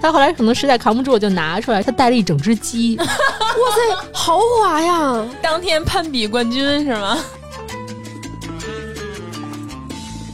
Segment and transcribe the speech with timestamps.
[0.00, 2.96] 他后来可能实在扛不住，就拿出来，他带了一整只鸡。
[3.00, 5.24] 哇塞，豪华呀！
[5.42, 7.18] 当天攀比冠军是吗？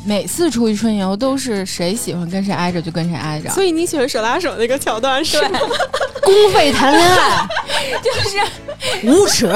[0.05, 5.59] 每次出去春游都是谁喜欢跟谁挨着就跟谁挨着，所以你喜欢手拉手那个桥段是吗？
[6.23, 7.49] 公费谈恋爱
[8.05, 9.53] 就是无耻。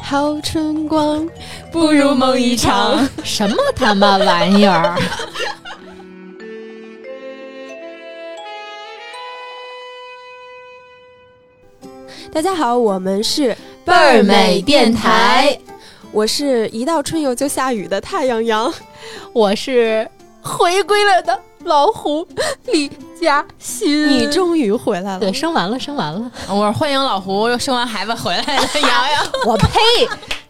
[0.00, 1.28] 好春光，
[1.72, 3.06] 不如梦一场。
[3.24, 4.96] 什么他妈玩意儿？
[12.36, 15.58] 大家好，我们是倍儿美电台，
[16.12, 18.70] 我是一到春游就下雨的太阳阳，
[19.32, 20.06] 我是
[20.42, 22.28] 回归了的老胡
[22.66, 24.10] 李嘉欣。
[24.10, 26.30] 你终于回来了，对，生完了，生完了。
[26.50, 29.26] 我是欢迎老胡又生完孩子回来的瑶瑶。
[29.48, 29.70] 我呸！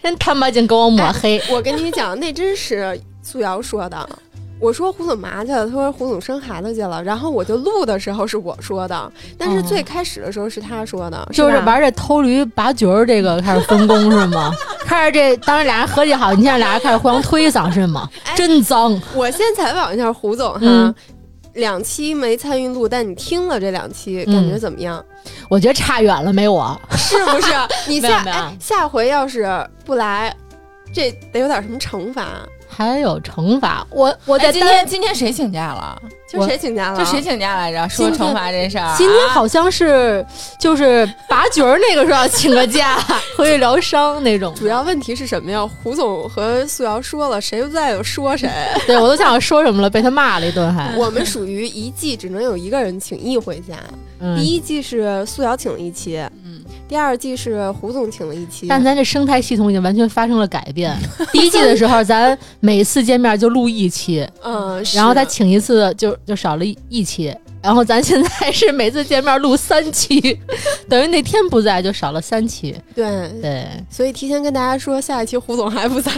[0.02, 1.40] 真他妈净给我抹黑。
[1.48, 4.08] 我跟你讲，那真是素瑶说的。
[4.58, 7.02] 我说胡总嘛去了，他说胡总生孩子去了。
[7.02, 14.52] 然后我就录的时候是我说的，但是最开始的时候是他说的，就是玩这偷驴拔角儿这个开始分工是吗？
[14.86, 18.08] 开始这当时俩人合计好，你现在俩人开始互相推搡是吗？
[18.34, 18.98] 真脏！
[19.14, 20.94] 我先采访一下胡总哈，
[21.54, 25.04] 两期没参与录，但你听了这两期，感觉怎么样？
[25.50, 27.52] 我觉得差远了，没我是不是？
[27.86, 29.46] 你 下哎下回要是
[29.84, 30.34] 不来，
[30.92, 32.24] 这得有点什么惩罚。
[32.76, 35.98] 还有惩罚，我我在今天今天谁请假了？
[36.28, 36.98] 就谁请假了？
[36.98, 37.88] 就谁请假来着？
[37.88, 38.94] 说惩罚这事儿。
[38.98, 40.24] 今天好像是
[40.60, 42.98] 就是拔角儿那个时候要请个假
[43.38, 44.54] 回去疗伤那种。
[44.54, 45.66] 主要问题是什么呀？
[45.82, 48.50] 胡总和素瑶说了，谁不在就说谁。
[48.86, 50.94] 对我都想说什么了，被他骂了一顿还。
[50.98, 53.76] 我们属于一季只能有一个人请一回假。
[54.18, 56.45] 嗯、第一季是素瑶请了一期，嗯，
[56.88, 58.66] 第二季是胡总请了一期。
[58.68, 60.96] 但咱这生态系统已经完全发生了改变。
[61.32, 70.38] 第一季的时候，咱每次见面就录一期，嗯，然后他请一次就就少了一一期，然后咱现在是每次见面录三期，
[70.88, 72.74] 等于那天不在就少了三期。
[72.94, 76.12] 对对，所以提前跟大家说，下一期胡总还不在。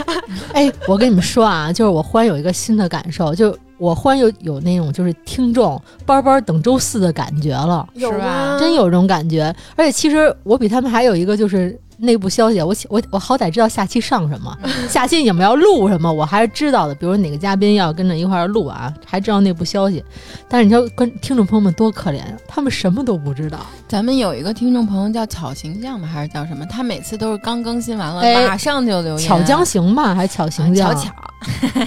[0.53, 3.57] 哎，我跟你们说啊，就是我忽然有一个新的感受，就。
[3.79, 8.57] 我忽然有有那种就是听众班班等周四的感觉了，有吧？
[8.59, 9.53] 真有这种感觉。
[9.75, 14.55] 而且其实我比他们还有一个就是内部消息，我我我好歹知道下期上什么，
[14.89, 16.95] 下期你们要录什么，我还是知道的。
[16.95, 20.03] 比如哪个嘉宾要跟着一块儿录啊，还知道内部消息。
[20.47, 23.59] 但是你说跟听众朋友们多可怜呀，他们什么都不知道。
[23.87, 26.65] 咱们有一个听众朋友叫巧形象吧，还是叫什么？
[26.65, 29.27] 他每次都是刚更新完了，哎、马上就留言。
[29.27, 30.93] 巧江行吧，还是巧形象？
[30.95, 31.11] 巧巧。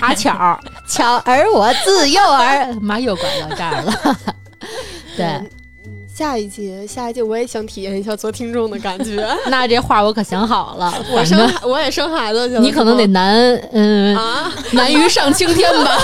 [0.01, 0.59] 阿巧，
[0.89, 4.19] 巧儿我自幼儿， 妈又拐到这儿了。
[5.17, 5.41] 对，
[6.15, 9.27] 下一季，下一季我也想体验一下做听众的感觉。
[9.49, 13.35] 那这话我可想好了，我生我也生孩子去了，你可能得难，
[13.73, 15.99] 嗯啊，难于上青天吧。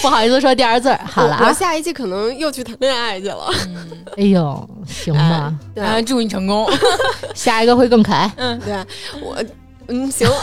[0.00, 1.46] 不好意思说第二字儿，好了啊。
[1.48, 3.50] 我下一季可能又去谈恋爱去了。
[3.66, 6.70] 嗯、哎呦，行吧，对、啊，祝你成功。
[7.34, 8.30] 下一个会更可爱。
[8.36, 8.74] 嗯，对
[9.20, 9.36] 我，
[9.88, 10.28] 嗯，行。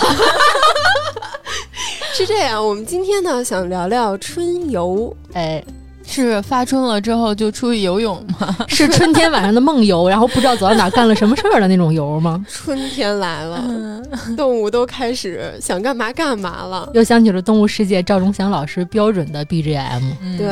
[2.13, 5.13] 是这样，我们今天呢想聊聊春游。
[5.33, 5.61] 哎，
[6.07, 8.55] 是发春了之后就出去游泳吗？
[8.69, 12.45] 是春天晚上的梦游， 然后不知道走到哪干了什么事儿的那种游吗？
[12.47, 14.01] 春天来了，
[14.37, 16.89] 动物都开始想干嘛干嘛了。
[16.93, 20.13] 又想起了《动物世界》赵忠祥老师标准的 BGM。
[20.21, 20.47] 嗯、对，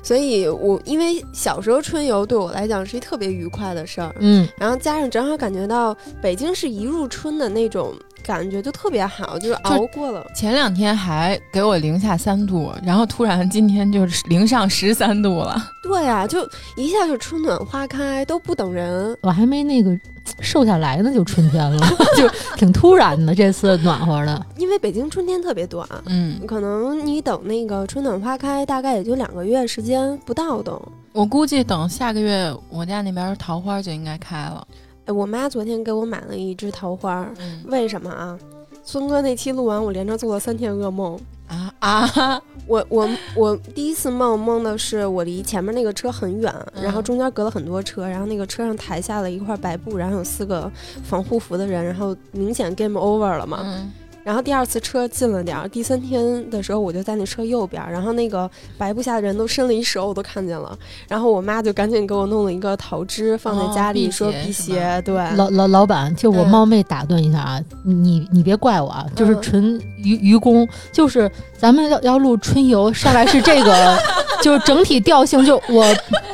[0.00, 4.14] 所以我因为小时候春游对我来讲是一特别愉快的事儿。
[4.20, 7.92] 嗯，然后加上正好感觉到北京是一入春的那种。
[8.24, 10.26] 感觉就特别好，就是熬过了。
[10.34, 15.70] 前两天还给我零下三度，然后突然今天就是零上十三度了。
[15.82, 19.16] 对啊，就一下就春暖花开，都不等人。
[19.20, 19.96] 我还没那个
[20.40, 21.86] 瘦下来呢，就春天了，
[22.16, 23.34] 就挺突然的。
[23.34, 30.80] 这次暖和的，因为北京春天特别短，嗯，可能你等那个春暖花开，大概也就两个月时间不到都。
[31.12, 34.66] 我估计等下个月我家那边桃花就应该开了。
[35.06, 38.38] 哎，我妈昨天给我买了一枝桃花，嗯、为什么啊？
[38.82, 42.42] 孙哥那期录完，我连着做了三天噩梦啊啊！
[42.66, 50.70] 我我我第一次梦梦的是我离前面那个车很远，嗯、然后中间隔了很多车，然后那个车上抬下了一块白布，然后有四个
[51.02, 53.60] 防护服的人，然后明显 game over 了嘛。
[53.62, 53.92] 嗯
[54.24, 60.76] 然后第二次车近了点儿，第三天的时候我就在那车右边，然后那个白布下的人都伸了一手，我都看见了。
[61.06, 65.00] 然后我妈就赶紧给我弄了一个桃枝放在家里，哦、说辟邪。
[65.02, 71.30] 对，老老老板，就我冒昧打断一下啊，嗯、你你别怪我啊，就是纯愚愚公，就是
[71.64, 73.98] 咱们要要录春游，上来是这个，
[74.42, 75.86] 就是整体调性，就我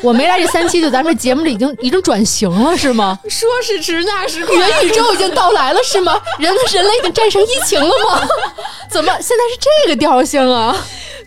[0.03, 3.17] 我没来这三期，就咱们节目里已经已经转型了是吗？
[3.29, 6.21] 说时迟那时快，元宇宙已经到来了是吗？
[6.41, 7.79] 人人类已经战胜疫情。
[7.81, 8.29] 了吗？
[8.91, 10.77] 怎么现在是这个调性啊？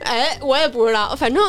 [0.04, 1.42] 哎，我也不知道，反正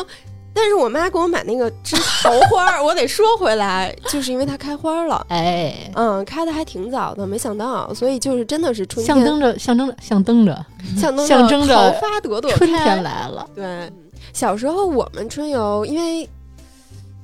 [0.55, 5.23] 但是我妈给我买那个枝桃花儿，我得说回来，就是因为它开花了。
[5.27, 10.65] 哎，嗯，开的还挺早的，没想到，所以就是真的是春天象征着象征着象征着
[10.97, 13.01] 象征象征着桃花朵朵春天开。
[13.01, 13.45] 来了。
[13.53, 13.91] 对，
[14.31, 16.27] 小时候我们春游，因为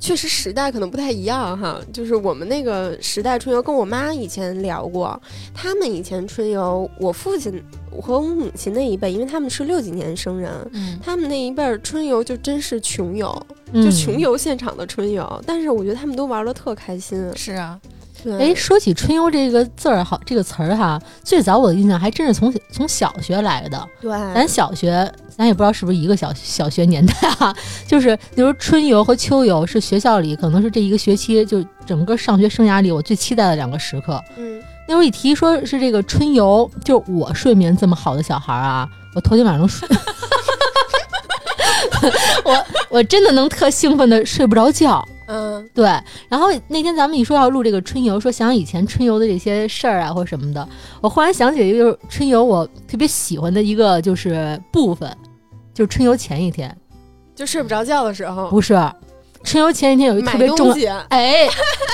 [0.02, 5.22] 确实时代可能不太一样哈，就是我们那个时代春游，跟我妈以前聊过，
[5.54, 7.64] 他们以前春游，我父亲
[8.02, 10.52] 和我母亲那一辈，因为他们是六几年生人。
[11.04, 14.20] 他们那一辈春游就真是穷游，就穷。
[14.20, 17.32] 游现场的春游，但是我觉得他们都玩的特开心。
[17.36, 17.80] 是啊，
[18.40, 23.88] 哎，说起春游这个字儿，好这个词儿哈，最早我的印象还真是从从小学来的。
[24.00, 27.56] 对，咱小学，咱也不知道是不是一个小小学年代啊，
[27.88, 34.22] 就是比如春游和秋游是学校里可能是这一个学期就整个上学生涯里我最期待的两个时刻。
[34.38, 39.88] 嗯，那时候一提说是这个春游，就我睡眠这么好的小孩儿啊，我头天晚上睡，
[42.46, 45.04] 我我真的能特兴奋的睡不着觉。
[45.34, 45.86] 嗯，对，
[46.28, 50.68] 然后那天咱们一说要录这个春游，说想想以前春游的这些事儿啊或什么的，
[51.00, 55.10] 我忽然想起一个就是春游我特别喜欢的一个就是部分，
[55.74, 56.76] 就是春游前一天，
[57.34, 58.74] 就睡不着觉的时候，不是
[59.44, 61.48] 春游前一天有一特别重要，哎，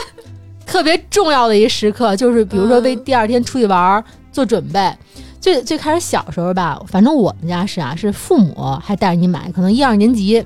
[0.66, 3.04] 特别重要的一时刻，就是比如说为嗯。
[3.04, 4.92] 第二天出去玩儿做准备。
[5.40, 10.44] 最最开始小时候吧，反正我们家是啊，是父母还带着你买，可能一二年级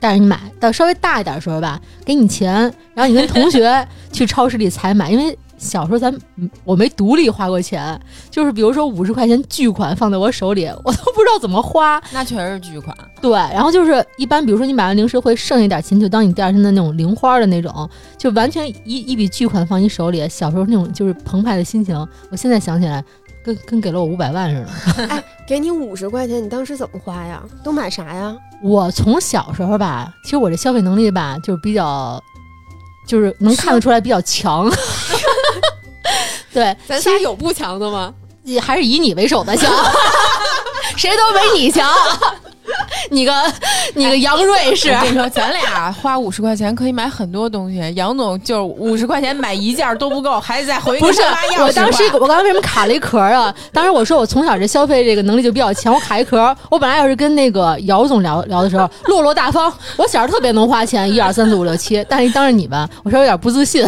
[0.00, 2.52] 带着你买，到稍微大一点的时候吧，给你钱，
[2.94, 8.00] 然后你跟同学 去超市里采买，因为小时候咱嗯我没独立花过钱，
[8.30, 12.96] 就是比如说五十块钱巨款放在我手里，我都不知道怎么花，那确实是巨款。
[13.20, 20.28] 对，然后就是一般，比如说你买完零食会剩一点钱，就当你第二天的那种零花的那种，就完全一一笔巨款放你手里。
[20.28, 21.96] 小时候那种就是澎湃的心情，
[22.30, 23.04] 我现在想起来，
[23.54, 24.66] 跟跟给了我五百万似
[24.96, 25.04] 的。
[25.08, 27.42] 哎给你五十块钱，你当时怎么花呀？
[27.64, 28.36] 都买啥呀？
[28.62, 32.22] 我从小时候吧，其实我这消费能力吧，就是比较，
[33.06, 34.70] 就是能看得出来比较强。
[36.52, 38.12] 对，咱仨有不强的吗？
[38.44, 39.72] 也还是以你为首的强，
[40.96, 41.90] 谁都没你强。
[43.10, 43.32] 你个
[43.94, 47.78] 你个杨瑞士，我跟你说，咱俩花五十块钱可以买很多东西。
[47.94, 51.22] 杨总就五十块钱买一件都不够，还得再回不是
[51.60, 53.54] 我当时我刚刚为什么卡了一壳啊？
[53.72, 56.54] 当时我说我从小这消费这个能力就比较强，我卡一壳。
[56.70, 63.86] 我本来要是跟那个姚总聊聊的时候，落落大方，我小时候特别能花钱，一二三四五六七，但是一当着你们，我稍微有点不自信。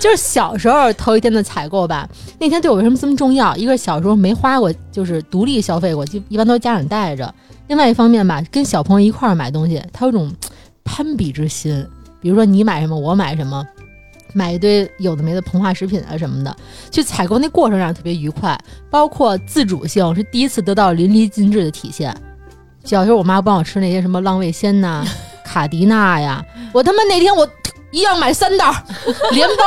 [0.00, 2.08] 就是小时候头一天的采购吧，
[2.38, 3.54] 那天对我为什么这么重要？
[3.54, 7.30] 一个是小时候没花过，就是独立消费过，就一般都是家长带着；
[7.68, 10.32] 另外一方面吧，跟小朋友一块儿买东西，他有种
[10.82, 11.86] 攀比之心。
[12.18, 13.62] 比如说你买什么，我买什么，
[14.32, 16.56] 买一堆有的没的膨化食品啊什么的，
[16.90, 18.58] 去采购那过程让人特别愉快，
[18.90, 22.16] 包括自主性是第一次得到淋漓尽致的体现。
[22.84, 25.04] 小时候我妈帮我吃那些什么浪味仙呐、
[25.44, 26.42] 卡迪娜呀，
[26.72, 27.46] 我他妈那天我
[27.90, 28.74] 一样买三袋儿
[29.32, 29.64] 连包，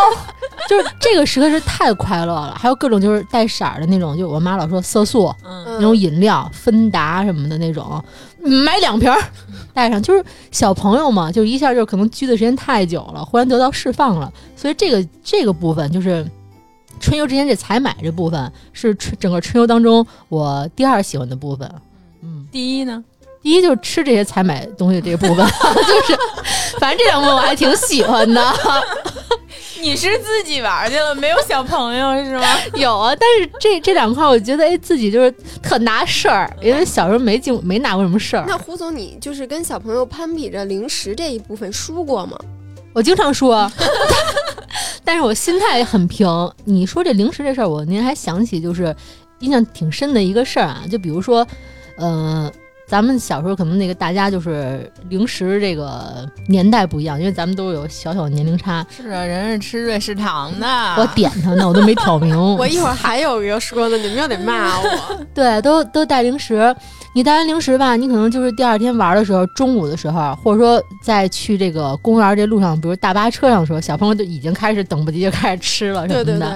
[0.69, 2.55] 就是这个时刻是太快乐了。
[2.57, 8.03] 还有各种就是带色儿的那种，就我妈老说色素嗯，嗯那种饮料，芬达什么的那种，
[8.41, 9.21] 买两瓶儿
[9.73, 16.25] 带上，就是小朋友嘛，就一下就可能拘的时间太久了，忽然得到释放了，所以这个这个部分就是。
[16.99, 21.69] 春游之前这采买这部分是春整个春游当中我第二喜欢的部分，
[22.21, 23.03] 嗯，第一呢，
[23.43, 25.45] 第一就是吃这些采买东西这部分，
[25.85, 26.17] 就是
[26.79, 28.41] 反正这两部分我还挺喜欢的。
[29.81, 32.45] 你是自己玩去了，没有小朋友是吗？
[32.75, 35.29] 有啊，但是这这两块我觉得哎自己就是
[35.61, 38.45] 特拿事儿，因为小时候没经没拿过什么事儿。
[38.47, 42.39] 那胡总，你就是跟小朋友攀比着零食这一部分输过吗？
[42.93, 43.51] 我经常输，
[45.03, 46.25] 但是我心态也很平。
[46.63, 48.95] 你说这零食这事儿，我您还想起就是
[49.39, 51.45] 印象挺深的一个事儿啊，就比如说，
[51.97, 52.49] 呃，
[52.93, 58.85] 咱们小时候可能那个大家就是零食这个年代不一样，因为咱们都有小小年龄差。
[58.95, 60.67] 是啊，人是吃瑞士糖的。
[60.99, 62.37] 我点他呢，我都没挑明。
[62.55, 64.85] 我一会儿还有一个说的，你们又得骂我。
[65.33, 66.71] 对，都都带零食。
[67.15, 76.37] 你带完零食吧，你可能就是第二天玩的时候，中午的时候，或者说在去这个公园这路上，比如大巴车上的时候，小朋友就已经开始等不及就开始吃了什么的。
[76.37, 76.49] 对，对，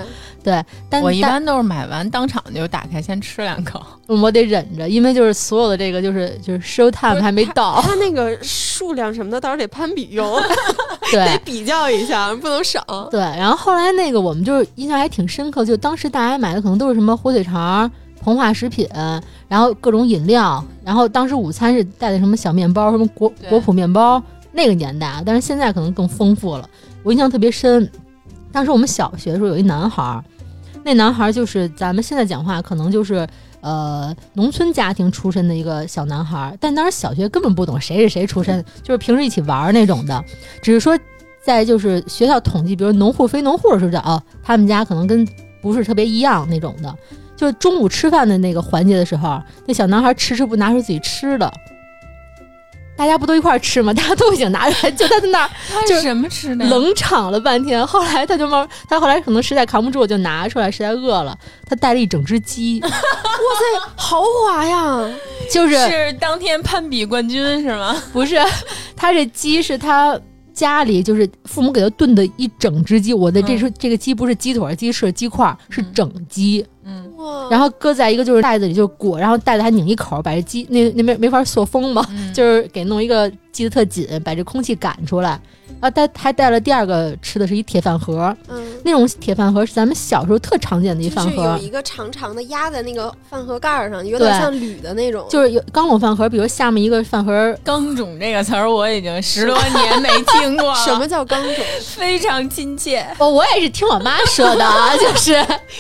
[0.48, 3.82] 但但我一般都是买完当场就打开，先吃两口。
[4.08, 10.40] 我得忍着，因为就是所有的这个就是就是 show time 还没到，他那个数量什么的，到时候得攀比用，
[11.12, 12.82] 对得比较一下，不能少。
[13.12, 13.20] 对。
[13.20, 17.90] 然后后来那个我们就是印象还挺深刻，就当时大家买的可能都是什么火腿肠、
[18.24, 18.88] 膨化食品，
[19.48, 24.22] 然后各种饮料，然后当时午餐是带的什么小面包，什么果果脯面包，
[24.54, 26.70] 那个年代啊，但是现在可能更丰富了。
[27.04, 27.90] 我印象特别深，
[28.52, 30.24] 当时我们小学的时候有一男孩儿，
[30.88, 33.28] 那男孩就是咱们现在讲话可能就是
[33.60, 40.24] 呃农村家庭出身的一个小男孩，但当时小学根本不懂谁是谁出身，就是平时一起玩那种的，
[40.62, 40.98] 只是说
[41.44, 45.28] 在就是学校统计，比如农户非农户的时候，知道哦，他们家可能跟
[45.62, 46.96] 不是特别一样那种的。
[47.36, 51.52] 就中午吃饭的那个环节的时候，那小男孩迟迟不拿出自己吃的，
[52.98, 53.94] 大家不都一块儿吃吗？
[53.96, 56.70] 大家都已经拿出来， 就他在那儿他就是什么吃的呀？
[56.72, 57.86] 冷场了半天。
[57.86, 61.38] 后来他就慢慢，他后来可能实在扛不住，就拿出来，实在饿了，
[61.70, 65.08] 他带了一整只鸡， 哇塞，豪华呀！
[65.52, 67.96] 就是是当天攀比冠军是吗？
[68.12, 68.38] 不是
[68.96, 70.20] 他这鸡是他。
[70.54, 76.77] 家里就是父母给他炖的一整只鸡，我的这是、这个鸡不是鸡腿、鸡翅、鸡块，是整鸡，嗯，
[77.18, 82.34] 哇，然后搁在一个就是袋子里就裹，然后袋子还拧一口，把这鸡那那边没法塑封嘛，嗯。
[82.34, 85.40] 就是给弄一个系得特紧，把这空气赶出来。
[85.80, 95.28] 然后带还带了第二个吃的是一铁饭盒，嗯，那种铁饭盒是咱们小时候特常见的一就是有饭盒，一个长长的压在那个饭盒盖儿上，有点像铝的那种。
[95.30, 101.54] 就是有钢笼饭盒，比如下面一个饭盒，钢种这个词儿我已经十多年没听过了， 什么叫钢种？
[101.82, 105.34] 非常亲切，哦，我也是听我妈说的啊，就是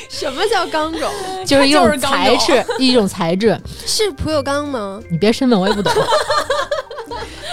[0.09, 1.09] 什么叫钢种？
[1.45, 4.99] 就是一种就是钢种材质， 一种材质，是不锈钢吗？
[5.09, 5.91] 你别深问，我也不懂。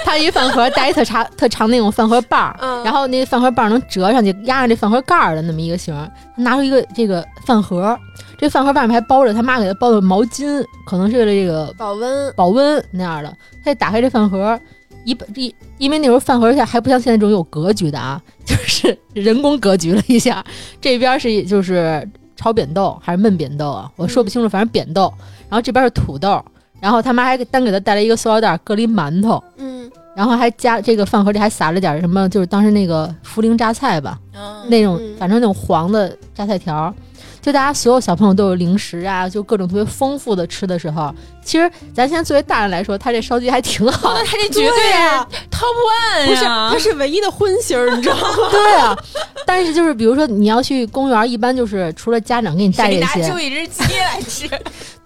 [0.05, 6.11] 它一饭盒带一特长特长那种饭盒把儿，嗯然后那个饭盒把儿能折上去压着这饭盒盖儿的那么一个形儿。
[6.37, 7.99] 他拿出一个这个饭盒，
[8.39, 12.33] 这饭盒外面还包着他妈给他包的毛巾，可能是为了这个保温。
[12.37, 13.35] 保温那样的。
[13.65, 14.59] 他一打开这饭盒，
[15.07, 20.45] 一一因为那时候饭盒下还不像现在这种有格局的啊，就是人工格局了一下。
[20.83, 22.07] 这边是就是
[22.37, 23.91] 炒扁豆还是焖扁豆啊？
[23.97, 25.13] 我说不清楚，反正扁豆。
[25.49, 26.43] 然后这边是土豆，
[26.81, 36.95] 然后他妈还单给他带来一个塑料袋，搁了一馒头，嗯，然后还加这个饭盒里还撒了点什么，就是当时那个茯苓榨菜吧，嗯那种嗯反正那种黄的榨菜条儿。
[37.45, 44.21] 就大家所有小朋友都有零食啊，就各种特别丰富的吃的时候，其实咱现在作为大人来说，他这烧鸡还挺好的。
[44.21, 46.79] 那 他这绝对 啊是 top one 不是，呀它！
[46.79, 48.29] 是唯一的荤腥儿，你知道吗？
[48.51, 48.97] 对啊，
[49.45, 54.49] 但是就是比如说你要去公园，一般就是除了家长给你带谁这些拿出，一只鸡来吃？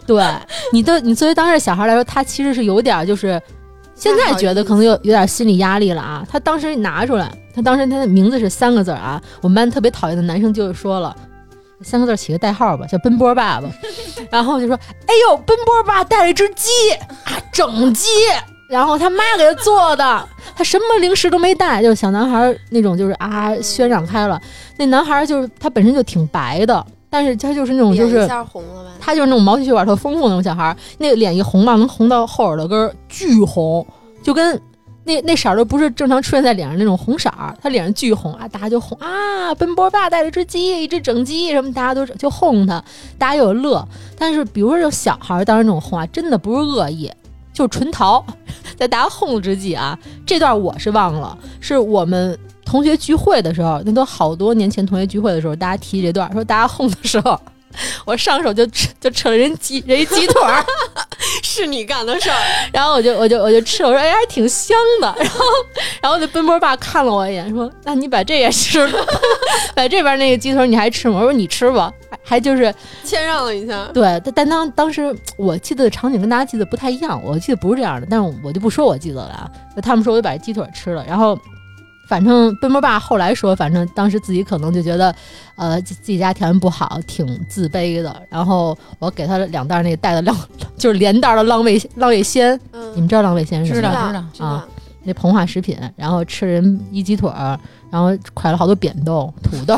[0.07, 0.25] 对
[0.73, 3.43] 你的你作为当时小孩来说，他其实是有点儿就是。
[4.01, 6.25] 现在觉得可能有有点心理压力了啊！
[6.31, 9.21] 他当时拿出来，他当时他的名字是三个字儿啊。
[9.41, 11.17] 我们班特别讨厌的男生就是说了，
[11.83, 13.69] 三个字儿起个代号吧，叫奔波爸爸。
[14.31, 16.71] 然后就说：“哎呦，奔波爸带了一只鸡
[17.25, 18.09] 啊，整鸡，
[18.69, 24.41] 然后他妈给他做的，他什么零食都没带，就是小男孩儿那种，就是啊渲染开了。
[24.77, 28.29] 那男孩儿就是他本身就挺白的，但是他就是那种就是？
[29.01, 33.87] 他就是那种毛细血管特丰富那种小孩儿，那个脸一红吧，能红到后耳朵根儿，巨红，
[34.23, 34.61] 就跟
[35.09, 42.85] 那那色儿都不是正常出现在脸上那种红色儿，他脸上巨红啊，大家就哄啊，奔波爸带了只鸡，一只整鸡什么，大家都就哄他，
[43.17, 43.83] 大家又乐。
[44.19, 47.11] 但是比如说有小孩，当时那种哄啊，真的不是恶意，
[47.55, 48.23] 就是纯淘，
[48.77, 52.39] 在大家哄之际啊，这段我是忘了，是我们。
[52.69, 57.41] 同学聚会的时候，那都好多年前同学聚会的时候，大家提这段，说大家哄的时候，
[58.05, 60.63] 我上手就吃就扯人鸡人一鸡腿儿，
[61.59, 62.37] 是你干的事儿。
[62.73, 65.45] 然后我就我就我就吃了，我说哎还挺香的，然后
[66.03, 69.07] 然后那奔波爸看了我一眼，说那你把这也吃了，
[69.75, 71.19] 把这边那个鸡腿你还吃吗？
[71.19, 72.73] 我说你吃吧，还还就是
[73.03, 73.85] 谦让了一下。
[73.93, 79.51] 对，但但当当时我记得的场景跟大家记得不太一样，我记得不是这样的，但是我就不说我记得了啊，
[79.83, 81.39] 他们说我就把这鸡腿吃了，然后。
[82.09, 85.15] 反正奔波爸后来说，反正当时自己可能就觉得，
[85.57, 88.23] 呃，自自己家条件不好，挺自卑的。
[88.31, 90.35] 然后我给他两袋那个带的浪，
[90.79, 93.95] 就是连袋的浪味浪味仙，嗯，你们知道浪味仙是什么吗？
[93.95, 94.67] 知道知道知道啊。
[95.05, 97.59] 那膨化食品，然后吃人一鸡腿儿，
[97.91, 99.77] 然后蒯了好多扁豆、土豆，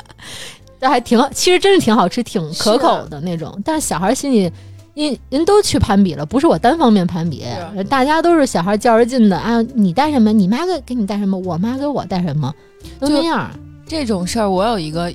[0.80, 3.58] 这还挺，其实真是挺好吃、挺可口的那种。
[3.64, 4.50] 但是小孩心里，
[4.98, 7.44] 因人都去攀比了，不是我单方面攀比，
[7.88, 9.62] 大家都是小孩较着劲的啊！
[9.74, 10.32] 你带什么？
[10.32, 11.38] 你妈给给你带什么？
[11.38, 12.52] 我妈给我带什么？
[12.98, 13.48] 都就那样。
[13.86, 15.12] 这种事儿，我有一个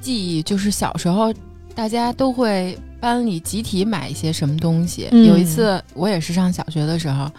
[0.00, 1.32] 记忆，就是小时候
[1.76, 5.08] 大家都会班里集体买一些什么东西。
[5.12, 7.30] 嗯有一次我也是上小学的时候，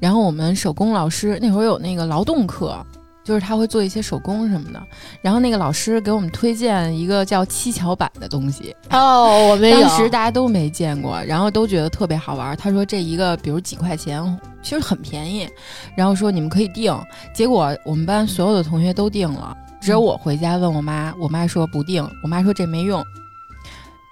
[0.00, 2.84] 然后我们手工老师那会儿有那个劳动课。
[3.26, 4.80] 就是他会做一些手工什么的，
[5.20, 9.80] 然后那个老师给我们推荐一个叫七巧板的东西，哦，我没有。
[9.80, 12.56] 当时大家都没见过，然后都觉得特别好玩。
[12.56, 14.22] 他说这一个比如几块钱，
[14.62, 15.48] 其实很便宜，
[15.96, 16.96] 然后说你们可以订。
[17.34, 23.04] 结果我们班所有的同学都订了，只有我回家问我妈，我妈说不定，我妈说这没用。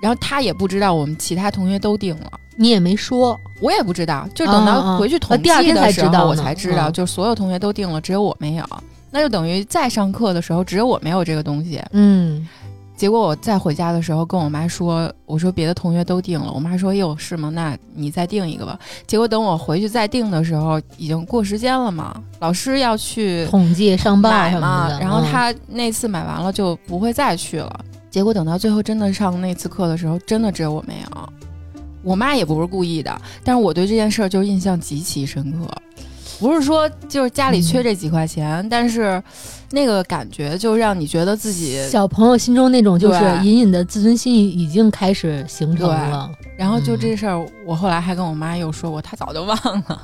[0.02, 8.64] 然后他也不知道我们其他同学都订了，你也没说，我也不知道，就等到回去统计的时候，我知道呢才知道，嗯就所有同学都订了，只有我没有。
[9.14, 11.80] 那就等于再上课的时候，只有我没有这个东西。
[11.92, 12.44] 嗯
[12.96, 17.48] 结果我再回家的时候跟我妈说，我说别的同学都订了，我妈说哟是吗？
[17.50, 18.78] 那你再订一个吧。
[19.06, 27.84] 结果等我回去再订的时候，已经过时间了嘛，老师要去统计上报什么，的，然后嗯他那次买完了就不会再去了。
[28.10, 31.28] 结果等到最后真的上那次课的时候，真的只有我没有。
[32.04, 35.68] 我妈也不是故意的，但是我对这件事儿就印象极其深刻。
[36.38, 39.22] 不是说就是家里缺这几块钱，但是
[39.70, 49.56] 那个感觉就让你觉得自己，小朋友心中那种就是隐隐的自尊心已经开始形成了，然后就嗯这事儿，我后来还跟我妈又说过，她早就忘
[49.88, 50.02] 了，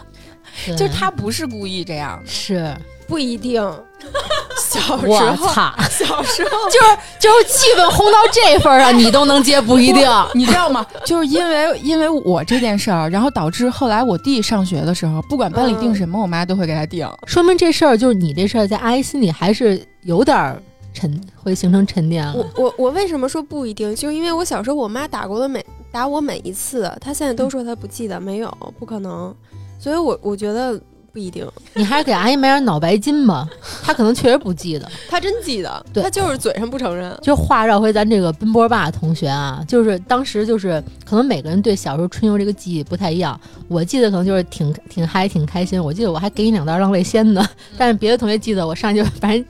[0.76, 2.26] 就她不是故意这样的。
[2.26, 2.74] 是
[3.10, 3.60] 不一定。
[4.56, 10.08] 小时我候，操，小时候 就是就是气氛烘到这份儿上，你都能接不一定。
[10.34, 10.86] 你知道吗？
[11.04, 17.06] 就是因为因为我这件事儿，然后导致后来我弟上学的时候，不管班里订什么，我妈都会给他订。
[17.26, 20.62] 说明这事儿就是你这事儿在阿姨心里还是有点儿
[20.94, 22.64] 沉，会形成沉淀了我。
[22.64, 23.94] 我我为什么说不一定？
[23.94, 28.48] 就是因为我小时候我妈打过的每打我每一次，她现在都说她不记得，没有，
[28.78, 29.34] 不可能。
[29.78, 30.80] 所以我我觉得
[31.12, 33.48] 不一定， 你还是给阿姨买点脑白金吧，
[33.82, 34.90] 她可能确实不记得。
[35.08, 37.16] 她真记得，对她就是嘴上不承认。
[37.22, 43.38] 就话绕回咱这个奔波霸同学啊，就是当时就是可能每个人对小时候春游这个记忆不太一样。
[43.68, 47.46] 我记得可能就是挺挺嗨挺开心，我记得我还给你两袋浪味仙呢。
[47.76, 49.44] 但是别的同学记得我上去 反正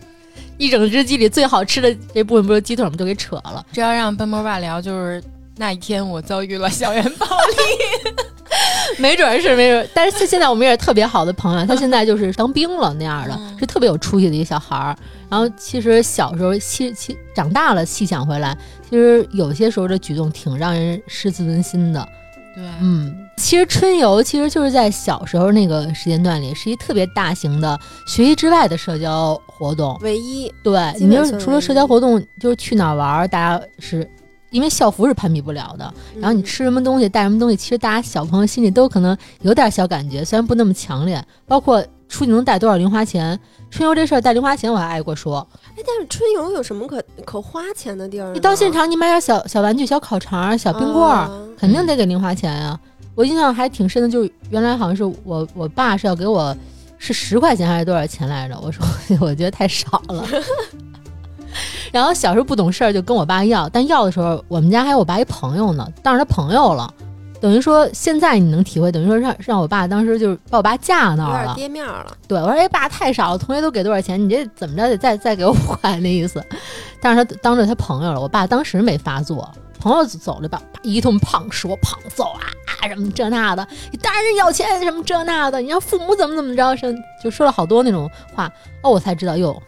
[0.58, 2.92] 一整只鸡里最好吃的这部分不是鸡腿吗？
[2.96, 3.64] 就给扯了。
[3.72, 5.22] 这要让奔波爸聊，就是
[5.56, 8.20] 那一天我遭遇了校园暴力。
[8.98, 14.96] 没准儿是没准儿，但是他现在我们也是特别好的朋友，他现在就是当兵了那样的，嗯是特别有出息的一个小孩儿。
[15.28, 18.56] 然后其实小时候细细长大了细想回来，
[18.88, 22.06] 其实有些时候的举动挺让人失自尊心的。
[22.52, 27.78] 对，嗯，其实春游其实就是在小时候那个时间段里，是一特别大型的
[28.08, 29.96] 学习之外的社交活动。
[30.02, 34.06] 唯一对，你就是除了社交活动，就是去哪儿玩儿，大家是
[34.50, 35.92] 因为校服是攀比不了的。
[36.16, 41.24] 然后你嗯吃什么东西，带什么东西，其实大家小朋友心里都可能有点小感觉，虽然不那么强烈。
[41.46, 43.38] 包括出去能带多少零花钱，
[43.70, 45.46] 春游这事儿带零花钱我还挨过说。
[45.76, 48.32] 哎，但是春游有什么可可花钱的地儿呢？
[48.34, 52.78] 你到现场你买点小小玩具、小烤肠、小冰棍儿，啊肯定得给零花钱呀、
[53.14, 56.56] 我印象还挺深的，就是原来好像是我我爸是要给我
[56.98, 58.58] 是十块钱还是多少钱来着？
[58.60, 58.84] 我说
[59.20, 60.26] 我觉得太少了。
[61.92, 66.92] 然后小时候不懂事儿，就跟我爸要，但要的时候我们家还有我爸一朋友呢，当着他朋友了，
[67.40, 71.54] 等于说现在你能体会，等于说让让我爸当时就是把我爸架那有点儿了。
[71.54, 72.06] 跌面了。
[72.28, 74.22] 对我说：“哎，爸太少了，同学都给多少钱？
[74.22, 76.42] 你这怎么着得再再给我五块那意思。”
[77.00, 82.42] 但是他当着他朋友了，我爸当时没发作，朋友走了吧，一通胖说胖揍啊
[82.82, 88.50] 啊什么这那的，你当然是要钱什么这那的，你让父母怎么怎么着，是就说了好多那种话。
[88.82, 89.60] 哦，我才知道哟。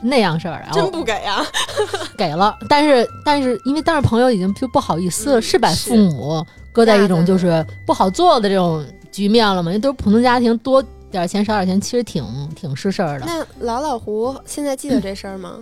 [0.00, 1.44] 那样事儿，然后真不给啊！
[2.16, 9.70] 给了，但是但是因为当时朋友已经就不好意思了，嗯是把父母搁在一种就是不好做的这种局面了嘛？
[9.70, 13.26] 因为都是普通家庭，多点钱少点钱，其实挺挺是事儿的。
[13.26, 15.54] 那老老胡现在记得这事儿吗？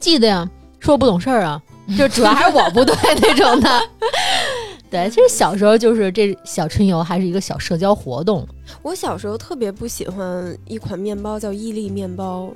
[0.00, 0.48] 记得呀，
[0.80, 1.60] 说我不懂事儿啊，
[1.96, 3.80] 就主要还是我不对那种的。
[4.90, 8.46] 对，其实小时候就是这小春游还是一个小社交活动，
[8.82, 12.50] 我小时候特别不喜欢一款面包，叫伊利面包。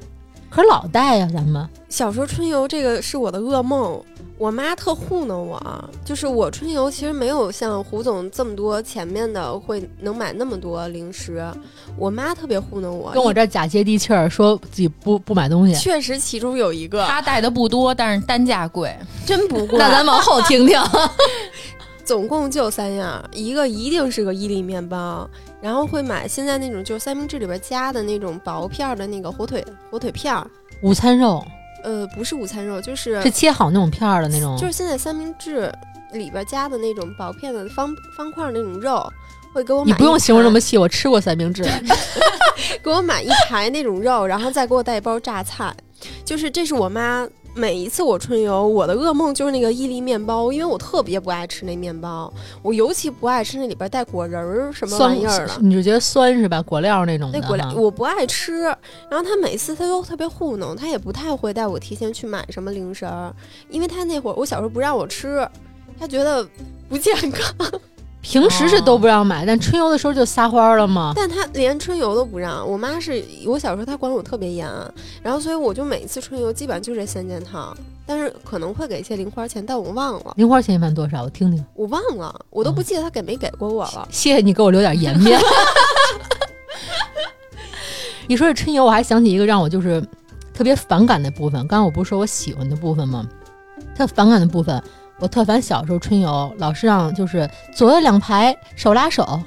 [0.51, 4.03] 可是老带呀，咱们小时候春游这个是我的噩梦，
[4.39, 11.45] 我妈特糊弄我，就是我春游其实没有像胡总这么多前面的会能买那么多零食，
[11.97, 15.75] 我妈特别糊弄我，跟我这假接地气儿，说自己不不买东西。
[15.81, 18.95] 确实其中有一个他带的不多，但是单价贵。
[19.27, 20.81] 真不贵， 那咱往后听听。
[22.09, 25.29] 总共就三样，一个一定是个伊利面包，
[25.61, 31.45] 然后会买现在那种就是三明治里边加的那种薄片儿的那个火腿火腿片儿，午餐肉
[31.85, 35.71] 呃，不是午餐肉，就是是切好那种片儿的那种，就是现在三明治
[36.13, 39.07] 里边加的那种薄片的方方块儿那种肉，
[39.53, 41.63] 会给我买你不用形容那么细，我吃过三明治。
[42.83, 45.77] 给我买一排那种肉，然后再给我带一包榨菜。
[46.25, 55.55] 就是这是我妈每一次我春游，我的噩梦就是那个伊利面包，因为我特别不爱吃那面包，我尤其不爱吃那里边带果仁儿什么玩意儿的。
[55.61, 56.63] 你就觉得酸是吧？
[56.63, 58.63] 果料那种的那果料我不爱吃，
[59.11, 63.35] 然后他每次他都特别糊弄，他也不太会带我提前去买什么零食儿，
[63.69, 65.47] 因为他那会儿我小时候不让我吃，
[65.99, 66.47] 他觉得
[66.89, 67.55] 不健康，
[68.21, 71.13] 平时是都不让买，但春游的时候就撒欢儿了嘛。
[71.15, 72.69] 但他连春游都不让。
[72.69, 74.69] 我妈是我小时候她管我特别严，
[75.23, 81.23] 然后所以我就每次春游基本上就这三件套，但是可能会给一些零花钱，但我忘了，零花钱一般多少？
[81.23, 81.65] 我听听。
[81.75, 84.07] 我忘了，我都不记得他给没给过我了。
[84.11, 85.41] 谢谢你给我留点颜面。
[88.27, 90.05] 你说这春游，我还想起一个让我就是
[90.53, 91.59] 特别反感的部分。
[91.67, 93.27] 刚刚我不是说我喜欢的部分吗？
[93.97, 94.83] 特反感的部分，
[95.21, 99.41] 我特烦小时候春游老师让就是左右两排手拉手，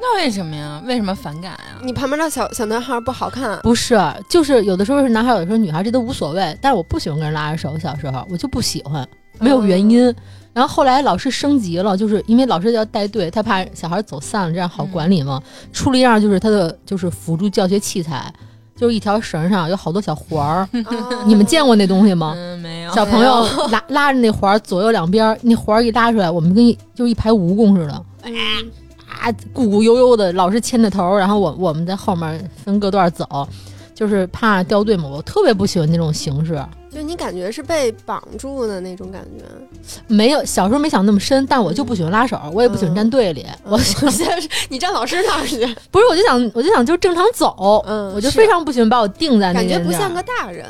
[0.00, 0.80] 那为什么呀？
[0.86, 1.80] 为什么反感啊？
[1.82, 6.56] 你旁边的小小男孩不好看，不是，就是有的时候是男孩，有的时候女孩，这都无所谓。
[6.60, 9.06] 但是我不喜欢跟人拉着手，小时候我就不喜欢，
[9.38, 10.14] 没有原因。
[10.52, 15.42] 然后后来老师升级了，就是因为老师要带队，他怕小孩走散了，这样好管理嘛。
[15.72, 18.32] 出了一样就是他的就是辅助教学器材，
[18.78, 22.32] 就是一条绳上有好多小环儿， 哦你们见过那东西吗？
[22.36, 22.92] 嗯，没有。
[22.94, 28.04] 小朋友拉拉着那环儿左右两边儿，那环儿一拉出来，我们跟一就一排蜈蚣似的。
[28.22, 28.32] 嗯
[29.20, 33.26] 啊，鼓鼓悠悠的，老是牵着头，然后我我们在后面分各段走，
[33.94, 35.08] 就是怕掉队嘛。
[35.08, 39.44] 我特别不喜欢那种形式，就你感觉是被绑住的那种感觉。
[40.06, 43.46] 没有小时候没想那么深，但我就不喜欢拉手，我也不喜欢站队里。
[43.64, 43.78] 我我
[44.10, 45.56] 现在是 你站老师那儿去，
[45.90, 50.66] 不是，我就想我就想就正常走，嗯我就非常不喜欢把我定在那感觉不像个大人。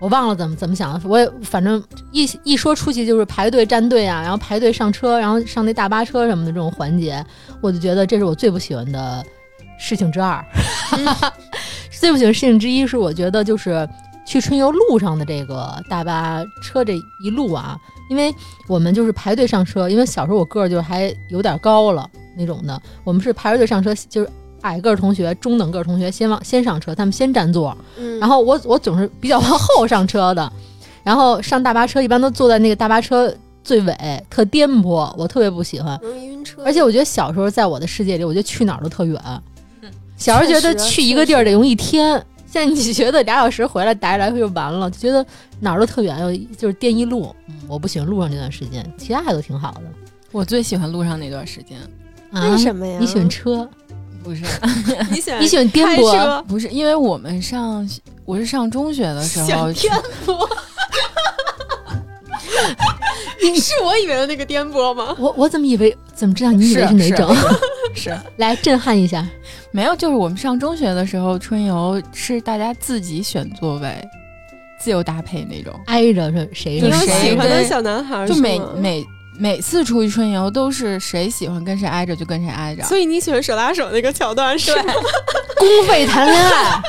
[0.00, 7.24] 我忘了怎么怎么想的，我也反正一一说出去就是排队站队啊，然后排队上车，然后上那大巴车什么的这种环节，
[7.60, 9.24] 我就觉得这是我最不喜欢的
[9.78, 10.44] 事情之二。
[11.92, 13.88] 最不喜欢事情之一是，我觉得就是
[14.24, 17.76] 去春游路上的这个大巴车这一路啊，
[18.08, 18.34] 因为
[18.68, 24.30] 我们就是排队上车，因为小时候我个儿就还有点高了那种的，我们是排着队上车，就是
[24.62, 30.52] 矮个儿同学、中等个儿同学先往先上车，他们先占座，嗯，然后我我总是比较往后上车的，
[31.02, 35.98] 然后上大巴车一般都坐在那个大巴车最尾，特颠簸，我特别不喜欢。
[36.02, 36.62] 容易晕车。
[36.64, 39.20] 而且我觉得小时候在我的世界里，我觉得去哪儿都特远。
[40.16, 45.24] 小时候觉得去一个地儿得用一天，现在你觉得俩小时回来打一来回就完了，就觉得
[45.58, 47.34] 哪儿都特远，又就是颠一路。
[47.46, 49.80] 嗯，我不喜欢路上这段时间，其他还都挺好的。
[50.32, 51.78] 我最喜欢路上那段时间，
[52.30, 52.98] 啊、为什么呀？
[53.00, 53.66] 你喜欢车？
[54.22, 54.42] 不是
[55.10, 56.42] 你喜欢你喜欢颠簸？
[56.44, 57.88] 不是，因为我们上
[58.26, 59.90] 我是上中学的时候，颠
[60.26, 60.36] 簸？
[63.60, 65.14] 是我以为的那个颠簸吗？
[65.18, 65.96] 我我怎么以为？
[66.14, 67.36] 怎么知道你以为是是哪种？
[67.94, 69.26] 是 来震撼一下。
[69.70, 73.96] 没有，就是我们上中学的时候，春游是大家自己选座位，
[74.78, 75.72] 自由搭配那种。
[75.86, 76.80] 挨着是谁？
[76.80, 79.04] 你有就谁喜欢的小男孩就每每
[79.38, 84.92] 每次出去春游都是谁喜欢跟谁挨着就跟谁挨着，所以你喜欢手拉手那个桥段是吗？
[85.56, 86.82] 公费 谈恋爱，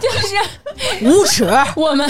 [0.00, 1.48] 就是无耻。
[1.74, 2.08] 我们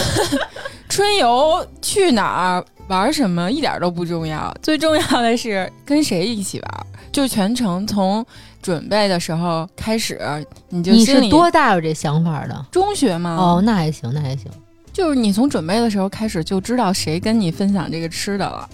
[0.88, 6.86] 春游去哪儿玩什么一点都不重要，最重要的是跟谁一起玩。
[7.12, 8.24] 就全程从
[8.60, 10.20] 准备的时候开始，
[10.68, 12.66] 你就你是心里多大有这想法的？
[12.70, 13.36] 中学吗？
[13.38, 14.50] 哦，，那还行，那还行。
[14.92, 18.68] 就是你从准备的时候开始就知道谁跟你分享这个吃的了。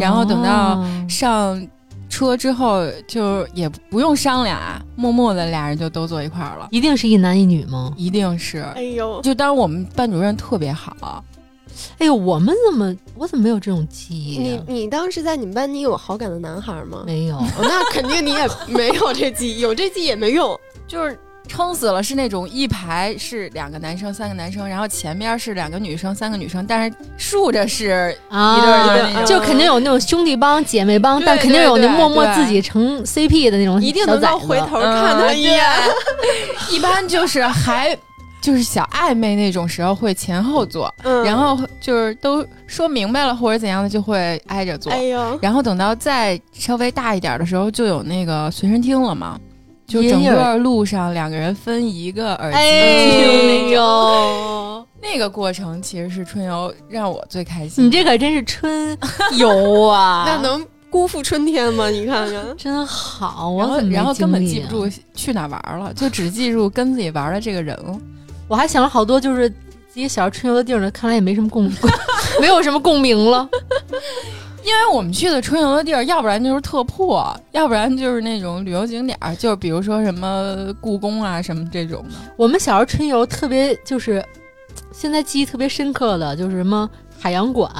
[0.00, 1.66] 然后等到哦上
[2.08, 7.92] 车之后就也不用商量啊，默默的俩人就都坐一块儿了，一定是一男一女吗？
[7.96, 8.60] 一定是。
[8.76, 11.24] 哎呦，就当我们班主任特别好，
[11.98, 14.62] 哎呦，我们怎么我怎么没有这种记忆你啊？
[14.66, 17.04] 你当时在你们班，你有好感的男孩吗？
[17.06, 20.58] 没有，哦，那肯定你也 没有这记忆，有这记忆也没用。
[20.86, 21.16] 就是
[21.46, 35.64] 撑死了是那种一排是两个男生、三个男生，然后前面是两个女生、三个女生，但是竖着是啊，一对儿一对儿那种就肯定有那种兄弟帮、姐妹帮，但肯定有那默默自己成 CP 的那种一定能够回头看他一眼。
[36.70, 37.96] 一般就是还
[38.40, 44.90] 就是小暧昧那种时候会前后坐，嗯，然后就是都说明白了或者怎样的就会挨着坐。
[44.92, 49.38] 哎呦，然后等到再稍微大一点的时候，就有那个随身听了嘛，
[49.86, 53.74] 就整个路上两个人分一个耳机哎听那种。
[54.80, 57.84] 呦，那个过程其实是春游让我最开心。
[57.84, 58.96] 你这可真是春
[59.38, 60.24] 游啊！
[60.28, 61.88] 那能辜负春天吗？
[61.88, 67.98] 你看看， 真好，我然后怎么然后根本记不住去哪玩了，就只记住跟自己玩的这个人了。
[68.50, 71.70] 我还想了好多，就是自己小时候春游的地儿呢，看来也没什么共，
[72.42, 73.48] 没有什么共鸣了。
[74.64, 82.16] 因为我们去的春游的地儿，要不然就是特破，要不然就是那种旅游景点儿，就是比如说什么故宫啊什么这种的。
[82.36, 84.20] 我们小时候春游特别就是，
[84.92, 87.70] 现在记忆特别深刻的就是什么海洋馆，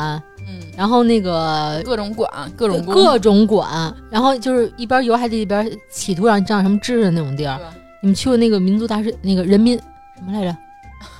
[0.46, 7.59] 嗯，然后那个各种馆，各种各种馆，然后就是一边游还得一边企图让你长什么知识那种地儿。
[8.02, 9.78] 你们去过那个民族大使那个人民
[10.20, 10.56] 什么来着？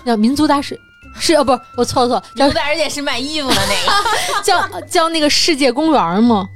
[0.05, 0.79] 叫民族大使
[1.19, 4.43] 是哦，不是我错了错了，叫刘大人也是卖衣服的那个。
[4.45, 6.49] 叫叫那个世界公园吗？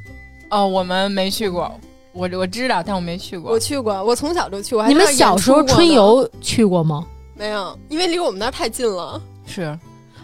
[0.50, 1.72] 哦，我们没去过，
[2.12, 3.58] 我我知道，但我没去过我。
[3.58, 4.86] 去过，我从小就去过。
[4.86, 7.04] 你们小时候春游去过吗？
[7.34, 7.76] 没有？
[7.88, 9.20] 因为离我们那儿太近了。
[9.46, 9.76] 是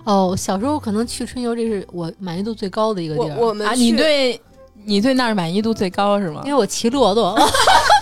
[0.04, 3.34] 哦，小时候可能去春游，这是我满意度最高的一个地儿。
[3.36, 4.40] 我我们啊，你对
[4.84, 6.52] 你对那儿满意度最高是吗因？
[6.52, 7.34] 为我骑骆驼，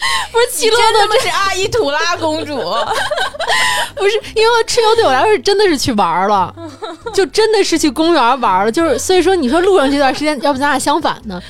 [0.32, 2.56] 不是骑你骆真他妈是阿依土拉公主，
[3.96, 6.54] 不是因为蚩尤对我来说是真的是去玩了，
[7.12, 8.72] 就真的是去公园玩了。
[8.72, 11.40] 就是所以说，你说路上这段时间，要不咱俩相反呢？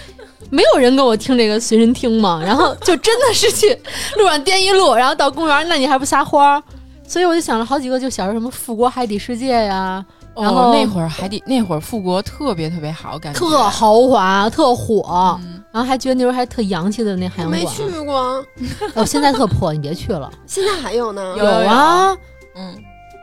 [0.50, 3.72] 没有人跟我听这个随身听嘛，然后就真的是去
[4.16, 6.62] 路上颠一路，然后到公园，那你还不撒欢儿？
[7.06, 10.04] 所以我就想了好几个，就小时候什么富国海底世界呀，
[10.36, 13.38] 然后哦、那会儿海底那会儿富国特别特别好，感觉。
[13.38, 17.62] 特豪华、特火，嗯然后还觉得那时候还特洋气的那海洋馆。
[17.62, 18.44] 没去过，
[18.94, 20.30] 哦，现在特破，你别去了。
[20.46, 21.34] 现在还有呢。
[21.38, 22.16] 有有啊，
[22.56, 22.74] 嗯，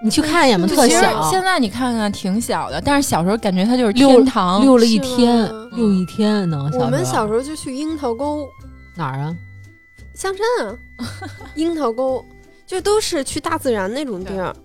[0.03, 1.29] 你去看一眼吧，特小。
[1.29, 4.61] 现在你看看挺小的，但是小时候感觉它就是溜天堂。
[4.61, 6.69] 溜了一天，溜一天呢。
[6.73, 8.47] 我们小时时候就去樱桃沟、
[8.95, 9.35] 哪儿啊？
[10.13, 10.79] 香山啊，
[11.55, 12.23] 樱桃沟，
[12.65, 14.55] 就都是去大自然那种地儿。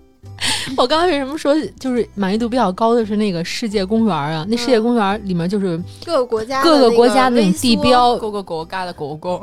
[0.77, 4.45] 我刚才为什么说就是满意度比较高的是那个世界公园啊？
[4.49, 9.41] 那世界公园里面就是各个国家各个国家那种地标，各个国家的勾勾，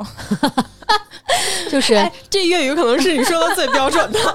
[1.71, 4.19] 就是哎，这粤语可能是你说的最标准的。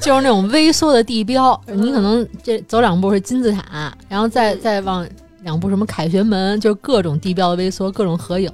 [0.00, 1.60] 就是那种微缩的地标。
[1.66, 5.06] 你可能这走两步是金字塔，然后再嗯再往
[5.42, 8.50] 两步什么凯旋门，就是各种地标的微缩，各种合影。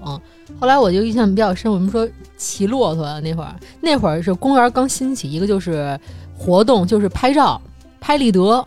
[0.60, 5.98] 后来我就印象比较深，我们说骑骆驼啊，那会儿那会儿是公园刚兴起，一个就是
[6.38, 7.60] 活动，就是拍照，
[8.00, 8.64] 拍立得。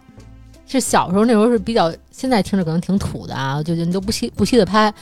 [0.67, 4.93] 是小时候那时候是比较，现在听着可能挺土的啊，就就你都不惜不惜的拍。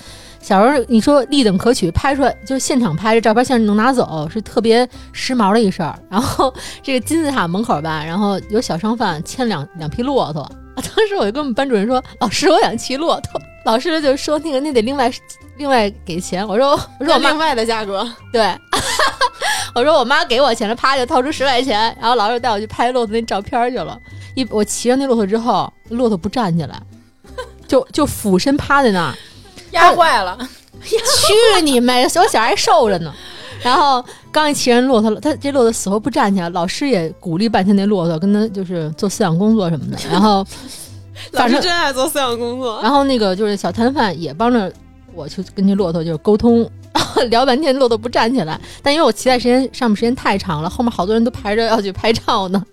[0.41, 5.97] 小时候你说立等可取，拍出来就是现场拍这照片，现在能拿走，是特别时髦的一事儿。
[6.10, 6.51] 然后
[6.82, 10.49] 这个金字塔门口吧，然后有小商贩牵两两匹骆驼。
[10.75, 15.12] 当时我就跟我们班主任说：“老师，我想骑骆驼。”老师就说：“那个那得另外
[15.58, 18.41] 另外给钱。”我说：“我说我另外的价格，对，
[19.75, 23.99] 我说我妈给我钱了，啪就掏出十块钱，然后老师带我去拍骆驼那照片去了。
[24.36, 26.82] 一我骑上那骆驼之后，骆驼不站起来，
[27.67, 29.13] 就就俯身趴在那儿。
[29.71, 30.38] 压坏了。
[30.82, 32.03] 去你妹！
[32.03, 33.13] 我小孩瘦着呢。
[33.62, 39.97] 然后刚一骑上骆驼，他这骆驼死活不站起来，老师也鼓励半天那骆驼，跟他就是做思想工作什么的。
[40.10, 40.38] 然后，
[41.34, 42.79] 老师反正真爱做思想工作。
[42.82, 44.71] 然后那个就是小摊贩也帮着
[45.13, 46.69] 我去跟那骆驼就是沟通，
[47.30, 48.60] 聊半天骆驼不站起来。
[48.82, 52.63] 但因为我骑在时间上面时间太长了，后面好多人都排着要去拍照呢。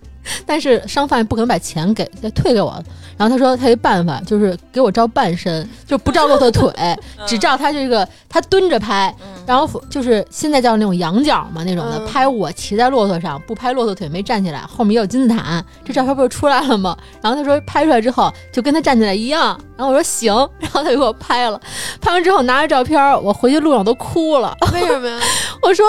[0.45, 2.83] 但是商贩不可能把钱给再退给我，
[3.17, 6.71] 然后他说他有一办法，就是给我照半身，就不照骆驼腿，
[7.25, 9.13] 只照他这个他蹲着拍，
[9.45, 16.95] 然后就是现在叫那种仰角嘛那种的，嗯拍我骑在骆驼上，不拍骆驼腿没站起来，后面也有金字塔，这照片不就出来了吗？
[17.21, 21.59] 然后他说拍出来之后就跟他站起来一样，然后我说行， 然后他就给我拍了，
[21.99, 25.19] 拍完之后拿着照片，我回去路上都哭了，为什么呀？
[25.63, 25.85] 我说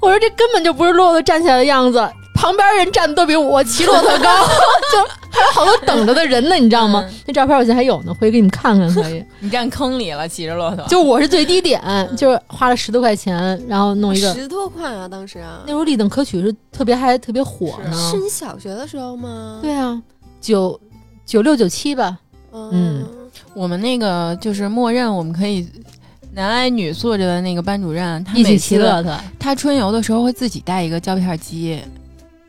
[0.00, 2.08] 我说这根本就不是骆驼站起来的样子。
[2.34, 4.46] 旁边人站的都比我骑骆驼高，
[4.92, 4.98] 就
[5.30, 7.04] 还有好多等着的人呢，你知道吗？
[7.06, 9.24] 嗯那照片我现在还有呢，回去给你们看看可以。
[9.40, 10.84] 你站坑里了，骑着骆驼。
[10.88, 11.80] 就我是最低点，
[12.16, 14.34] 就是花了十多块钱，然后弄一个。
[14.34, 18.10] 十多块啊，当时啊那，时候立等可取是特别还特别火呢。
[18.10, 19.58] 是你小学的时候吗？
[19.62, 20.02] 对啊，
[20.40, 20.78] 九
[21.24, 22.18] 九六九七吧。
[22.52, 23.04] 嗯，
[23.54, 25.66] 我们那个就是默认我们可以
[26.34, 31.80] 男挨女坐着的那个班主任，他一起每次骑骆驼，他春游的时候会自己带一个胶片机，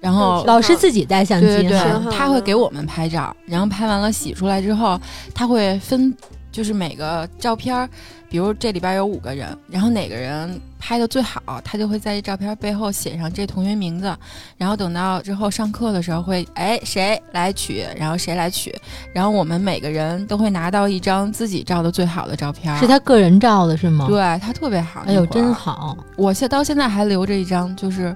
[0.03, 2.11] 然后老师自己带相对对对机哈。
[2.11, 4.99] 他会给我们拍照，然后拍完了洗出来之后，
[5.33, 6.13] 他会分
[6.51, 7.89] 就是每个照片儿，
[8.29, 14.13] 比如这里边有五个人，然后哪个人拍的最好，他就会在这照片背后写上这同学名字，
[14.57, 18.75] 然后等到之后上课的时候会，哎谁来取，然后谁来取，
[19.13, 24.05] 然后我们每个人都会拿到一张自己照的最好的照片儿，是他个人照的是吗？。
[24.07, 25.97] 对他特别好，哎呦，真好！
[26.17, 28.15] 我现到现在还留着一张，就是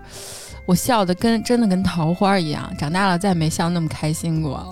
[0.68, 4.68] 我笑的跟真的跟桃花一样，长大了再也没笑那么开心过了。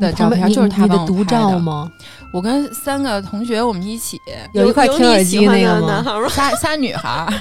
[0.00, 1.90] 的照片就是他你的独照吗？
[2.32, 4.18] 我跟三个同学我们一起，
[4.54, 6.02] 有一块听耳机那个吗？
[6.04, 6.28] 吗？
[6.28, 7.32] 仨仨女孩儿，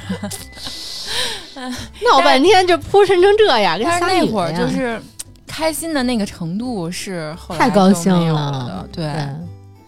[2.04, 5.02] 闹半天就铺陈成这样，跟但是仨女那会儿就是
[5.48, 9.10] 开心的那个程度是后来太高兴了对。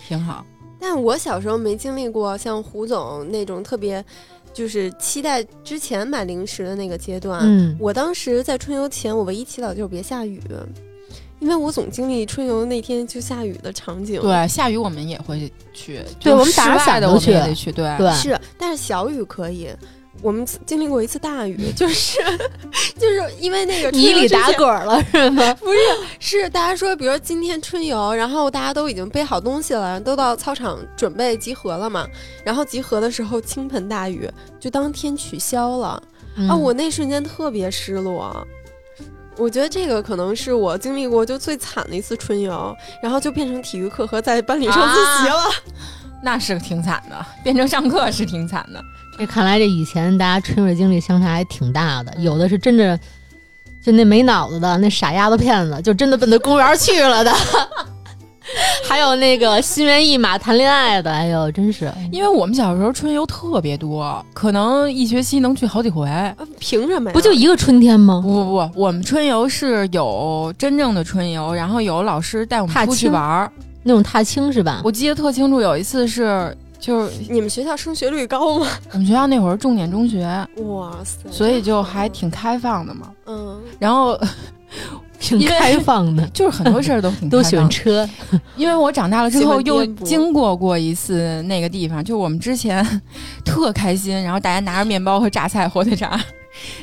[0.07, 0.45] 挺好。
[0.79, 4.03] 但我小时候没经历过像胡总那种特别，
[4.53, 7.41] 就是期待之前买零食的那个阶段。
[7.43, 10.41] 嗯，我当时在春游前，我唯一祈祷就是别下雨，
[11.39, 14.21] 因为我总经历春游那天就下雨的场景。
[14.21, 19.69] 对，下雨我们也会去，对我们打着室外的我们也得去，对对，是，但是小雨可以。
[20.21, 22.19] 我们经历过一次大雨， 就是
[22.99, 25.53] 就是因为那个春你里打滚儿了是吗？
[25.59, 25.79] 不是，
[26.19, 32.07] 是大家说，比如说今天春游，然后大家都已经背好东西了，都到操场准备集合了嘛。
[32.45, 34.29] 然后集合的时候倾盆大雨，
[34.59, 36.03] 就当天取消了、啊！
[36.37, 38.47] 嗯我那瞬间特别失落。
[39.37, 45.49] 我觉得这个可能是我经历过就最惨的一次春游，然后就变成体育课和在班里上自习了。
[46.23, 48.81] 那是挺惨的，变成上课是挺惨的。
[49.21, 52.99] 这看来这以前大家春游经历相差还挺大的，有的是真的
[53.79, 57.31] 就那没脑子的那傻丫头片子，就真的奔那公园去了的。
[58.89, 61.93] 还有那个心猿意马谈恋爱的，哎呦，真是。
[62.11, 66.09] 因为我们小时候春游特别多，可能一学期能去好几回。
[66.09, 67.13] 啊凭什么呀？
[67.13, 68.19] 不就一个春天吗？
[68.23, 73.51] 不不不，我们春游是有真正的春游，然后有老师带我们踏出去玩儿。
[73.83, 74.81] 那种踏青是吧？
[74.83, 78.67] 我记得特清楚，有一次是就是你们学校升学率高吗？
[78.91, 80.25] 我们学校那会儿重点中学，
[80.65, 81.29] 哇塞！
[81.31, 83.11] 所以就还挺开放的嘛。
[83.27, 84.19] 嗯，然后
[85.19, 88.09] 挺开放的， 就是很多事儿都挺都喜欢开放 车。
[88.55, 92.83] 因为我长大了之后又经过过一次那个地方，就我们之前
[93.45, 96.19] 特开心，然后大家拿着面包和榨菜、火腿肠，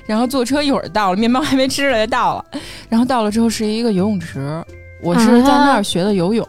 [0.06, 2.44] 然后坐车一会儿到了，面包还没吃了就到了，
[2.88, 4.64] 然后到了之后是一个游泳池，
[5.02, 6.46] 我是在那儿学的游泳。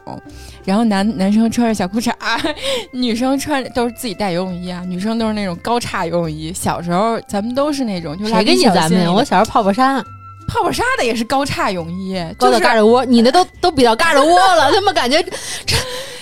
[0.66, 2.14] 然后男男生穿着小裤衩，
[2.94, 6.54] 女生穿都是自己带游泳衣啊，女生都是那种高叉游泳衣。
[6.54, 9.12] 小时候咱们都是那种，就谁跟你咱们呀？
[9.12, 10.00] 我小时候泡泡沙，
[10.48, 15.24] 泡泡沙的也是高叉泳衣，高就是到嘎吱窝，你那都都比到嘎吱窝了，他妈感觉
[15.66, 15.78] 这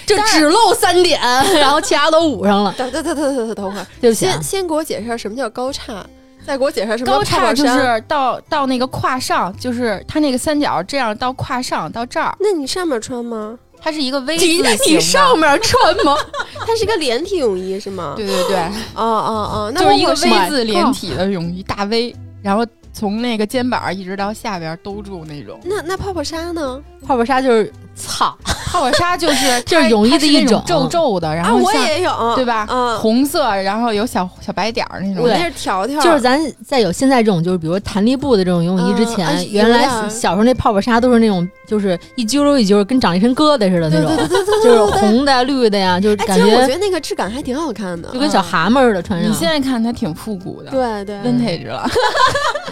[0.15, 1.19] 就只露三点，
[1.59, 2.73] 然后其他都捂上了。
[2.77, 6.05] 等等等等等等等会儿，对不起啊先，先给我解释什么叫高叉，
[6.47, 7.65] 再给我解释什么高叉就。
[7.67, 13.59] 是到到那个胯上，就是它那个三角这样到胯上到这儿，那你上面穿吗？
[13.79, 14.61] 它是一个 V 字你。
[14.95, 16.15] 你上面穿吗？
[16.65, 18.13] 它是一个连体泳衣是吗？
[18.15, 18.57] 对对对，
[18.95, 22.65] 哦哦哦，那就是一个 V 字连体的泳衣，大 V，然后
[22.97, 25.59] 从那个肩膀一直到下边兜住那种。
[25.63, 26.81] 那那泡泡纱呢？
[27.05, 28.35] 泡泡纱就是操，
[28.71, 32.65] 泡泡纱就是 就是泳衣的一种皱皱的，然啊，后像我也有，对吧？
[32.69, 35.23] 嗯，红色，然后有小小白点儿那种。
[35.23, 44.97] 我那是条条，就是咱在有现在这种就是比如弹力布的这种游泳衣之嗯前，啊原来小时候那泡泡纱都是那种就是一揪溜一揪，跟长一身疙瘩似的那对种，对对对对，就是。
[44.97, 48.19] 红的、绿的呀，就是哎，感其实我觉觉得那个质感还挺好看的就。
[48.19, 49.35] 跟小蛤蟆似的穿上你。
[49.35, 51.87] 现在看它挺复古的对对，，vintage 了。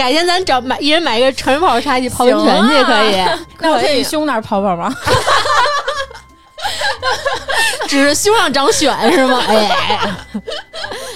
[0.00, 3.16] 改天咱找买一人买一个成人泡泡纱一起泡温泉去， 可以。
[3.58, 4.90] 那我可可以以胸那儿泡泡吗？
[7.86, 9.42] 只是胸上长癣是吗？
[9.46, 10.16] 哎，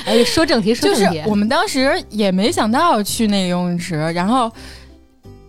[0.05, 1.23] 哎，说正题，说就是正题。
[1.25, 4.53] 我们当时也没想到去那个游泳池，然后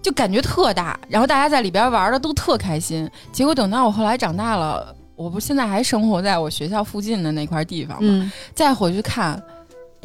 [0.02, 3.10] 就感觉特大，然后大家在里边玩的都特开心。
[3.34, 8.08] 结果等到我后来长大了，我不现在还生活在我学校附近的那块地方吗？
[8.10, 9.42] 嗯，再回去看，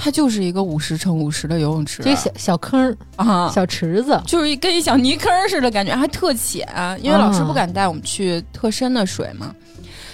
[0.00, 3.50] 它就是一个五十乘五十的游泳池，这小小坑儿、啊。
[3.50, 6.66] 小池子，就是跟一小泥坑似的感觉，还特浅，
[7.02, 9.54] 因为老师啊不敢带我们去特深的水嘛。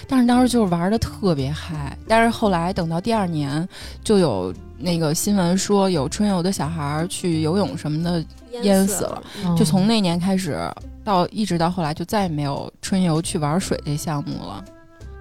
[0.09, 3.67] 但是当时就是玩的特别嗨，但是后来等到第二年，
[4.03, 8.23] 就有那个新闻说有春游的小孩儿去游泳什么的，
[8.61, 9.21] 淹死了。
[9.43, 10.57] 嗯就从那年开始
[11.03, 14.63] 到一直到后来，就再也没有春游去玩水这项目了。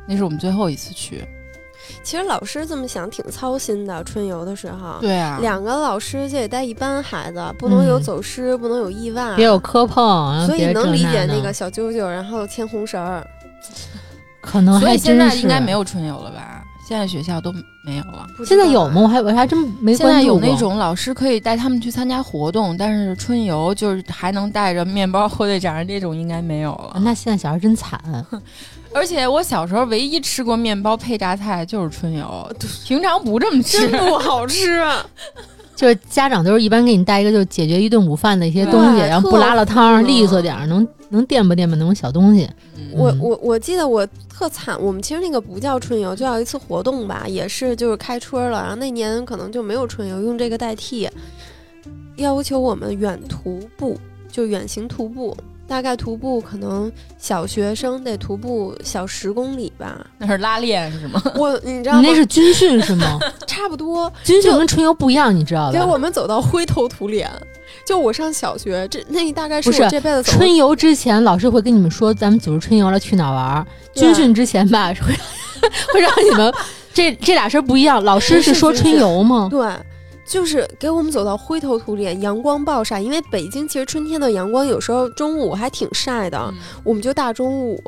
[0.07, 1.27] 那是我们最后一次去。
[2.03, 4.99] 其实老师这么想挺操心的，春游的时候。
[5.01, 13.27] 对啊，两个老师就得带一班孩子，不能有嗯走失，不能有意外，别有磕碰，所以能理解那个小啾啾，然后牵红绳儿。
[14.41, 15.73] 可能还所以现在应该没。
[15.73, 16.63] 有春游了吧？
[16.89, 17.53] 现在学校都
[17.85, 18.25] 没有了。
[18.47, 19.01] 现在有吗？
[19.03, 20.47] 我还我还真没现在关注过。
[20.47, 26.93] 有那种老师可以带他们去参加活动，但是春游就是还能带着面包、火腿肠这种应该没有了。
[26.95, 28.01] 啊那现在小孩真惨，
[28.93, 32.51] 而且我小时候唯一吃过面包配榨菜就是春游，
[32.85, 33.89] 平常不这么吃。
[33.89, 35.05] 真不好吃啊！
[35.77, 42.49] 就是家长都是一般给你带一个，就解决一顿午饭的一些东西，然后不拉了汤，特利索点儿，能能垫吧垫吧那种小东西。
[42.77, 51.07] 嗯我我我记得我特惨，我们其实那个不叫春游，就叫一次活动吧，也是就是开春了，然后那年可能就没有春游，用这个代替，
[52.17, 54.01] 要求我们远徒步，
[54.33, 60.05] 就远行徒步，大概徒步可能小学生得徒步小十公里吧。
[60.19, 61.23] 那是拉练是吗？
[61.37, 62.01] 我你知道吗？
[62.01, 63.19] 你那是军训是吗？
[63.47, 65.99] 差不多，军训跟春游不一样，你知道吧给我？
[65.99, 67.31] 们走到灰头土脸。
[67.85, 73.67] 就我上小学，这那大概是不是我这辈子春游之前，老师会跟你们说，咱们组织春游了，去哪玩儿。
[73.95, 75.15] 军训之前吧，会
[75.93, 76.53] 会让你们
[76.93, 78.03] 这这俩事儿不一样。
[78.03, 79.49] 老师是是说春游吗？
[79.51, 79.69] 对，
[80.27, 83.01] 就是给我们走到灰头土脸，阳光暴晒。
[83.01, 86.53] 因为北京其实春天的阳光有时候中午还挺晒的，
[86.85, 87.81] 我们就大中午，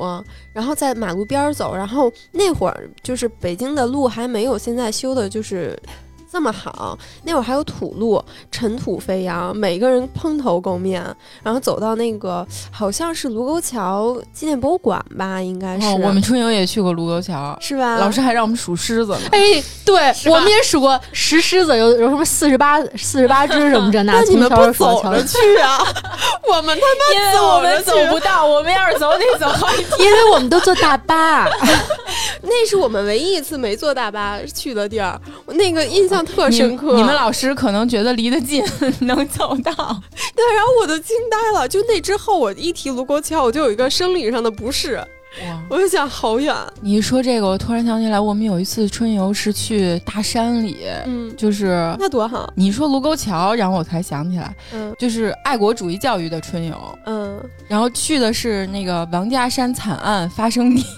[0.53, 1.75] 然后在马路边儿走。
[1.75, 5.77] 然后那会儿就是北京的路还没有现在修的，就是。
[6.31, 11.03] 这么好，那会儿还有土路，尘土飞扬，每个人蓬头垢面，
[11.41, 17.97] 然后走到那个好像是卢沟桥纪念博物馆吧，应该是，哦，我们春游也去过卢沟桥，是吧？
[17.97, 19.21] 老师还让我们数狮子呢。
[19.31, 25.79] 哎，对我们也数过石狮子，有有什么四十八四十八只什么这那， 那你们不走着去啊？
[26.47, 29.99] 我们他因为走我们走不到，我们要是走得走好几天。
[30.07, 31.47] 因为我们都坐大巴。
[32.41, 36.95] 那是我们唯一一次没坐大巴去的地儿，那个印象特深刻。
[36.95, 38.63] 你们老师可能觉得离得近，
[39.01, 39.73] 能走到。
[39.73, 41.67] 对，然后我都惊呆了。
[41.67, 45.01] 就那之后，我一提卢沟桥，我就有一个生理上的不适。
[45.69, 46.55] 我就想好远。
[46.81, 52.51] 你一说这个，我突然想起来，我们有一次春游是去大山里，嗯，就是那多好。
[52.55, 60.83] 你说卢沟桥，然后我才想起来，嗯就是爱国主义教育的春游，嗯，然后去的是那个王家山惨案发生地。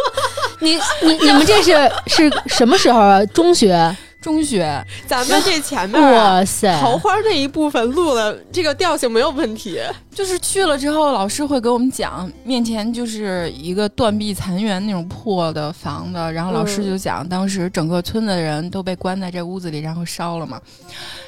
[0.60, 1.72] 你你你们这是
[2.06, 3.24] 是什么时候啊？
[3.26, 3.96] 中学？
[4.22, 6.80] 中学，咱们这前面啊哇塞！
[6.80, 9.80] 桃花那一部分录了，这个调性没有问题。
[10.14, 20.60] 就是去了之后，老师会给我们讲，面前就是一个断壁残垣那种破的房子，然后老师就讲，当时整个村子的人都被关在这屋子里，然后烧了嘛。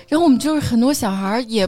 [0.07, 1.67] 然后我们就是很多小孩也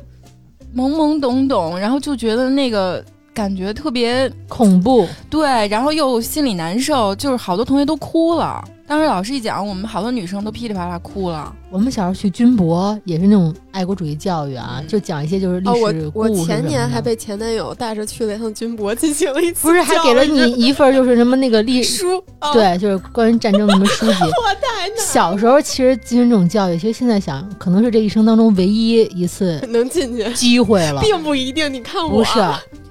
[0.75, 3.05] 懵懵懂懂，然后就觉得那个
[3.35, 8.63] 感觉特别恐怖，对，然后又心里难受，就是好多同学都哭了。
[8.89, 11.53] 当时老师一讲，我们好多女生都噼里啪啦哭了。
[11.71, 16.45] 我们小时候去军博也是那种爱国主义教育啊，嗯就讲一些就是历史故我事。
[16.47, 24.19] 前年还被前男友带着去了一趟军博，进行了一次不是还给了你一份就是什么那个历 书，哦，对，就是关于战争什么书籍。
[24.25, 31.03] 我太难小时候其实进行这种教育，其实现在想，可能是这一生当中唯一一次能进去，机会了。
[31.03, 31.71] 并不一定。
[31.71, 32.41] 你看我，不是，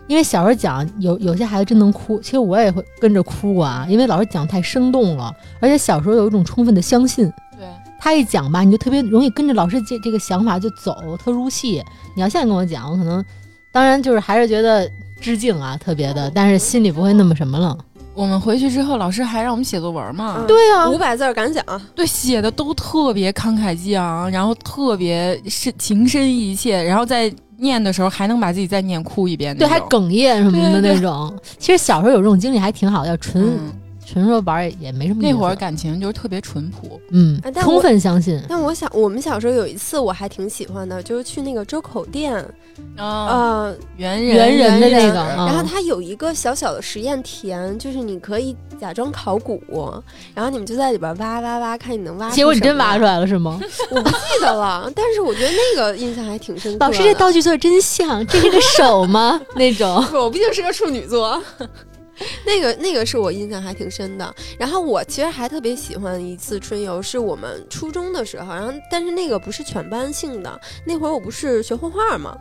[0.08, 7.34] 因为小时候讲有有些孩子真能哭，其实我也会跟着哭过啊，因为老师讲太生动了，而且小时候有一种充分的相信，对，
[8.00, 11.84] 他一讲吧，你就特别容易跟着老师这这个想法就走，特入戏。
[12.16, 13.24] 你要现在跟我讲，我可能
[13.72, 14.90] 当然就是还是觉得
[15.20, 17.78] 致敬啊，特别的，但是心里不会那么什么了。
[18.14, 20.36] 我们回去之后，老师还让我们写作文嘛。
[20.40, 31.38] 嗯对啊五百字儿敢讲，对，写的都特别慷慨激昂，然后特别是情深意切，然后在念的时候还能把自己再念哭一遍对，还哽咽什么的对对那种。
[31.58, 33.74] 其实小时候有这种经历还挺好的，要纯、嗯
[34.06, 35.22] 纯说玩儿也也没什么。
[35.22, 37.00] 那会儿感情就是特别淳朴。
[37.12, 38.42] 嗯啊，充分相信。
[38.48, 42.36] 但我想，我们小时候有一次我还挺喜欢的，就是去那个周口店，
[42.96, 49.62] 啊，呃，猿猿人的那个，嗯然后它有一个小小的实验田，就是你可以假装考古，
[50.34, 52.30] 然后你们就在里边挖挖挖，看你能挖。
[52.30, 53.60] 结果你真挖出，来了是吗？
[53.92, 56.86] 我不记得了，但是我觉得那个印象还挺深刻的。
[56.86, 59.40] 老师，这道具做的真像，这是个手吗？
[59.56, 60.06] 那种。
[60.14, 61.42] 我毕竟是个处女座。
[62.46, 64.36] 那个那个是我印象还挺深的。
[64.58, 72.38] 然后我其实还特别喜欢一次春游，是我们初中的时候，然后但是那个不是全班性的，那会儿我不是学画画嘛，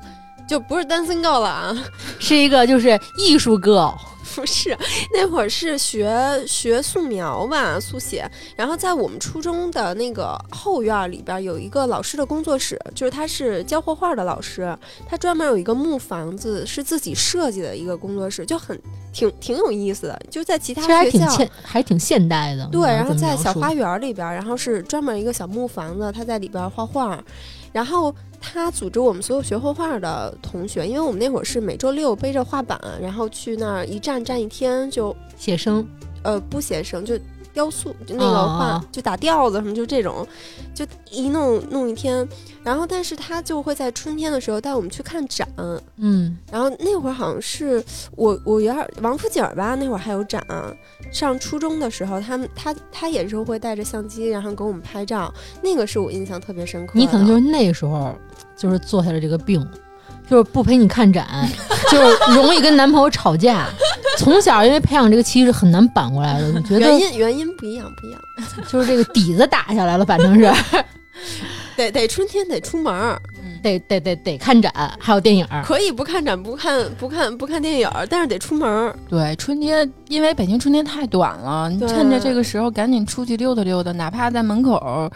[0.49, 1.77] 就不是单身 girl 了啊，
[2.19, 3.95] 是一个就是艺术 girl，
[4.35, 4.77] 不是，
[5.13, 8.29] 那会儿是学学素描吧，速写。
[8.57, 14.77] 然后在我们初中的那个后院儿里边儿有一个老师的工作室，就是他是教画画的老师，
[15.09, 18.79] 他专门有一个木房子是自己设计的一个工作室，就很
[19.13, 20.21] 挺挺有意思的。
[20.31, 21.27] 就在其他学校。
[21.27, 22.67] 挺现，还挺现代的。
[22.73, 27.23] 对，然后在小花园儿里边儿，然后是专门一个小木房子，他在里边儿画画，
[27.73, 28.15] 然后
[28.47, 35.87] 他组织我们所有学画画的同学，因为我们那会儿是每周六背着画板，然后去那儿一站站一天，就写生，
[36.23, 37.19] 呃不写生就
[37.55, 40.27] 雕塑，就那个哦画、哦就打调子什么，就这种，
[40.75, 42.29] 就一弄弄一天。
[42.63, 45.47] 然后，但是他就会在春天的时候带我们去看展。
[45.99, 47.85] 嗯，然后那会儿好像是
[48.17, 50.43] 我我有点王府井儿吧，那会儿还有展。
[51.13, 55.33] 上初中的时候，他们他他也是会带着相机，然后给我们拍照，
[55.63, 56.99] 那个是我印象特别深刻的。
[56.99, 58.17] 你可能就是那时候
[58.57, 59.67] 就是坐下了这个病，
[60.29, 61.27] 就是不陪你看展，
[61.91, 63.67] 就是容易跟男朋友吵架。
[64.17, 68.21] 从小因为培养这个气质很难扳过来的，我觉原得因原因不一样，不一样。
[68.69, 70.53] 就是这个底子打下来了，反正是
[71.77, 73.19] 得得春天得出门
[73.61, 75.65] 得得得得看展，还有电影儿。
[75.65, 78.97] 可以不看展，不看不看不看电影儿，但是得出门儿。
[79.09, 85.11] 对，春天因为北京春天太短了，你趁着这个时候赶紧出去溜达溜达，哪怕在门口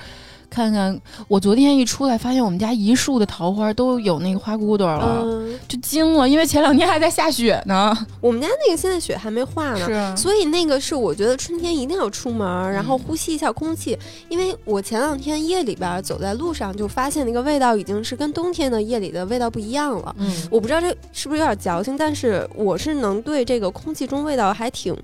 [0.51, 0.99] 看看。
[1.29, 7.97] 我昨天一出来，发现我们家一树的桃花都有那个花骨朵了，嗯，就惊了，因为前两天还在下雪呢。
[8.21, 10.17] 我们家那个现在雪还没化呢。
[10.17, 20.15] 所以那个是我觉得春天一定要出门儿，然后嗯呼吸一下空气，因为我前两天夜里边儿走在路上就发现那个味道已经是跟冬天的夜里的味道不一样了。
[20.19, 24.97] 嗯，我不知道这是不是有点矫情，但是我是能对这个空气中味道还挺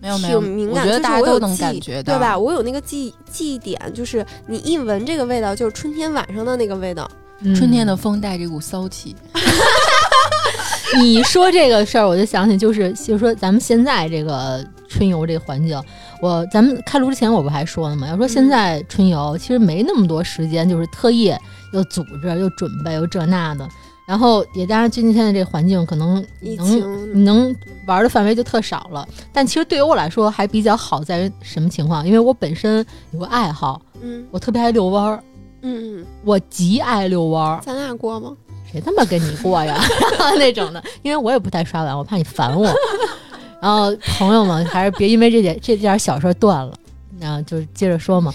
[0.00, 2.38] 没有没有，挺敏感，我觉得就是大家都能我有记感觉到，对吧？？
[2.38, 7.10] 我有那个记记忆点，就是你一闻这个味道，就是春天晚上的那个味道。
[7.42, 9.16] 嗯春天的风带着一股骚气，
[11.00, 15.82] 你说这个事儿，我就想起，就是就是说，咱们现在这个春游这个环境，
[16.20, 18.06] 我咱们开炉之前我不还说了吗？
[18.06, 21.34] 要说现在春游，其实没那么多时间，就是特意
[21.72, 23.66] 又组织又准备又这那的，
[24.10, 27.54] 然后也加上最近现在这个环境，可能疫能你能
[27.86, 29.06] 玩的范围就特少了。
[29.32, 32.04] 但其实对于我来说还比较好，在于什么情况？
[32.04, 35.22] 因为我本身有个爱好，嗯我特别爱遛弯儿，
[35.62, 37.60] 嗯嗯，我极爱遛弯儿。
[37.64, 38.36] 咱俩过吗？
[38.72, 39.80] 谁他妈跟你过呀？
[40.36, 42.68] 那种的，因为我也不太刷碗，我怕你烦我。
[43.62, 46.74] 然后朋友们还是别因为这点这点小事断了，
[47.20, 48.34] 然后就接着说嘛。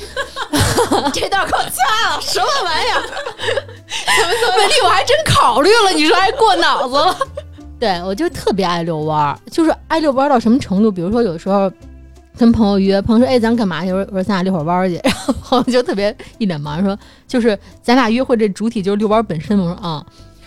[1.14, 3.02] 这段给我掐了，什么玩意儿？
[4.58, 7.18] 本地我还真考虑了，你说还过脑子了。
[7.80, 10.92] 对我就特别爱遛弯儿，就是爱遛弯儿到什么程度？
[10.92, 11.72] 比如说有时候
[12.38, 20.06] 跟朋友约，朋友说：“哎，咱干嘛去？”我说：“我说咱俩遛会儿弯儿去。”然后朋友就特别一脸茫然说：“就是咱俩约会这主体就是遛弯儿本身？”我说：“啊、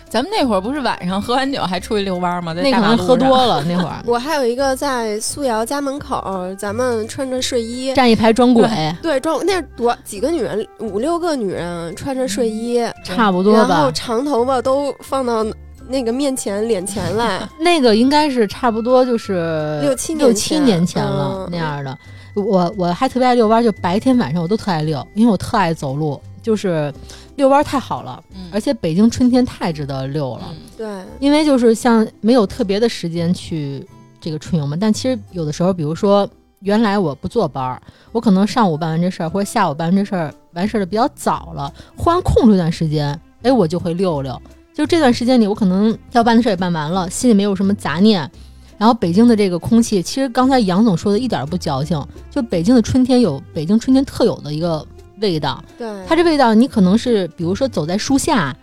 [0.09, 2.53] 咱们那会儿不是晚上喝完酒还出去遛弯吗？
[2.53, 8.67] 在那可能大马路上喝多了那会儿， 我还有一个在素瑶家门口，咱们穿着睡衣，站一排装鬼，
[9.01, 13.91] 对，装那多几个女人，五六个女人穿着睡衣，差不多吧然后。
[13.91, 15.45] 长头发都放到
[15.87, 21.97] 那个面前脸前来， 那个应该是差不多就是六七年六七年前了、嗯那样的。
[22.35, 26.93] 我我还特别爱遛弯儿，就白天晚上我都特爱遛，因为我特爱走路，就是
[27.35, 30.49] 遛弯儿太好了，嗯而且北京春天太值得遛了。
[30.51, 30.87] 嗯对，
[31.19, 33.85] 因为就是像没有特别的时间去
[34.19, 36.29] 这个春游嘛，但其实有的时候，比如说
[36.61, 37.81] 原来我不坐班儿，
[38.11, 44.41] 我可能上午办完这事儿，或者下午办完这事儿，完事儿的比较早了，忽然空出一段时间，哎，我就会遛遛。
[44.73, 48.29] 就这段时间里，我可能要办的事儿也办完了，心里没有什么杂念。
[48.77, 54.85] 然后北京的这个空气，其实刚才杨总说的一点儿不矫情，就北京的春天有北京春天特有的一个
[55.21, 58.55] 味道，对，它这味道，你可能是比如说走在树下，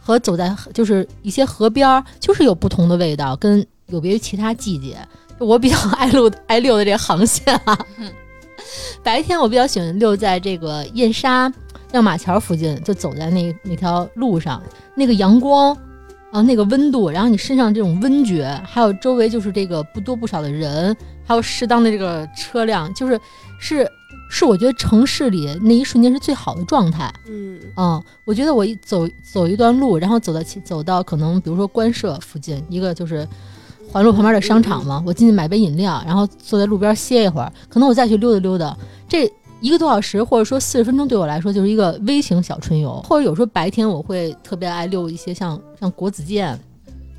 [0.00, 4.96] 和走在就是一些河边儿，就是有不同的味道，跟有别于其他季节。
[5.38, 7.78] 我比较 爱溜爱溜的这个航线啊，
[9.02, 11.52] 白天我比较喜欢溜在这个燕莎
[11.92, 14.62] 亮马桥附近，就走在那那条路上，
[14.94, 15.76] 那个阳光。
[16.30, 20.94] 啊，那个温度，然后你身上这种温觉，还有周围就是这个不多不少的人，
[21.24, 23.18] 还有适当的这个车辆，就是
[23.58, 23.90] 是
[24.30, 27.12] 是我觉得城市里那一瞬间是最好的状态。
[27.28, 27.58] 嗯。
[27.76, 33.26] 嗯，我觉得我一走走一段路，然后走到走到可能比如说官舍附近，一个就是
[33.90, 38.76] 环路旁边的商场嘛，我进去买杯饮料，然后坐在路边歇一会儿，可能我再去溜达溜达，
[39.08, 39.30] 这
[39.60, 46.58] 一个多小时或者说四十分钟对我来说就是一个微型小春游，或者有时候白天我会特别爱溜一些像像国子监，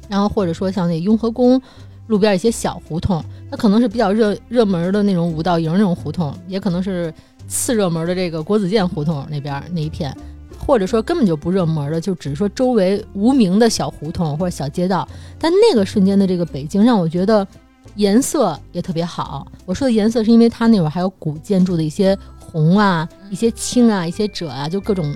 [0.07, 1.61] 然后或者说像那雍和宫
[2.09, 7.13] 路边一些小胡同，它可能是比较热热门的那种五道营那种胡同，也可能是
[7.47, 10.13] 次热门的这个国子监胡同那边那一片。
[10.57, 15.07] 或者说根本就不热门的，就只是说周围无名的小胡同或者小街道，
[15.39, 17.47] 但那个瞬间的这个北京让我觉得
[17.95, 19.47] 颜色也特别好。
[19.65, 25.11] 我说的颜色是因为它那会儿还有古建筑的一些红啊、一些青啊、一些赭啊，就各种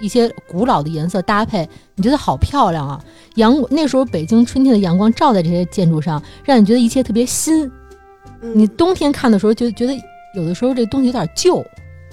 [0.00, 3.02] 一些古老的颜色搭配，你觉得好漂亮啊！
[3.36, 7.70] 阳那时候北京春天的阳光照在这些建筑上，让你觉得一切特别新。
[8.40, 9.94] 嗯，你冬天看的时候就觉得
[10.34, 11.64] 有的时候这东西有点旧，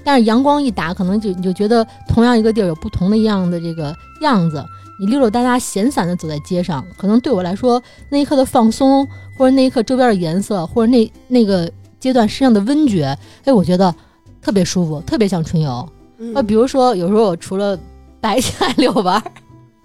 [0.03, 4.63] 但是阳光一打，可能就你就觉得同样一个地儿有不同的一样的这个样子。
[4.99, 13.93] 你溜溜达达、闲散的走在街上，可能对我来说那一刻的放松，或者那一刻周边的颜色，或者那那个阶段身上的温觉，哎，我觉得
[14.41, 15.89] 特别舒服，特别像春游。
[16.21, 17.77] 嗯呃，比如说有时候我除了
[18.21, 19.23] 白天爱遛弯儿，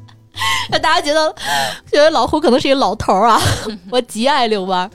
[0.70, 1.34] 那大家觉得
[1.90, 3.40] 觉得老胡可能是一个老头儿啊，
[3.90, 4.90] 我极爱遛弯儿，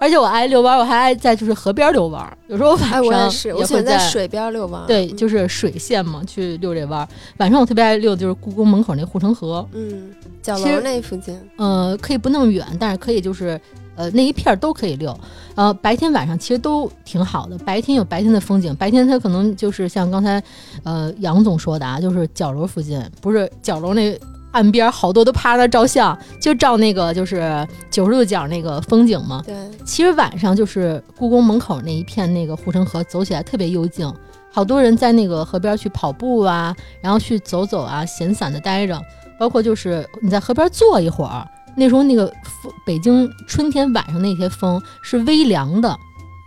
[0.00, 2.36] 而且我爱遛弯儿，我还爱在就是河边遛弯儿。
[2.46, 4.82] 有时候晚哎，上我也是，我喜会欢在水边遛弯。
[4.86, 7.08] 对，嗯就是水线嘛，去遛这弯儿。
[7.36, 10.10] 晚上我特别爱遛，就是故宫门口那护城河，嗯，
[10.42, 13.60] 角楼那附近，呃，可以不那么远，但是可以就是
[13.98, 15.14] 呃那一片儿都可以遛。
[15.56, 17.58] 呃，白天晚上其实都挺好的。
[17.58, 20.42] 白天有白天的风景，白天它可能就是像刚才
[20.84, 24.16] 呃杨总说的啊，就是角楼附近，不是角楼那
[24.52, 29.42] 岸边儿好多都趴那儿照相，就照那个就是九十度角那个风景嘛。
[29.44, 34.10] 对，其实晚上就是故宫门口那一片那个护城河，走起来特别幽静，
[34.52, 38.98] 好多人在那个河边去跑步啊，然后去走走啊，闲散的待着。
[39.38, 41.46] 包括就是你在河边坐一会儿，
[41.78, 42.26] 那时候那个
[42.62, 45.96] 风，北京春天晚上那些风是微凉的，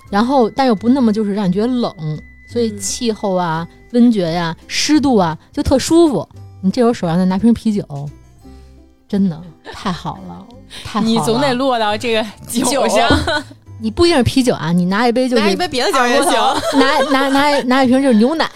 [0.09, 1.93] 然后但又不那么就是让你觉得冷，
[2.47, 6.27] 所以嗯气候啊、温觉呀、湿度啊就特舒服。
[6.61, 7.83] 你这时候手上再拿瓶啤酒，
[9.07, 9.41] 真的
[9.73, 10.45] 太好了，
[10.83, 11.05] 太好了。
[11.05, 13.09] 你总得落到这个 酒酒上，
[13.79, 16.33] 你不一定是啤酒啊，你拿一杯就是拿一杯别的酒也行，
[16.77, 18.47] 拿拿拿拿一瓶就是牛奶，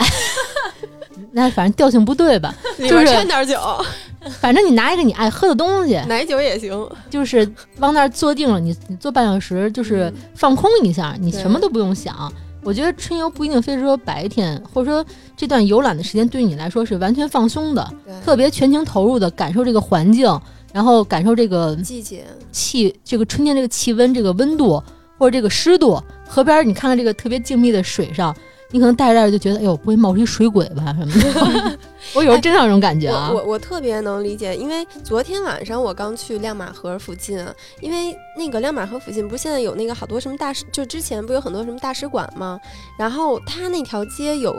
[1.37, 2.55] 那反正调性不对吧？
[2.79, 3.59] 就是掺点酒，
[4.39, 6.89] 反正你拿一个你爱喝的东西，奶酒也行。
[7.09, 7.45] 就是
[7.79, 12.31] 往那儿坐定了，你你坐半小时，就是嗯放空一下，你什么都不用想。
[12.63, 15.05] 我觉得春游不一定非是说白天，或者说
[15.35, 20.39] 这段游览的时间对你来说是完全放松的，特别全情投入的感受这个环境，
[20.73, 24.81] 然后感受这个季节，气，这个春天这个气温，这个温度
[25.19, 28.35] 或者这个湿度，河边儿你看看这个特别静谧的水上，
[28.71, 31.79] 你可能戴着就觉得，哎呦，不会冒出一水鬼吧什么的。
[32.13, 33.37] 我有时候真有这种感觉啊我。
[33.37, 37.37] 我我特别能理解，因为昨天晚上我刚去亮马河附近，
[37.81, 42.59] 因为那个亮马河附近不是现在有那个好多什么大使，就之前不有很多什么大使馆吗？
[42.97, 44.53] 然后它那条街有，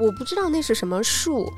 [0.00, 1.50] 我不知道那是什么树，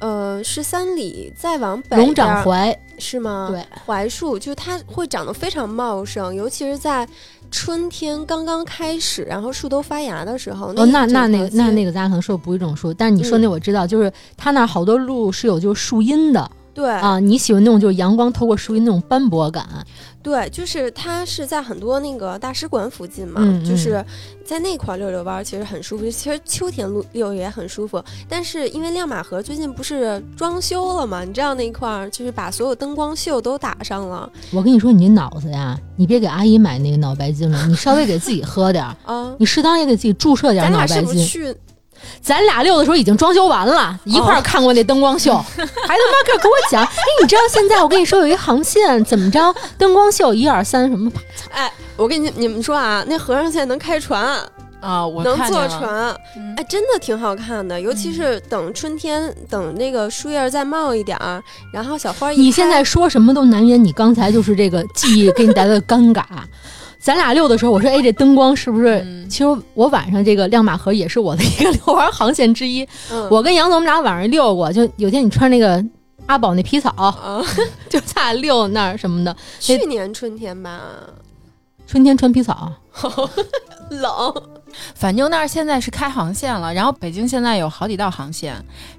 [0.00, 3.48] 呃，是三里再往北龙掌槐，是吗？
[3.50, 7.06] 对，槐树就是它会长得非常茂盛，尤其是在
[7.50, 10.68] 春天刚刚开始，然后树都发芽的时候。
[10.76, 16.50] 哦，那那那那个那那个咱可能说不是一种树，但是你说那我知道，就是它那儿好多路是有就是树荫的。
[16.74, 16.90] 对。
[16.90, 19.66] 啊，你喜欢那种就是阳光透过树荫那种斑驳感，
[20.26, 24.04] 对，就是它是在很多那个大使馆附近嘛，嗯就是
[24.44, 26.10] 在那块儿溜溜弯儿，其实很舒服。
[26.10, 39.32] 其实秋天路溜也很舒服，但是因为亮马河最近不是装修了嘛，你知道那块儿就是把所有灯光秀都打上了我跟你说，你这脑子呀，你别给阿姨买那个脑白金了，你稍微给自己喝点儿， 啊。
[39.38, 41.24] 你适当也给自己注射点咱脑白金俩是不是。
[41.24, 41.56] 去？
[42.20, 51.10] 咱俩溜的时候已经装修完了，一块儿看过那灯光秀，还他妈个给我讲，哎，你知道现在我跟你说有一航线怎么着，灯光秀一二三什么，
[51.50, 54.38] 哎，我跟你你们说啊，那和尚现在能开船，
[54.80, 56.54] 啊，我能坐船，嗯。
[56.56, 57.80] 哎，真的挺好看的。
[57.80, 61.42] 尤其是等春天，等那个树叶再冒一点儿，
[61.72, 66.22] 然后小花一你现在说什么都难言，你刚才就是这个记忆给你带来的尴尬。
[66.98, 68.98] 咱俩溜的时候，我说，哎，这灯光是不是？
[69.04, 72.86] 嗯其实我晚上这个亮马河也是我的一个遛弯航线之一。
[73.10, 75.84] 嗯我跟杨总我们俩晚上遛过，就有天你穿那个
[76.26, 77.44] 阿宝那皮草，啊，
[77.90, 79.36] 就咱俩溜那儿什么的。
[79.60, 80.80] 去年春天吧，
[81.86, 82.72] 春天穿皮草，
[83.90, 84.34] 冷，
[84.94, 88.54] 反正那儿现在是开航线了，然后北京现在有好几道航线，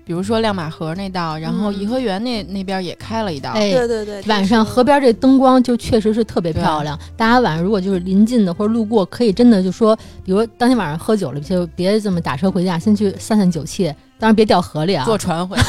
[0.08, 3.52] 比如说亮马河那道，然后嗯颐和园那那边也开了一道。
[3.52, 6.98] 哎，对对对，晚上河边这灯光就确实是特别漂亮。
[7.18, 9.94] 大家晚上如果就是临近的或者路过，可以真的就说，
[10.24, 13.94] 比如当天晚上喝酒了，就别这么打车回家，先去散散酒气。
[14.20, 15.06] 当然别掉河里啊！
[15.06, 15.64] 坐船回去，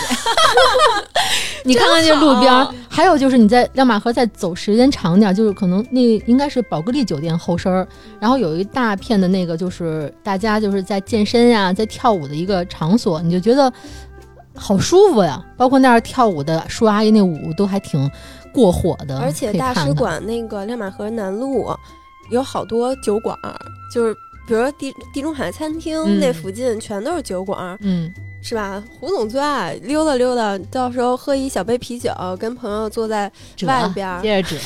[1.66, 7.86] 你看看这路边，还有就是你在亮马河再走时间长点，就是可能那应该是宝格丽酒店后身儿，
[8.18, 13.70] 然后有一大片的那个就是大家就是在健身呀、在跳舞的一个场所，你就觉得
[14.58, 15.42] 好舒服呀。
[15.56, 18.10] 包括那儿跳舞的叔阿姨那舞都还挺
[18.52, 21.68] 过火的，而且大使馆那个亮马河南路
[22.30, 23.54] 有好多酒馆儿，
[23.92, 24.14] 就是
[24.46, 28.82] 比如说地地中海餐厅、嗯那附近全都是酒馆儿，嗯，是吧？
[28.98, 33.30] 胡总最爱溜达溜达，到时候喝一小杯啤酒，跟朋友坐在
[33.62, 34.20] 外边儿。
[34.22, 34.56] 接着折。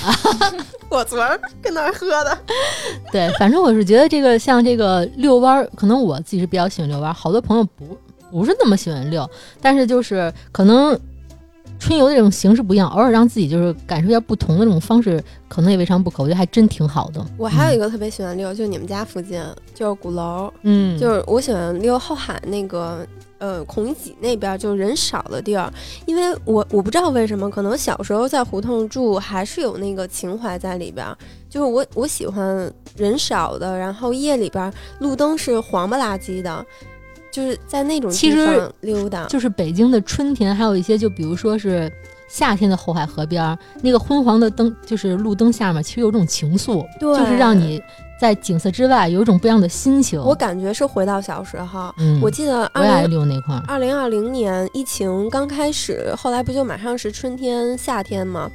[0.91, 2.39] 我昨儿跟那儿喝的，
[3.11, 7.97] 对，反正我是觉得这个像这个遛弯儿，可能我自己是比较喜欢遛弯儿，好多朋友不
[8.33, 9.29] 不是那么喜欢遛，
[9.61, 10.99] 但是就是可能
[11.79, 16.23] 春游的这种形式不一样，偶尔让自己就是感受一下不同的这种方式，可能也未尝不可。
[16.23, 17.25] 我觉得还真挺好的。
[17.37, 19.41] 我还有一个特别喜欢溜，就你们家附近，
[19.75, 23.07] 就是鼓楼，嗯，就是我喜欢溜后海那个。
[23.43, 25.69] 呃，孔乙己那边就是人少的地儿，
[26.07, 31.19] 因为我我不知道为什么，可能小时候在胡同住，还是有那个情怀在里边儿。
[31.51, 36.65] 就是我我喜欢人少的，然后夜里边儿路灯是黄不拉几的，
[37.33, 39.27] 就是在那种其实地方溜达。
[39.27, 41.91] 就是北京的春天，还有一些就比如说是
[42.29, 47.83] 夏天的后海河边儿，那个昏黄的灯，就是路灯下面，其实有种情愫，就是让你
[48.21, 50.21] 在景色之外有一种不一样的心情。
[50.23, 51.93] 我感觉是回到小时候。
[51.99, 53.63] 嗯，我记得我也爱二零溜那块儿。
[53.67, 58.51] 二零二零年疫情刚开始，后来不就马上是春天、夏天嘛？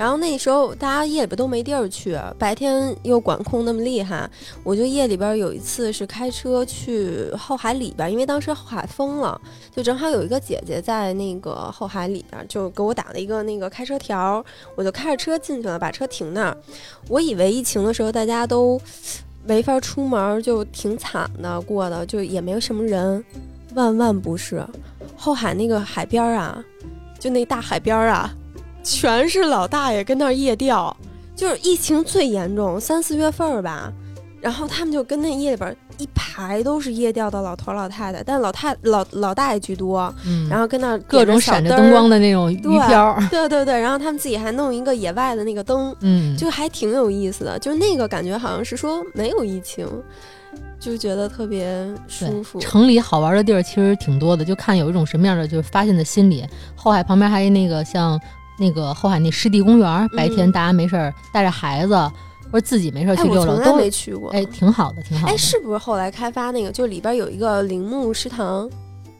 [0.00, 4.26] 然后那时候大家夜里边都没地儿去，白天又管控那么厉害，
[4.64, 9.38] 我就夜里边有一次是开车去后海里边，因为当时后海封了，
[9.76, 14.42] 就正好有一个姐姐在那个后海里边，就给我打了一个那个开车条，
[14.74, 16.56] 我就开着车进去了，把车停那儿。
[17.06, 18.80] 我以为疫情的时候大家都
[19.44, 23.22] 没法出门，就挺惨的过的，就也没什么人。
[23.74, 24.66] 万万不是，
[25.14, 26.64] 后海那个海边啊，
[27.18, 28.34] 就那大海边啊，
[28.82, 30.96] 全是老大爷跟那儿夜钓，
[31.36, 33.92] 就是疫情最严重，三四月份儿吧，
[34.40, 49.86] 然后他们就跟那夜里边儿一排都是夜钓的老头儿老太太，但老太老老大爷居多，嗯，然后跟那儿各种闪着灯光的，那种鱼对漂儿， 对对对，然后他们自己还弄一个野外的那个灯，嗯，就还挺有意思的，就那个感觉好像是说没有疫情，
[50.78, 52.58] 就觉得特别舒服。
[52.60, 56.42] 城里好玩的地儿其实挺多的，就看有一种什么样的就是发现的心理。
[56.74, 58.18] 后海旁边还有那个像
[58.60, 61.96] 那个后海那湿地公园，白天大家没事儿带着孩子
[62.52, 64.30] 或者自己没事去溜溜，都没去过。
[64.30, 65.32] 哎挺好的，挺好的。
[65.32, 68.68] 哎，是不是后来开发那个，就里边有一个铃木食堂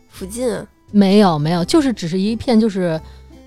[0.08, 0.46] 附近？
[0.92, 3.00] 没有没有，就是只是一片就是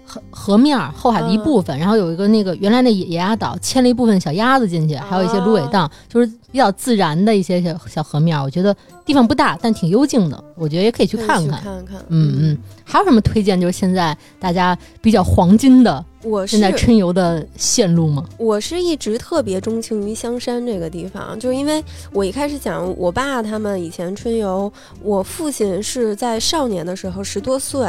[0.06, 8.44] 河河面儿后海的一部分，然后有一个那个原来那野野鸭岛牵了一部分小鸭子进去，还有一些芦苇荡，就是比较自然的一些小小河面儿。
[8.44, 8.76] 我觉得
[9.06, 11.62] 地方不大，但挺幽静的，我觉得也可以去看看。
[11.62, 11.98] 看看。
[12.10, 13.60] 嗯嗯，还有什么推荐？
[13.60, 18.28] 就是现在大家比较黄金的我是现在春游的线路吗？
[18.38, 24.72] 我是一直特别钟情于香山这个地方，就是因为我一开始讲我爸他们以前春游，
[25.02, 27.86] 我父亲是在少年的时候十多岁，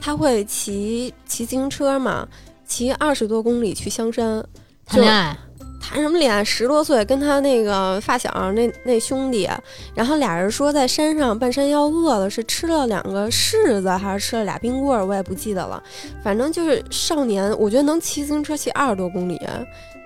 [0.00, 2.26] 他会骑骑自行车嘛，
[2.66, 4.44] 骑二十多公里去香山。
[4.84, 5.38] 谈恋爱，
[5.82, 6.44] 谈什么恋爱？
[6.44, 9.48] 十多岁跟他那个发小那那兄弟，
[9.94, 15.82] 然后俩人说在山上半山腰饿了，是吃了两个柿子还是吃了俩冰棍儿，我也不记得了。
[16.22, 19.38] 反正就是少年，我觉得能骑自行车骑二十多公里，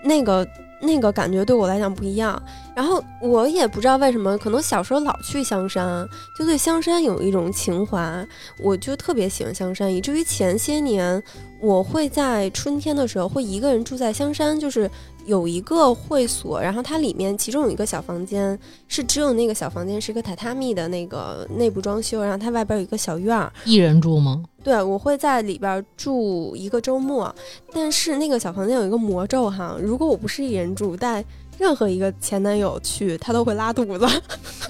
[0.03, 0.47] 那个
[0.81, 2.43] 那个感觉对我来讲不一样。
[2.75, 6.07] 然后我也不知道为什么，可能小时候老去香山，
[6.39, 8.27] 就对香山有一种情怀，
[8.59, 11.23] 我就特别喜欢香山，以至于前些年
[11.61, 14.91] 我会在春天的时候会一个人住在香山，就是
[15.27, 18.59] 有一个会所，然后它里面其中有一个小房间
[18.89, 24.43] 是只有那个小房间是一个榻榻米的那个内部装修，然后它外边有一个小院儿，一人住吗？
[24.63, 27.33] 对，我会在里边住一个周末，
[27.73, 31.25] 但是那个小房间有一个魔咒哈，如果我不是一人住，带
[31.59, 34.07] 任何一个前男友去，他都会拉肚子，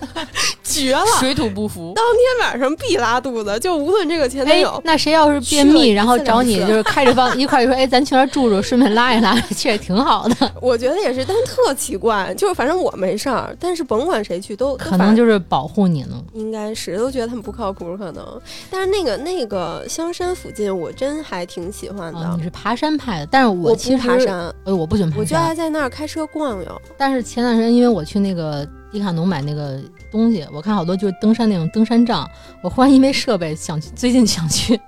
[0.62, 1.05] 绝了！
[1.18, 1.93] 水土不服。
[1.95, 10.53] 当天晚上必拉肚子，就无论这个前男哎友，那谁要是便秘，然后找你就是开着房一块儿就说，哎，咱去那儿住住，顺便拉一拉， 其实也挺好的。
[10.61, 16.22] 我觉得也是，但是特奇怪，就是反正我没事儿，但是甭管谁去都可能就是保护你呢。
[16.34, 18.41] 应该是都觉得他们不靠谱，可能。
[18.70, 22.20] 但是那个那个香山附近，我真还挺喜欢的。
[22.20, 25.55] 啊，你是爬山派的，但是我其实不爬，山，哎，我不喜欢爬山我就爱。
[25.55, 26.76] 在那儿开车逛悠。
[26.97, 32.29] 但是前段时间因为我去那个迪卡侬买那个东西，我看好多就是登山那种登山杖，
[32.62, 34.79] 我忽然因为设备想去，最近想去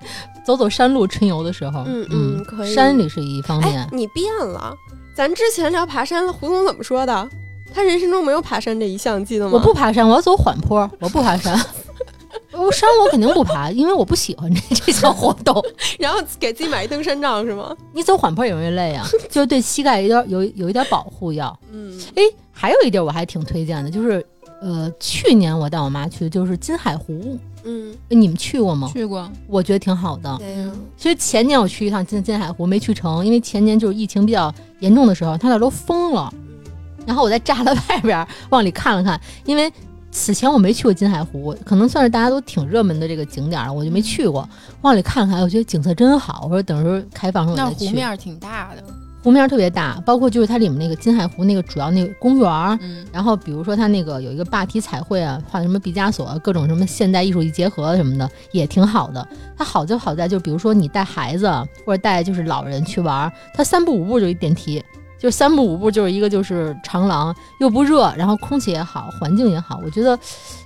[0.44, 4.74] 走走山路春游的时候，嗯嗯嗯可以山里是一方面哎，，你变了。
[5.14, 7.28] 咱之前聊爬山，胡总怎么说的？
[7.74, 9.50] 他人生中没有爬山这一项，记得吗？
[9.54, 11.58] 我不爬山，我要走缓坡，我不爬山。
[12.52, 15.62] 我山我肯定不爬，因为我不喜欢这 这项活动。
[15.98, 17.76] 然后给自己买一登山杖是吗？
[17.92, 21.56] 你走缓坡也容易累啊，就是对膝盖有点有有一点保护要。
[21.72, 22.22] 嗯，哎，
[22.52, 24.24] 还有一地儿我还挺推荐的，就是
[24.62, 28.90] 呃，去年我带我妈去，就是金海湖，嗯，你们去过吗？
[28.92, 30.36] 去过，我觉得挺好的。
[30.40, 30.70] 没有。
[30.96, 36.32] 其实前年我去一趟金金海湖没去成，因为前年就是疫情比较严重的时候，他那都封了。
[37.06, 39.72] 然后我在栅栏外边往里看了看，因为
[40.18, 44.46] 此前我没去过金海湖，可能算是大家都挺热门的这个景点儿，我就没去过。
[44.82, 46.40] 往里看看，我觉得景色真好。
[46.44, 47.86] 我说等时候开放时候那我再去。
[47.86, 48.82] 湖面儿挺大的。
[49.22, 59.26] 湖面儿特别大，包括就是它里面那个金海湖那个主要那个公园儿，嗯，然后比如说它那个有一个坝体彩绘啊，画什么毕加索啊，各种什么现代艺术一结合什么的，也挺好的。
[59.56, 61.48] 它好就好在就比如说你带孩子
[61.86, 64.82] 或者带就是老人去玩儿，它三步五步就一电梯，
[65.18, 70.18] 就三步五步就是一个就是长廊，又不热，然后空气也好，环境也好，我觉得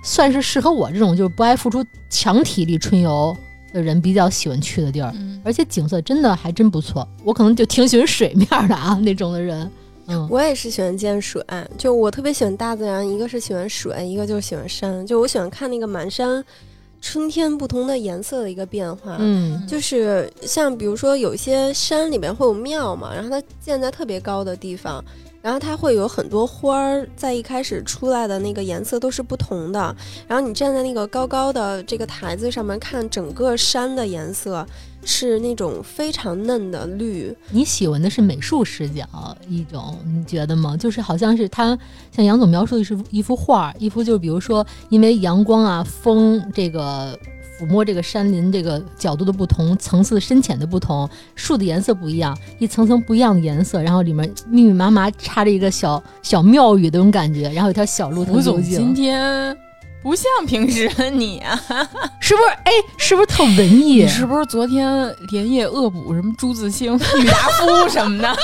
[0.03, 3.35] 算是适合我这种就是不爱付出强体力春游
[3.73, 5.11] 的人比较喜欢去的地儿。
[5.15, 9.69] 嗯，而且景色真的还真不错，我可能就挺喜欢水面的啊那种的人，
[10.05, 11.43] 嗯，我也是喜欢见水，
[11.77, 15.05] 就我特别喜欢大自然，一个是喜欢水，一个就是喜欢山。
[15.07, 16.43] 就我喜欢看那个满山
[17.05, 19.17] 春天不同的颜色的一个变化。
[19.19, 25.03] 嗯就是像比如说有些山里面会有庙嘛，然后它建在特别高的地方，
[25.43, 29.93] 然后它会有很多花儿，在一开始出来的那个颜色都是不同的。
[30.25, 34.65] 然后你站在那个高高的这个台子上面看整个山的颜色，
[35.03, 37.35] 是那种非常嫩的绿。
[37.49, 39.05] 你喜欢的是美术视角
[39.49, 40.77] 一种，你觉得吗？
[40.77, 41.77] 就是好像是它
[42.09, 47.19] 像杨总描述的是一幅画，一幅就是比如说因为阳光啊、风这个
[47.63, 59.55] 抚摸这个山林这个角度的不同、层次深浅的不同、树的颜色不一样，一层层不一样的颜色，然后里面密密麻麻插着一个小小庙宇的那种感觉，然后有条小路特幽胡总今，天
[60.03, 61.57] 不像平时的你啊，
[62.19, 62.49] 是不是？
[62.65, 64.07] 哎，是不是特文艺你？
[64.07, 68.35] 是不是昨天连夜恶补什么朱自清、郁达夫什么的？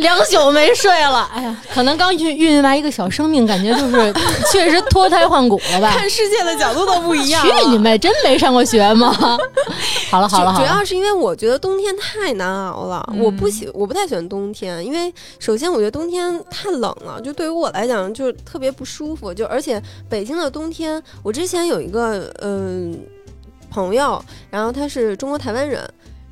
[0.00, 4.14] 两宿没睡了，哎呀，可能刚孕孕育完一个小生命，感觉就是
[4.52, 5.90] 确实脱胎换骨了吧？
[5.96, 7.52] 看世界的角度都不一样了。
[7.52, 7.98] 去你妹！
[7.98, 9.12] 真没上过学吗？
[10.10, 22.98] 好了好了好主主，要是因为我觉得冬天太难熬了，嗯我不喜我不太喜欢冬天，因为首先我觉得冬天太冷了，就对于我来讲就特别不舒服，就而且北京的冬天，我之前有一个嗯、
[23.70, 25.82] 朋友，然后他是中国台湾人。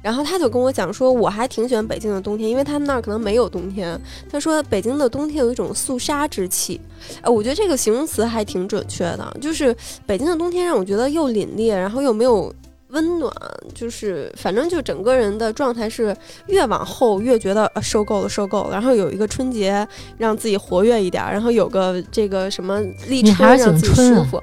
[0.02, 4.00] 然后他就跟我讲说，我还挺喜欢北京的冬天，因为他们那儿可能没有冬天。
[4.30, 6.80] 他说北京的冬天有一种肃杀之气，
[7.22, 9.74] 哎，我觉得这个形容词还挺准确的，就是
[10.06, 12.54] 北京的冬天让我觉得又凛冽，然后又没有
[12.88, 13.32] 温暖，
[13.74, 16.16] 就是反正就整个人的状态是
[16.46, 18.70] 越往后越觉得、呃、受够了，受够了。
[18.70, 19.86] 然后有一个春节
[20.18, 24.42] 让自己活跃一点，然后有个这个什么立你还是春让自己舒服。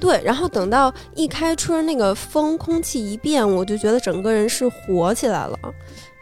[0.00, 5.58] 对，然后等到一开春，那个风空气一变，我就觉得整个人是活起来了，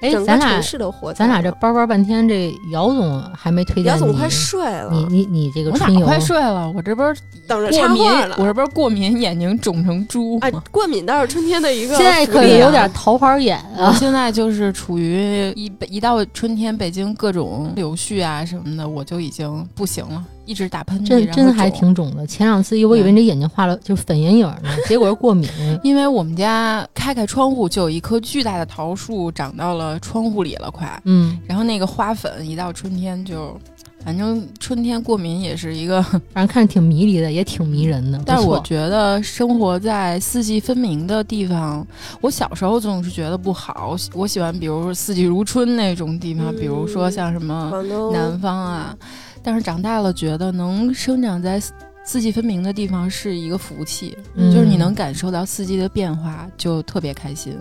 [0.02, 1.32] 哎咱俩城市都活起来了。
[1.32, 6.70] 咱俩这叭叭半天，这姚总还没推荐你姚总快睡了，你你你这个我哪春游快睡了？
[6.72, 7.14] 我这不是
[7.46, 8.36] 等着过敏插话了，。
[8.38, 10.48] 我这不是过敏，眼睛肿成猪吗？
[10.48, 13.96] 哎，过敏倒是春天的一个现在可福利啊能有点桃花眼我啊。
[13.98, 25.48] 现在就是处于一一到春天，北京各种柳絮啊什么的，我就已经不行了，一直打喷嚏，然后真真还挺肿的，前两次我以为你这眼睛画了就是粉眼影呢，结果是过敏。
[25.84, 31.00] 因为我们家开开窗户就有一棵巨大的桃树长到了窗户里了，快。
[31.04, 33.58] 嗯，然后那个花粉一到春天就，
[34.04, 36.02] 反正春天过敏也是一个。
[36.32, 38.20] 反正看着挺迷离的，也挺迷人的。
[38.24, 41.86] 但是我觉得生活在四季分明的地方，
[42.20, 43.96] 我小时候总是觉得不好。
[44.14, 47.72] 我喜欢比如说四季如春那种地方，嗯比如说像什么
[48.12, 48.96] 南方啊。
[49.44, 51.60] 但是长大了，觉得能生长在
[52.04, 57.58] 四四季分明的地方是一个福气，嗯就是你能感受到四季的变化，就特别开心。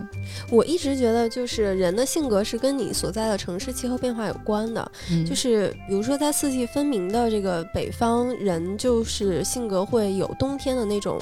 [0.50, 4.92] 我一直觉得，就是人的性格是跟你所在的城市气候变化有关的。
[5.10, 11.18] 嗯，就是比如说，在四季分明的这个北方人，就是性格会有冬天的那种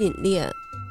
[0.00, 0.50] 凛冽，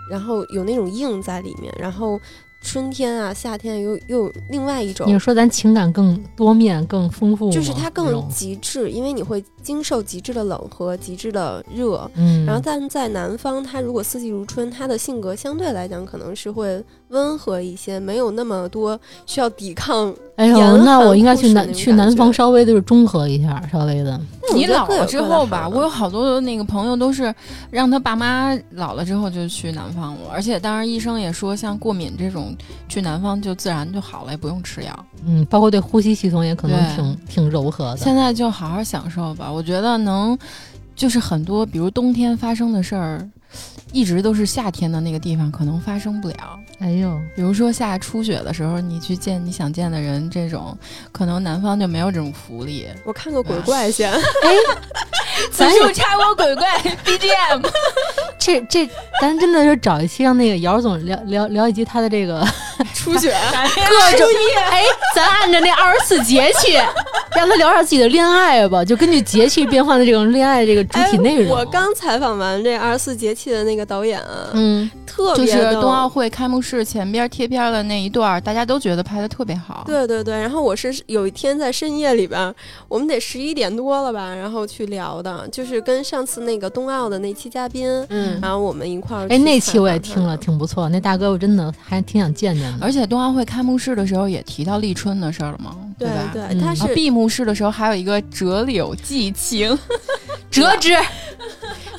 [0.09, 2.17] 然后有那种硬在里面，然后
[2.65, 7.51] 春天啊、夏天又又另外一种你说咱情感更多面、更丰富？
[7.51, 12.09] 就是它更极致，因为你会经受极致的冷和极致的热。
[12.15, 20.11] 嗯，然后，但在南方，它如果四季如春，它的性格相对来讲可能是会温和一些，没有那么多需要抵抗。
[20.37, 24.19] 哎呦，那我应该去南去南方稍微就是中和一下，稍微的。
[24.53, 27.33] 你老了之后吧，我有好多的那个朋友都是
[27.71, 32.55] 让他爸妈老了之后就去南方了，而且当然医生也说，像过敏这种
[32.87, 35.05] 去南方就自然就好了，也不用吃药。
[35.25, 37.97] 嗯，包括对呼吸系统也可能挺挺柔和的。
[37.97, 40.37] 现在就好好享受吧，我觉得能，
[40.95, 43.29] 就是很多比如冬天发生的事儿，
[43.91, 46.59] 一直都是夏天的那个地方可能发生不了。
[46.79, 50.77] 哎呦，比如说下初雪的时候，你去见你想见的人，这种
[51.11, 52.87] 可能南方就没有这种福利。
[53.05, 54.19] 我看个鬼怪先， 哎，
[55.51, 57.65] 咱就插播鬼怪 BGM，
[58.37, 58.89] 这这，
[59.21, 62.45] 咱真的是找一期让那个姚总聊聊聊一集他的这个
[62.93, 63.33] 初雪，
[63.87, 64.27] 各种
[64.69, 64.83] 哎，
[65.15, 66.73] 咱按照那二十四节气，
[67.35, 71.45] 让他聊聊自己的恋爱吧，就根据节气变换的这种恋爱这个主体内容。
[71.45, 79.83] 哎我刚采访完这二十四节气的那个导演啊，嗯，特别就是冬奥会开幕式前边贴片的那一段，大家都觉得拍的特别好。
[79.85, 82.53] 对对对，然后我是有一天在深夜里边，
[82.87, 89.27] 我们得十一点多了吧，然后去聊的，就是跟上次那个冬奥的那期嘉宾，嗯然后我们一块儿。
[89.29, 90.35] 哎，那期我也听了，。
[90.37, 90.87] 挺不错。
[90.89, 92.85] 那大哥我真的还挺想见见的。
[92.85, 96.29] 而且冬奥会开幕式的时候也提到立春的事儿了嘛，对吧？
[96.33, 99.75] 对，嗯啊，他是闭幕式的时候还有一个折柳寄情，
[100.51, 100.93] 折枝，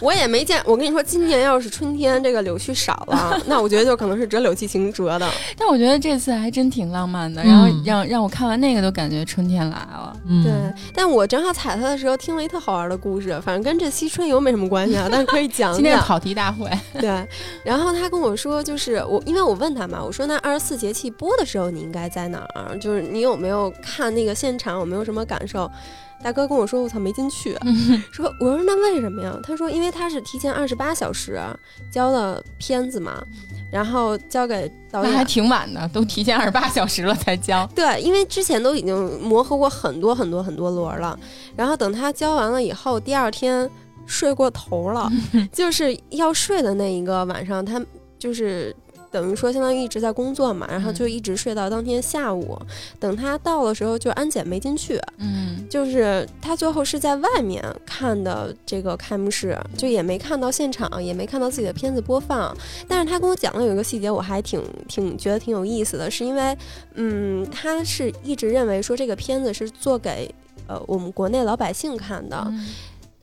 [0.00, 0.62] 我也没见。
[0.64, 5.28] 我跟你说，今年要是春天这个柳絮少了， 那我觉得就可能是折柳寄情折的。
[5.58, 7.42] 但我觉得这次还真挺浪漫的。
[7.42, 10.16] 然后嗯让让我看完那个都感觉春天来了。
[10.26, 10.52] 嗯，对，
[10.94, 15.74] 但我正好踩它的时候听了一特好玩的故事，反正跟这期春游没什么关系啊，但是可以讲讲。
[15.74, 16.70] 今天是跑题大会，
[17.00, 17.26] 对，
[17.64, 22.76] 然后他跟我说，就是我，因为我问他嘛，我说那二十四节气播的时候你应该在哪儿？
[22.78, 25.70] 就是你有没有看那个现场，有没有什么感受？
[26.22, 27.56] 大哥跟我说，我操，没进去。
[28.10, 29.38] 说我说那为什么呀？
[29.42, 31.38] 他说因为他是提前二十八小时
[31.90, 33.22] 交的片子嘛，
[33.70, 35.24] 然后交给导那还。
[35.24, 37.66] 挺晚的，都提前二十八小时了才交。
[37.74, 41.18] 对，因为之前都已经磨合过很多很多很多轮了，
[41.54, 43.68] 然后等他交完了以后，第二天
[44.06, 45.10] 睡过头了，
[45.52, 47.80] 就是要睡的那一个晚上，他
[48.18, 48.74] 就是
[49.10, 52.58] 等于说相当于一直在工作嘛，然后就一直睡到当天下午。
[52.98, 62.56] 等他到的时候，就安检没进去，嗯，就是他最后是在外面看的这个开幕式，就也没看到现场，也没看到自己的片子播放。
[62.88, 66.56] 但是他跟我讲的有一个细节，我还挺挺觉得挺有意思的，是因为，
[66.94, 70.32] 嗯，他是一直认为说这个片子是做给
[70.66, 72.66] 呃我们国内老百姓看的，嗯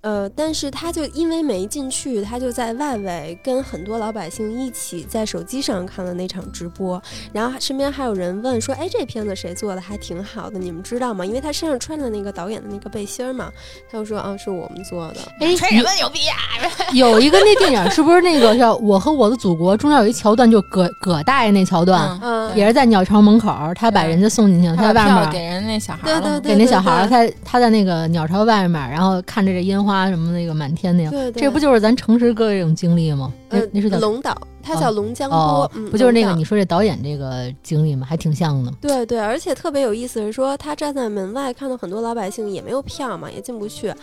[0.03, 7.01] 呃，但是他就因为没进去，他就在外围跟很多老百姓一起在手机上看了那场直播，
[7.31, 9.79] 然后身边还有人问说：“哎，这片子谁做的？
[9.79, 13.49] 还挺好的，你们知道吗？”因为他身上穿着那个导演的那个背心儿嘛，
[13.89, 15.21] 他就说：“啊，是我们做的。
[15.39, 16.33] 哎，吹什么牛逼呀、
[16.93, 19.73] 有一个那电影是不是那个叫《我和我的祖国》？
[19.77, 33.31] 中间有一桥段，就葛葛大爷那桥段，嗯嗯，也是在鸟巢门口，他把人家送进去，他在外面给人那小孩对了嘛对给那小孩儿，他他在那个鸟巢外面，然后看着这烟花花什么那个满天那样，对对，这不就是咱诚实哥这种经历吗？
[33.47, 38.07] 那呃那是叫龙岛，他叫龙江哦波，嗯，不就是那个你说这导演这个经历吗？
[38.09, 38.73] 还挺像的。
[38.81, 43.93] 对对，而且特别有意思是说，他站在门外看到很多老百姓也没有票嘛，也进不去，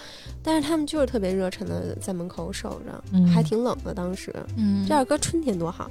[0.45, 3.93] 但是他们就是特别热忱的在门口守着，嗯还挺冷的。
[3.93, 5.91] 当时嗯这要搁春天多好啊！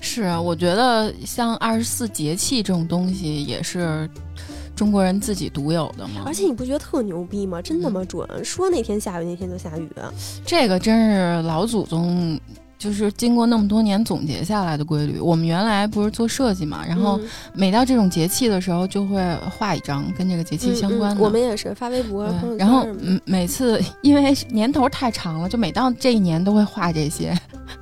[0.00, 4.08] 是，我觉得像二十四节气这种东西也是
[4.76, 6.32] 中国人自己独有的吗而。
[6.32, 7.60] 且你不觉得特牛逼吗？
[7.60, 9.88] 真那嗯么准，说那天下雨那天就下雨。
[10.44, 12.38] 这个真是老祖宗。
[12.78, 15.18] 就是经过那么多年总结下来的规律。
[15.18, 19.18] 我们原来不是做设计嘛，然后嗯每到这种节气的时候，就会
[19.50, 21.16] 画一张跟这个节气相关的。
[21.16, 22.86] 嗯嗯我们也是发微博、然后
[23.24, 27.34] 每次因为年头太长了，就每到这一年都会画这些。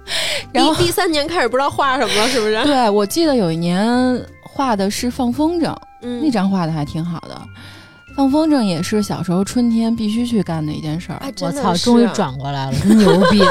[0.55, 2.63] 然后第第三年开始不知道画什么了，是不是？
[2.63, 3.85] 对我记得有一年
[4.55, 7.41] 画的是放风筝，嗯，那张画的还挺好的。
[8.17, 11.17] 放风筝也是小时候春天必须去干的一件事儿。
[11.17, 13.43] 哎，我操，终于转过来了，真 牛逼！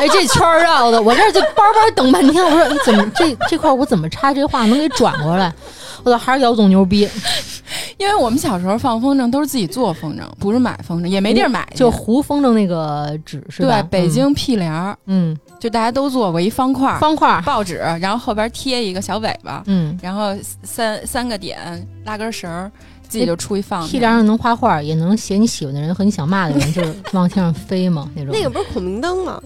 [0.00, 5.54] 哎，这圈儿绕的，我这儿就班班等半天，我说你怎么这这块儿我怎么插这话能给转过来？
[6.02, 7.08] 我操，还是姚总牛逼，
[7.96, 11.68] 因为我们小时候放风筝都是自己做风筝，不是买风筝，也没地儿买。
[11.76, 13.80] 就糊风筝那个纸是吧？
[13.82, 21.58] 对，北京屁帘儿，嗯，就大家都做过一方块方块儿，报纸，然后后边贴一个小尾巴，嗯，然后三三个点
[22.04, 22.70] 拉根绳儿，
[23.08, 23.92] 自己就出去放去。
[23.92, 28.32] 屁帘上能画画，也能写你喜欢的人和你想骂的人，就是往天上飞嘛那种。
[28.32, 29.40] 那个不是孔明灯吗？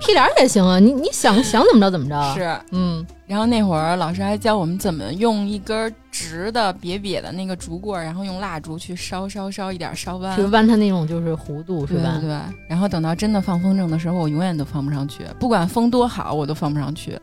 [0.00, 10.42] 屁帘也行啊，你你想想怎么着怎么着。，是，嗯，然后那会儿老师还教我们怎么用一根直的瘪瘪的那个竹棍儿，然后用蜡烛去烧烧烧一点儿烧弯去。
[10.44, 12.18] 弯它那种就是弧度是吧？
[12.20, 12.30] 对
[12.66, 17.18] 然后等到真的放风筝的时候，我永远都放不上去，不管风多好，我都放不上去。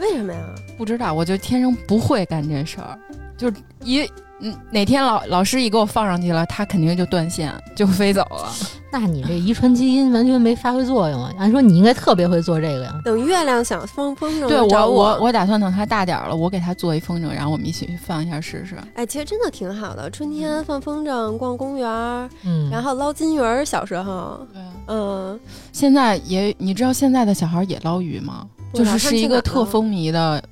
[0.00, 0.40] 为什么呀？
[0.76, 2.98] 不知道，我就天生不会干这事儿，
[3.38, 4.04] 就是一
[4.44, 8.52] 嗯哪天老老师一给我放上去了，他肯定就断线，就飞走了。
[8.92, 11.32] 那你这遗传基因完全没发挥作用啊！
[11.36, 13.00] 按说你应该特别会做这个呀。
[13.04, 18.76] 等月亮想放风筝，对我我我打算等他大点儿了，我给他做一风筝，然后我们一起去放一下试试。
[18.94, 20.08] 哎，其实真的挺好的。
[20.10, 23.64] 春天放风筝、逛公园儿，嗯，然后捞金鱼儿。
[23.64, 25.40] 小时候，对，嗯，
[25.72, 28.46] 现在也你知道现在的小孩也捞鱼吗？
[28.72, 30.42] 就是是一个特风靡的，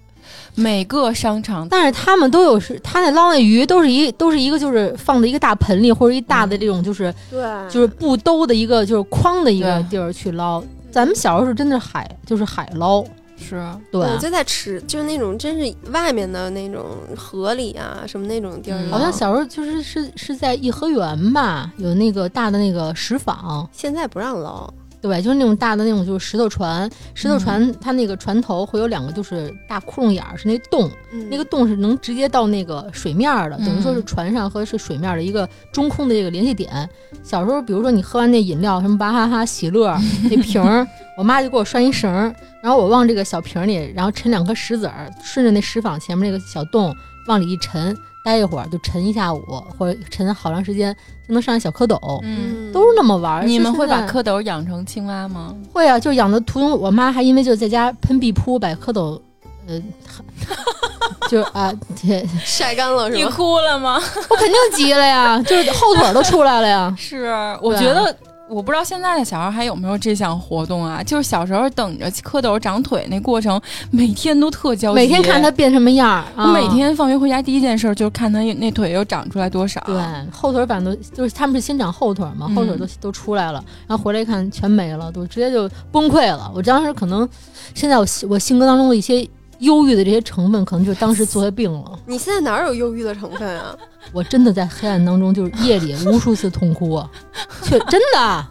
[0.55, 10.62] 每个商场但是他们都有是，他那捞那鱼都是一都是一个就是放在一个大盆里或者一大的这种就是、对，就是布兜的一个就是筐的一个地儿去捞。
[10.90, 13.03] 咱们小时候是真的海就是海捞，
[13.38, 13.64] 是。
[13.90, 16.84] 对，就在池，就是那种真是外面的那种
[17.16, 18.90] 河里啊，什么那种地儿嗯。
[18.90, 24.70] 好像小时候就是是是在颐和园吧，有那个大的那个石舫，现在不让捞，
[25.03, 31.28] 对，就是那种大的那种就是石头船，石头船它那个船头会有两个就是大窟窿眼儿，是那洞，嗯。
[31.28, 34.07] 那个洞是能直接到那个水面儿的，等于说是嗯。
[34.07, 36.88] 船上和是水面儿的一个中空的这个联系点。
[37.24, 39.94] 小时候，比如说你喝完那饮料，什么娃哈哈、喜乐
[40.30, 40.86] 那瓶儿，
[41.18, 42.32] 我妈就给我拴一绳儿，
[42.62, 46.94] 然后我往这个小瓶儿里，然后沉两颗石子儿，顺着那石坊前面那个小洞
[47.26, 49.40] 往里一沉，待一会儿就沉一下午，
[49.78, 50.94] 或者沉好长时间，
[51.26, 52.20] 就能上一小蝌蚪。
[52.22, 52.72] 嗯。
[52.72, 53.44] 都是那么玩儿。
[53.44, 55.54] 你们会把蝌蚪养成青蛙吗？
[55.72, 59.20] 会啊，就养的途中，我妈还因为就在家喷壁扑，把蝌蚪，
[59.66, 59.82] 呃，
[61.28, 63.18] 就啊，对 晒干了是吧？
[63.18, 64.00] 你哭了吗？
[64.30, 66.94] 我肯定急了呀，就是后腿儿都出来了呀。
[66.96, 67.26] 是，
[67.60, 68.16] 我觉得。
[68.49, 71.03] 我不知道现在的小孩还有没有这项活动啊？
[71.03, 74.97] 就是小时候等着蝌蚪长腿那过程，每天都特焦急。
[74.97, 79.80] 每天看它变什么样儿，啊我每天放学回家第一件事就是看它那腿又长出来多少。
[79.86, 79.97] 对
[80.30, 86.51] 后腿儿反正都就是他们是先长后腿儿嘛，嗯后腿儿都都出来了，然后回来一看全没了，都直接就崩溃了。
[86.55, 87.26] 我当时可能
[87.74, 89.26] 现在我性我性格当中的一些
[89.61, 91.99] 忧郁的这些成分，可能就是当时做的病了。
[92.07, 93.74] 你现在哪有忧郁的成分啊？
[94.11, 97.11] 我真的在黑暗当中，就是夜里无数次痛哭啊，
[97.62, 98.46] 确真的。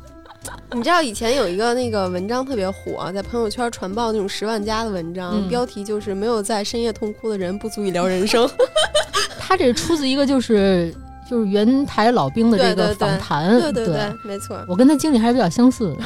[0.73, 8.49] 你知道以前有一个那个文章特别火，在朋友圈传爆那种十万加的文章，嗯标题就是“没有在深夜痛哭的人不足以聊人生
[9.37, 10.95] 他这出自一个就是
[11.29, 13.59] 就是原台老兵的这个访谈，”。
[13.59, 14.63] 对对对，没错。
[14.67, 16.03] 我跟他经历还是比较相似的。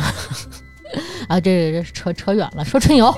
[1.30, 3.14] 啊，这这扯扯远了，说春游。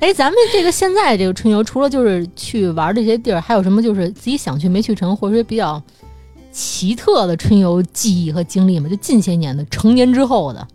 [0.00, 5.80] 哎，咱们这个现在这个春游，除了就是去玩这些地儿，还有什么就是自己想去没去成，或者说比较
[6.50, 8.88] 奇特的春游记忆和经历吗？
[8.88, 10.66] 就近些年的，成年之后的。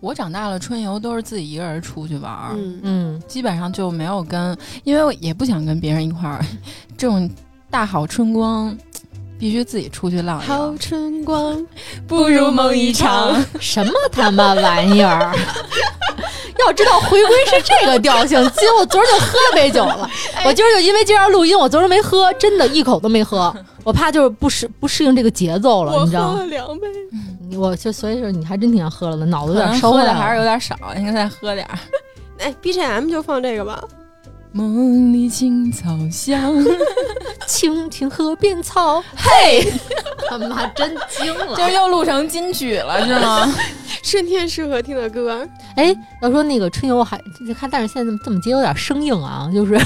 [0.00, 6.44] 我长大了，春游都是自己一个人出去玩儿，嗯，嗯，基本上就没有跟，因为我也不想跟别人一块儿。
[6.98, 7.28] 这种
[7.70, 8.76] 大好春光，
[9.38, 10.74] 必须自己出去浪一好。
[10.78, 11.64] 春光，
[12.06, 13.42] 不如梦一场。
[13.60, 15.34] 什么他妈玩意儿？
[16.66, 20.08] 要知道回归是这个调性，今我昨儿就喝杯酒了。
[20.44, 23.54] 我今儿就因为今儿要录音，我昨儿没喝，真的一口都没喝。
[23.84, 26.34] 我怕就是不适不适应这个节奏了，你知道吗？
[26.34, 26.88] 喝了两杯。
[27.48, 31.78] 你我就所以说你还真挺想喝了的，脑子有点烧了，喝的还是有点少，应该再喝点儿。
[32.38, 33.82] 哎，BGM 就放这个吧。
[34.52, 36.54] 梦里青草香，
[37.46, 39.70] 青青河边草，嘿，
[40.28, 41.54] 他妈真精了！
[41.56, 43.54] 这又录成金曲了是吗？
[44.02, 49.76] 春天适合听的歌，哎，要说那个春游还你看，但是现在这么这么接有点生硬啊，就是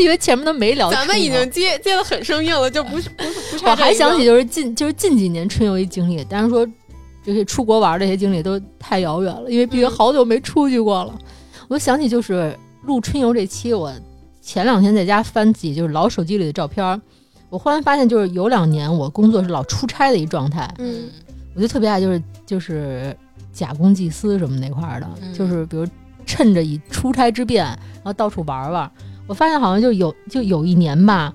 [0.00, 0.90] 因为前面都没聊。
[0.90, 6.66] 咱们已经接接的很生硬了，就不是不是不差我还想起就是近就是近几年春游一经历，但是说
[7.24, 11.14] 这些出国玩这些经历都太遥远了，因为毕竟好久没出去过了。
[11.68, 13.92] 我想起就是录春游这期，我
[14.40, 16.98] 前两天在家翻自己就是老手机里的照片儿，
[17.50, 21.02] 我忽然发现就是有两年我工作是老出差的一状态，嗯，
[21.54, 23.14] 我就特别爱就是就是
[23.52, 25.86] 假公济私什么那块儿的，嗯就是比如
[26.24, 28.90] 趁着以出差之便，然后到处玩玩。
[29.26, 31.30] 我发现好像就有就有一年吧，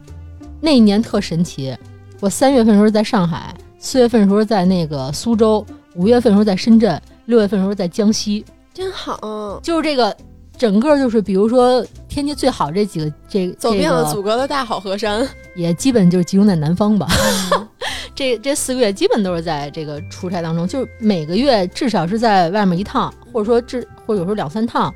[0.59, 1.77] 那一年特神奇。
[2.19, 8.43] 我三月份的时候在上海，四月份的时候在那个苏州，五月份的时候在深圳，六月份的时候在江西。
[8.73, 10.17] 真好，就是这个
[10.57, 15.27] 整个就是比如说天气最好这几个这走遍了祖国的大好河山。
[15.55, 17.07] 也基本就是集中在南方吧。
[18.15, 24.93] 这这四个月基本都是在这个出差当中，就是每个月至少是在外面一趟，或者说至或者有时候两三趟，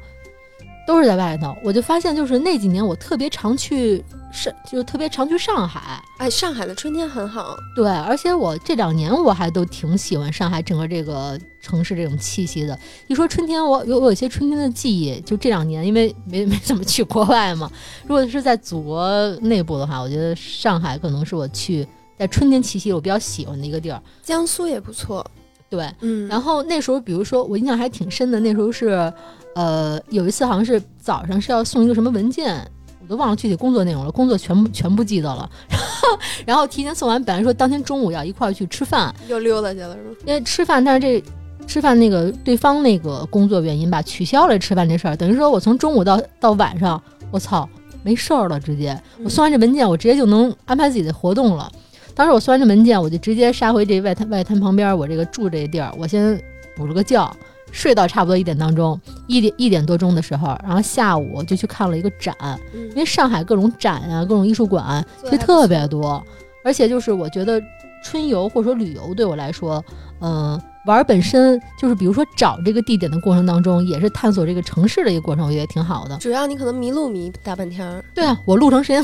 [0.88, 1.56] 都是在外头。
[1.64, 6.02] 我就发现，就是那几年我特别常去上，就特别常去上海。
[6.18, 12.80] 哎，上海的春天很好，对，而且我这两年我还都挺喜欢上海整个这个城市这种气息的。
[13.08, 17.70] 一说春天，我有我有些春天的记忆，就这两年因为没 没怎么去国外嘛。
[18.04, 21.86] 如果是在祖国内部的话，我觉得上海可能是我去
[22.18, 24.02] 在春天气息我比较喜欢的一个地儿。
[24.24, 25.26] 江苏也不错。
[25.70, 29.11] 对，嗯，然后那时候比如说我印象还挺深的，那时候是
[29.55, 32.65] 呃有一次好像是早上是要送一个什么文件。
[32.99, 35.49] 我都忘了具体工作内容了，工作全部全部记得了。
[35.70, 40.15] 然后，然后提前送完，本来说当天中午要一块儿去吃饭，又溜达去了是吗？
[40.26, 41.24] 因为吃饭，但是这
[41.65, 47.01] 吃饭那个对方那个工作原因吧，取消了吃饭这事儿，等于说我从中午到到晚上，
[47.32, 47.70] 我操，
[48.03, 51.72] 没事儿了，直接我送完这文件，我直接就能安排自己的活动了。
[52.18, 56.41] 当时我送完这文件，我就直接杀回这外滩外滩旁边我这个住这地儿，我先
[56.76, 57.32] 补了个觉，
[57.72, 62.36] 睡到差不多一点当中，一点一点多钟的时候，然后下午就去看了一个展，
[62.74, 66.26] 嗯因为上海各种展啊，各种艺术馆其实特别多，
[66.65, 67.61] 而且就是我觉得
[68.03, 69.84] 春游或者说旅游对我来说，
[70.22, 76.18] 嗯、玩儿本身就是比如说找这个地点的过程当中，也是探索这个城市的一个过程，我觉得挺好的。
[76.18, 78.03] 主要你可能迷路迷大半天儿。
[78.15, 79.03] 对啊，我路程时间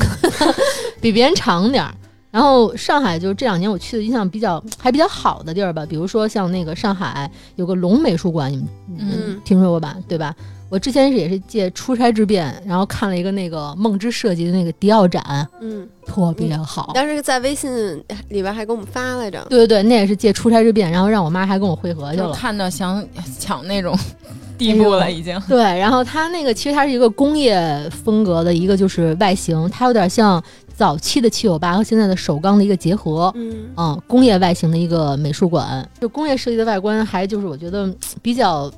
[1.00, 1.94] 比别人长点儿。
[2.34, 8.66] 然后上海就是这两年我去的印象比较还比较好的地儿吧，比如说像那个上海有个龙美术馆，你们
[8.98, 9.96] 嗯听说过吧？
[10.08, 10.34] 对吧？
[10.68, 16.90] 我之前是也是借出差之便，然后看了一个那个梦之设计的那个迪奥展，嗯，特别好。
[16.92, 17.72] 当时在微信
[18.30, 19.46] 里边还给我们发来着。
[19.48, 22.34] 对对对，那也是借出差之便，然后让我妈还跟我汇合去就了。
[22.34, 23.06] 看到想
[23.38, 23.96] 抢那种
[24.58, 25.40] 地步了，已经。
[25.46, 30.42] 对，然后它那个其实它是一个工业风格的一个就是外形，它有点像
[30.76, 33.32] 早期的七九八和现在的首钢的一个结合。
[33.36, 38.70] 嗯，嗯，工业外形的一个美术馆，就工业设计的外观，还就是我觉得嗯比较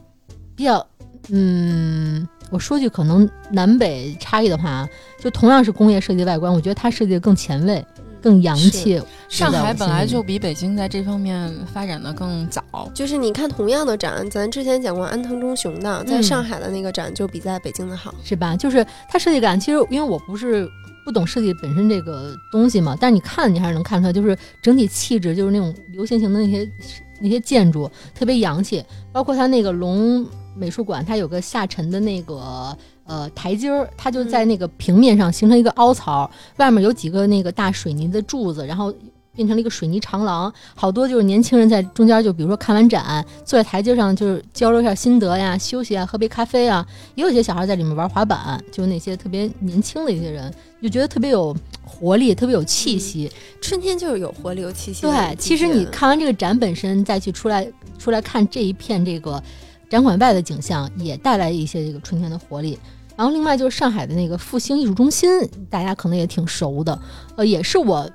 [0.55, 0.87] 比较，
[1.31, 4.89] 嗯，我说句可能南北差异的话，
[5.19, 7.85] 就同样是工业设计的外观，我觉得它设计的更前卫、
[8.23, 9.03] 更洋气。
[9.29, 12.63] 上海本来就就比北京在这方面发展的更早。
[12.95, 18.15] 就是你看同样的展，咱之前讲过安藤忠雄的，在嗯上海的那个展就比在北京的好。
[18.23, 18.57] 是吧？
[18.57, 20.69] 就是它设计感，其实因为我不是
[21.07, 26.69] 不懂设计本身这个东西嘛，但是你看你还是能看出来，就是整体气质，就是那种流线型的那些
[27.21, 30.27] 那些建筑特别洋气，包括它那个龙
[30.57, 32.77] 美术馆，它有个下沉的那个。
[33.09, 38.93] 呃，台阶儿，它就在那个平面上形成一个凹槽，外面有几个那个大水泥的柱子，然后
[39.37, 46.85] 变成了一个水泥长廊，好多就是年轻人在中间，就比如说看完展，坐在台阶上就是交流一下心得呀、休息啊、喝杯咖啡啊，
[47.15, 50.53] 也有些小孩在里面玩滑板，就是那些特别年轻的一些人，
[50.83, 51.55] 就觉得特别有
[51.85, 53.31] 活力，特别有气息。
[53.61, 55.03] 春天就是有活力、有气息。
[55.03, 59.43] 对，其实你看完这个展本身，再去出来出来看这一片这个
[59.91, 62.79] 展馆外的景象，也带来一些这个春天的活力。
[63.17, 65.31] 然后另外就是上海的那个复兴艺术中心，
[65.71, 66.99] 大家可能也挺熟的，
[67.37, 68.09] 呃，也是我。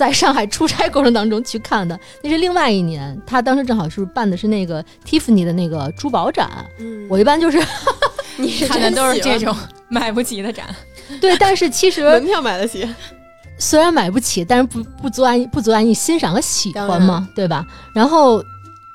[0.00, 6.48] 在上海出差过程当中去看的，那是另外一年，他当时正好是办的是那个 Tiffany 的那个珠宝展，
[6.78, 7.62] 嗯，我一般就是
[8.38, 9.54] 你是看的都是这种
[9.90, 10.74] 买不起的展。
[11.20, 12.88] 对，但是其实门票买得起。
[13.60, 17.62] 虽然买不起，但是不不阻碍不阻碍你欣赏和喜欢嘛，对吧？
[17.94, 18.42] 然后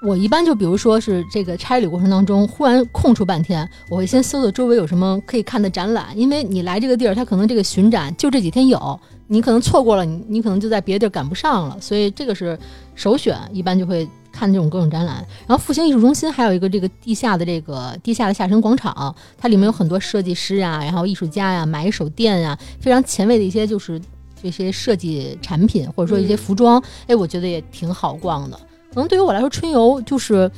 [0.01, 12.57] 我一般就比如说是这个差旅过程当中，忽然空出半天，我会先搜搜周围有什么可以看的展览，因为你来这个地儿，它可能这个巡展就这几天有，你可能错过了，你你可能就在别的地儿赶不上了，所以这个是
[12.93, 15.15] 首选，一般就会看这种各种展览。
[15.47, 23.99] 然后复兴艺术中心还有一个这个地下的这个地下的下沉广场，它里面有很多设计师啊，然后艺术家呀、买手店啊，非常前卫的一些就是
[24.41, 28.57] 这些设计产品或者说一些服装，哎，我觉得也挺好逛的。
[28.93, 30.49] 可能对于我来说，春游就是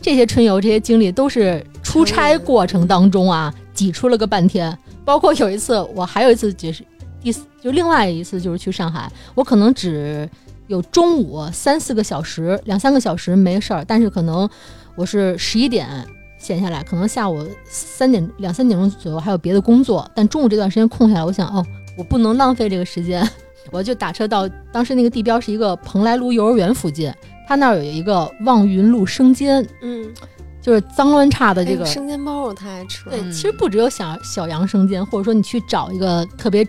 [0.00, 4.76] 这些春游这些经历都是出差过程当中啊挤出了个半天。
[5.04, 6.82] 包括有一次，我还有一次就是
[7.24, 10.28] 第四，就另外一次就是去上海，我可能只
[10.66, 14.48] 有中午三四个小时、两三个小时没事儿，但是可能
[14.94, 15.88] 我是十一点
[16.38, 21.64] 闲下来，可能下午三点两三点钟左右还有别的工作，但中午这段时间空下来，我想哦，
[21.96, 23.26] 我不能浪费这个时间，
[23.72, 27.10] 我就打车到当时那个地标是一个蓬莱路幼儿园附近，
[27.48, 30.12] 他那儿有一个望云路生煎，嗯，
[30.60, 31.86] 就是脏乱差的这哎个。
[31.86, 33.12] 生煎包我太爱吃了。
[33.16, 36.66] 对，嗯其实不只有小小杨生煎，或者说你去找一个特别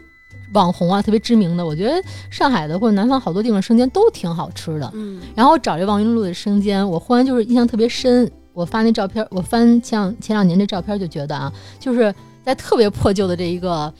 [0.55, 1.93] 网红啊、特别知名的，我觉得
[2.31, 4.89] 上海的或者南方好多地方生煎都挺好吃的。
[4.95, 8.29] 嗯然后我找这望云路的生煎，我忽然就是印象特别深。
[8.53, 13.93] 我发那照片，我翻像前两年这照片就觉得啊，就是在特别破旧的这一个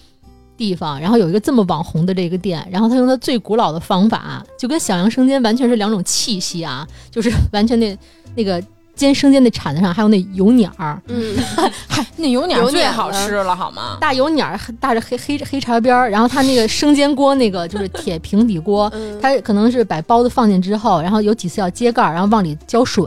[0.56, 7.98] 地方，然后有一个这么网红的这个店，然后他用他最古老的方法，就跟小杨生煎完全是两种气息啊，就是完全那
[8.34, 8.64] 那个
[8.96, 11.36] 煎生煎那铲子上还有那油鸟儿，嗯，
[11.88, 13.98] 嗨，那油鸟油最好吃了，好吗？
[14.00, 23.06] 大油鸟儿带着黑黑黑茶边儿，然后它那个生煎锅那个就是铁 平底锅，嗯它可能是把包子放进之后，然后有几次要揭盖儿，然后往里浇水，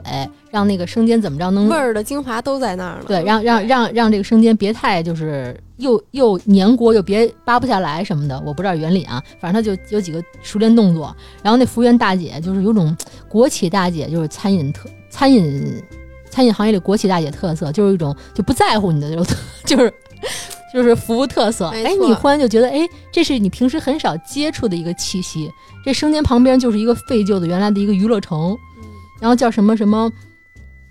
[0.51, 3.05] 让那个生煎怎么着能味儿的精华都在那儿了。
[3.07, 11.15] 对，让让让让这个生煎别太就是又又粘锅又别扒不下来什么的，我不知道原理啊，反正它就有几个熟练动作。
[11.43, 12.97] 然后那服务员大姐就是有种
[13.29, 15.83] 国企大姐，就是餐饮特餐饮
[16.31, 19.27] 餐饮行业里国企大姐特色，就是一种就不在乎你的那种，
[19.65, 19.93] 就是
[20.73, 21.69] 就是服务特色。
[21.69, 25.51] 哎，你忽然就觉得，哎，这是你平时很少接触的一个气息。
[25.85, 28.85] 这生煎旁边就是一个废旧的原来的一个娱乐城，嗯
[29.21, 30.11] 然后叫什么什么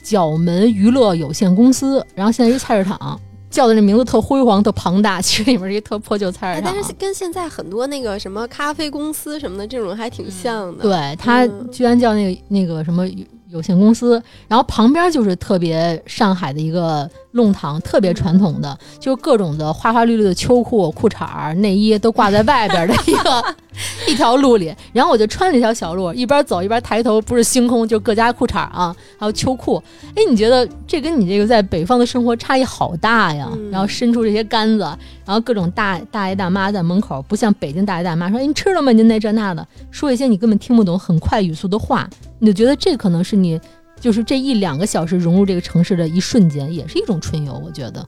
[0.01, 3.19] 角门娱乐有限公司，然后现在一菜市场，
[3.51, 6.73] 叫的这名字特辉煌、特庞大，其实里面是一特破旧菜哎市，场。
[6.73, 10.83] 但是跟现在很多那个什么咖啡公司什么的这种还挺像的。
[10.83, 13.05] 对，它嗯居然叫那个那个什么
[13.49, 23.55] 有限公司，然后旁边就是特别上海的一个弄堂，特别传统的，就各种的花花绿绿的秋裤、裤衩儿、内衣都挂在外边的一个
[24.11, 24.75] 一条路里。
[24.91, 29.81] 然后我就穿这条小路，一边走一边抬头，不是星空，就各家裤衩儿啊，还有秋裤。
[30.15, 33.47] 哎，你觉得这跟你这个在北方的生活差异好大呀？
[33.53, 34.83] 嗯然后伸出这些杆子，
[35.25, 38.91] 然后各种大大爷大妈在门口，不像北京大爷大妈说：“哎，你吃了吗？
[38.91, 42.09] 您那这那的。”说一些你根本听不懂、很快语速的话，
[42.39, 43.59] 你就觉得这可能是你
[43.99, 47.53] 就是这一两个小时融入这个城市的一瞬间，也是一种春游。
[47.65, 48.07] 我觉得，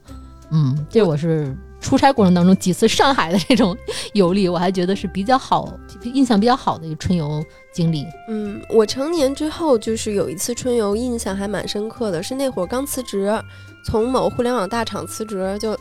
[0.50, 3.76] 嗯，这我是出差过程当中几次上海的这种
[4.14, 5.72] 游历，我还觉得是比较好、
[6.02, 8.04] 印象比较好的一个春游经历。
[8.28, 13.32] 嗯，我成年之后就是有一次春游，印象还蛮深刻的，是那会儿刚辞职，
[13.84, 15.76] 从某互联网大厂辞职，就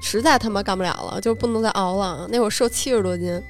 [0.00, 2.26] 实在他妈干不了了，就不能再熬了。
[2.30, 3.40] 那会儿瘦七十多斤，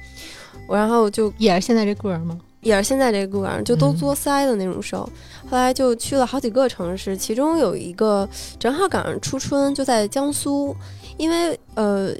[0.67, 2.37] 我然后就也是现在这个儿吗？
[2.63, 5.07] 也是现在这个儿，就都嗯作塞的那种瘦。
[5.49, 8.27] 后来就去了好几个城市，其中有一个
[8.57, 10.75] 正好赶上初春，就在江苏，
[11.17, 12.15] 因为呃。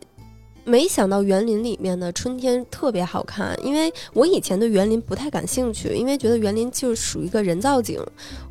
[0.66, 8.00] 没想到园林里面的春天特别好看，因为我以前对园林不太感兴趣，因为觉得园林就属于一个人造景。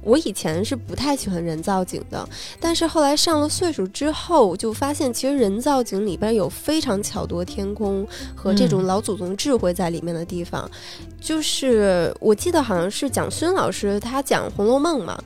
[0.03, 2.29] 我以前是不太喜欢人造景的，
[2.61, 10.71] 但是后来上了岁数之后，就发现其实人造景里边有非常巧夺天工和这种嗯老祖宗智慧在里面的地方。
[11.21, 15.17] 就是我记得好像是蒋勋老师他讲《红楼梦》嘛，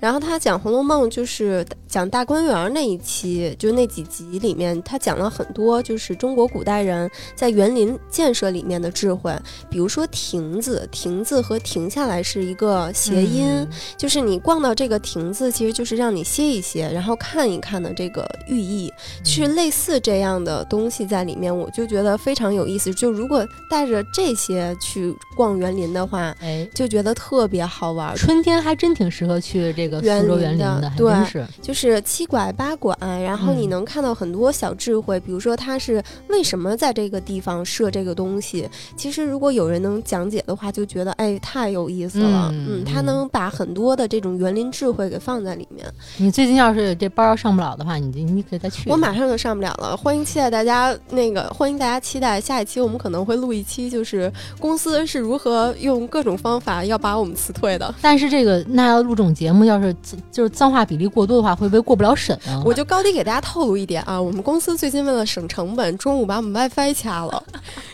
[0.00, 9.34] 然后他讲《红楼梦》就是讲大观园那一期，就那几集里面，他讲了很多就是中国古代人在园林建设里面的智慧，
[9.70, 18.92] 比如说亭子，亭子和停下来是一个谐音，嗯就是你逛到这个亭子，其实就是让你歇一歇，然后看一看的这个寓意，
[19.22, 22.92] 就是类似这样的东西在里面，我就觉得非常有意思。
[22.92, 28.14] 就如果带着这些去逛园林的话，哎，就觉得特别好玩。
[28.16, 31.46] 春天还真挺适合去这个园苏州林的园林的，还对是。
[31.62, 38.68] 就是七拐八拐，然后你嗯能看到很多小智慧，比如说它是为什么在这个地方设这个东西。
[38.96, 42.50] 其实如果有人能讲解的话，就觉得哎太有意思了。
[42.52, 45.86] 嗯他嗯能把很多的这种园林智慧给放在里面。
[46.16, 48.90] 你最近要是这班要上不了的话，你就你可以再去。
[48.90, 57.94] 我马上就上不了了，欢迎期待大家那个，欢迎大家期待下一期我们可能会录一期，就是公司是如何用各种方法要把我们辞退的。
[58.00, 59.94] 但是这个那要录这种节目，要是
[60.30, 62.62] 就是脏话比例过多的话，会不会过不了审啊？
[62.64, 67.42] 我就高低给大家透露一点啊，我们公司最近为了省成本，中午把我们 WiFi 掐了，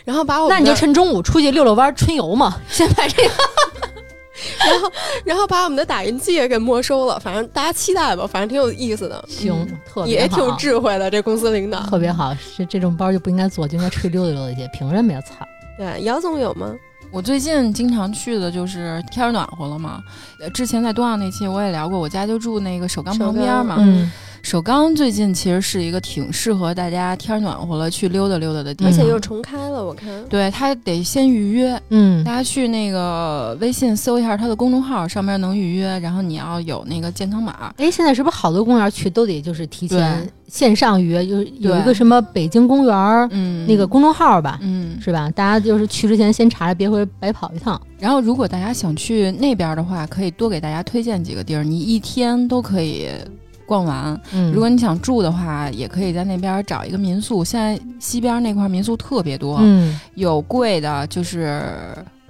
[0.05, 3.29] 然后把我们那你就趁中午出去溜溜弯儿春游嘛，先把这个
[4.65, 4.91] 然后
[5.23, 7.19] 然后把我们的打印机也给没收了。
[7.19, 11.11] 反正大家期待吧，反正挺有意思的，行，嗯特别好，也挺有智慧的。
[11.11, 12.35] 这公司领导，特别好。
[12.57, 14.67] 这这种包就不应该做，就应该出去溜达溜达去。
[14.73, 15.21] 凭什么呀？
[15.21, 15.45] 操！
[15.77, 16.73] 对，姚总有吗？
[17.11, 20.01] 我最近经常去的就是天儿暖和了嘛。
[20.39, 23.75] 呃，之前在东奥那期我也聊过，我家就住那个首钢旁边嘛。
[23.79, 24.09] 嗯，
[24.43, 30.09] 首钢最近其实是一个挺适合大家天儿暖和了去溜达溜达的地方，而且又重开了，我看。
[30.27, 31.79] 对它得先预约。
[31.89, 37.73] 嗯大家去那个微信搜一下它的公众号，上面能预约，然后你要有那个健康码。
[37.77, 41.25] 哎，现在是不是好多公园去都得就是提前线上预约？
[41.25, 45.29] 有有一个什么北京公园儿嗯，那个公众号吧，嗯，是吧？
[45.31, 47.79] 大家就是去之前先查查，别回白跑一趟。
[47.97, 53.09] 然后，如果大家想去那边的话，可以多给大家推荐几个地儿，你一天都可以
[53.71, 54.19] 逛完。
[54.33, 57.41] 嗯，如果你想住的话，也可以在那边找一个民宿。
[57.41, 61.63] 现在西边那块民宿特别多，嗯有贵的，就是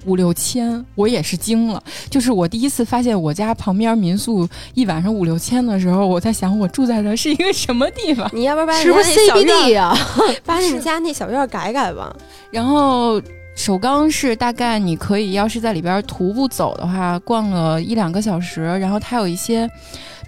[0.05, 1.81] 五六千，我也是惊了。
[2.11, 8.29] 就是我第一次发现我家旁边民宿一晚上五六千的时候，我在想我住在的是一个什么地方。
[8.33, 9.97] 你要不然把那小院 CBD 呀、
[10.45, 12.15] 把你们家那小院改改吧？
[12.51, 13.19] 然后
[13.61, 18.63] 首钢是大概你可以要是在里边徒步走的话，逛了一两个小时。
[18.79, 19.69] 然后它有一些，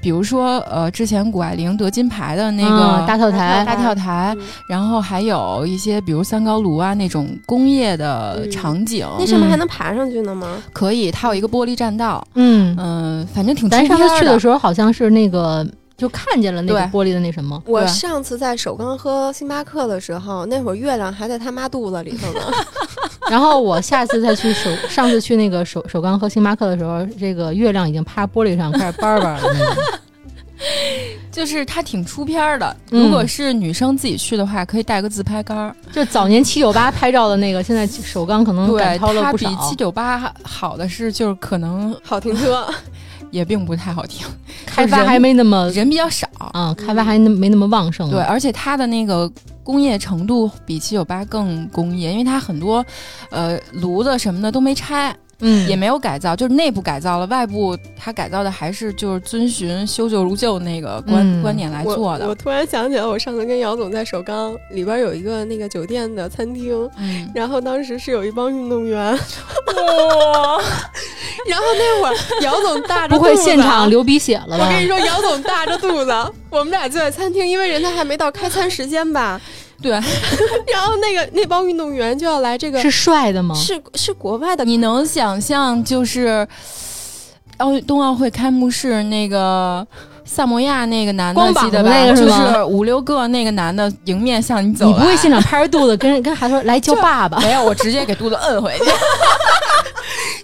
[0.04, 10.62] 比如说呃，之前谷爱凌得金牌的那个嗯大跳台大跳台，嗯然后还有一些比如三高炉啊那种工业的嗯场景，那上面嗯还能爬上去呢吗？
[10.72, 11.10] 可以。
[11.10, 15.66] 它有一个玻璃栈道，嗯，嗯、反正挺咱上次去的的时候好像是那个
[15.98, 17.62] 就看见了那个玻璃的那什么。
[17.66, 22.42] 我上次在首钢喝星巴克的时候，那会儿月亮还在他妈肚子里头呢。
[23.30, 29.42] 然后我下次再去首，上次去那个首首钢喝星巴克的时候，这个月亮已经趴玻璃上开始叭叭了。
[31.30, 32.78] 就是它挺出片儿的。
[32.92, 35.76] 嗯如果是女生自己去的话，可以带个自拍杆儿。
[35.92, 39.50] 就早年七九八拍照的那个，现在首钢可能对，赶超了不少。
[39.50, 42.66] 比七九八好的是，就是可能好停车，
[43.34, 44.28] 也并不太好听，
[44.64, 46.28] 开发还没那么人比较少。
[46.38, 48.12] 啊，开发还那没那么旺盛。
[48.12, 49.28] 对，，而且它的那个
[49.64, 52.86] 工业程度比七九八更工业，因为它很多
[53.32, 55.16] 呃炉子什么的都没拆，
[55.46, 61.42] 嗯，也没有改造，就是内部改造了，外部它改造的还是就是遵循修旧如旧那个观、嗯。
[61.42, 62.28] 观点来做的。
[62.28, 62.36] 我。
[62.36, 69.16] 突然想起来，我上次跟姚总在首钢里边有一个那个酒店的餐厅，嗯，然后当时是有一帮运动员，哇，
[71.48, 74.66] 然后那会儿姚总大着不会肚子现场流鼻血了吧？
[74.66, 76.14] 我跟你说，姚总大着肚子，
[76.50, 79.40] 我们俩就在餐厅，因为人家还没到开餐时间吧。
[79.84, 79.92] 对，
[80.74, 83.54] 然后那个那帮运动员就要来这个，是帅的吗？
[83.54, 86.48] 是是国外的，你能想象就是
[87.58, 89.86] 奥冬奥会开幕式那个。
[90.26, 91.90] 萨摩亚那个男的光膀记得吧？
[91.92, 97.38] 子那个就是五六个那个男的迎面向你走，你不会现场拍着肚子跟跟孩子说来叫爸爸？
[97.40, 98.86] 没有，我直接给肚子摁回去。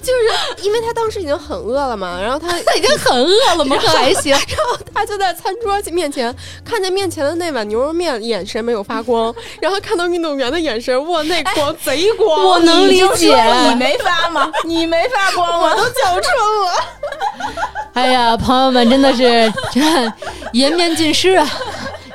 [0.10, 3.76] 就是因为他当时已经很饿了嘛， 然后他他已经很饿了吗？
[3.82, 4.32] 可还行？
[4.32, 6.34] 然后他就在餐桌面前
[6.66, 13.36] 看见面前的那碗牛肉面，眼神没有发光， 然后看到运动员的眼神，哇，那光贼光，我能理解
[13.70, 14.52] 你没发吗？
[14.66, 15.70] 你没发光吗？
[15.72, 16.84] 我都叫春了。
[17.94, 19.80] 哎呀，朋友们，真的是这
[20.54, 21.48] 颜面尽失啊，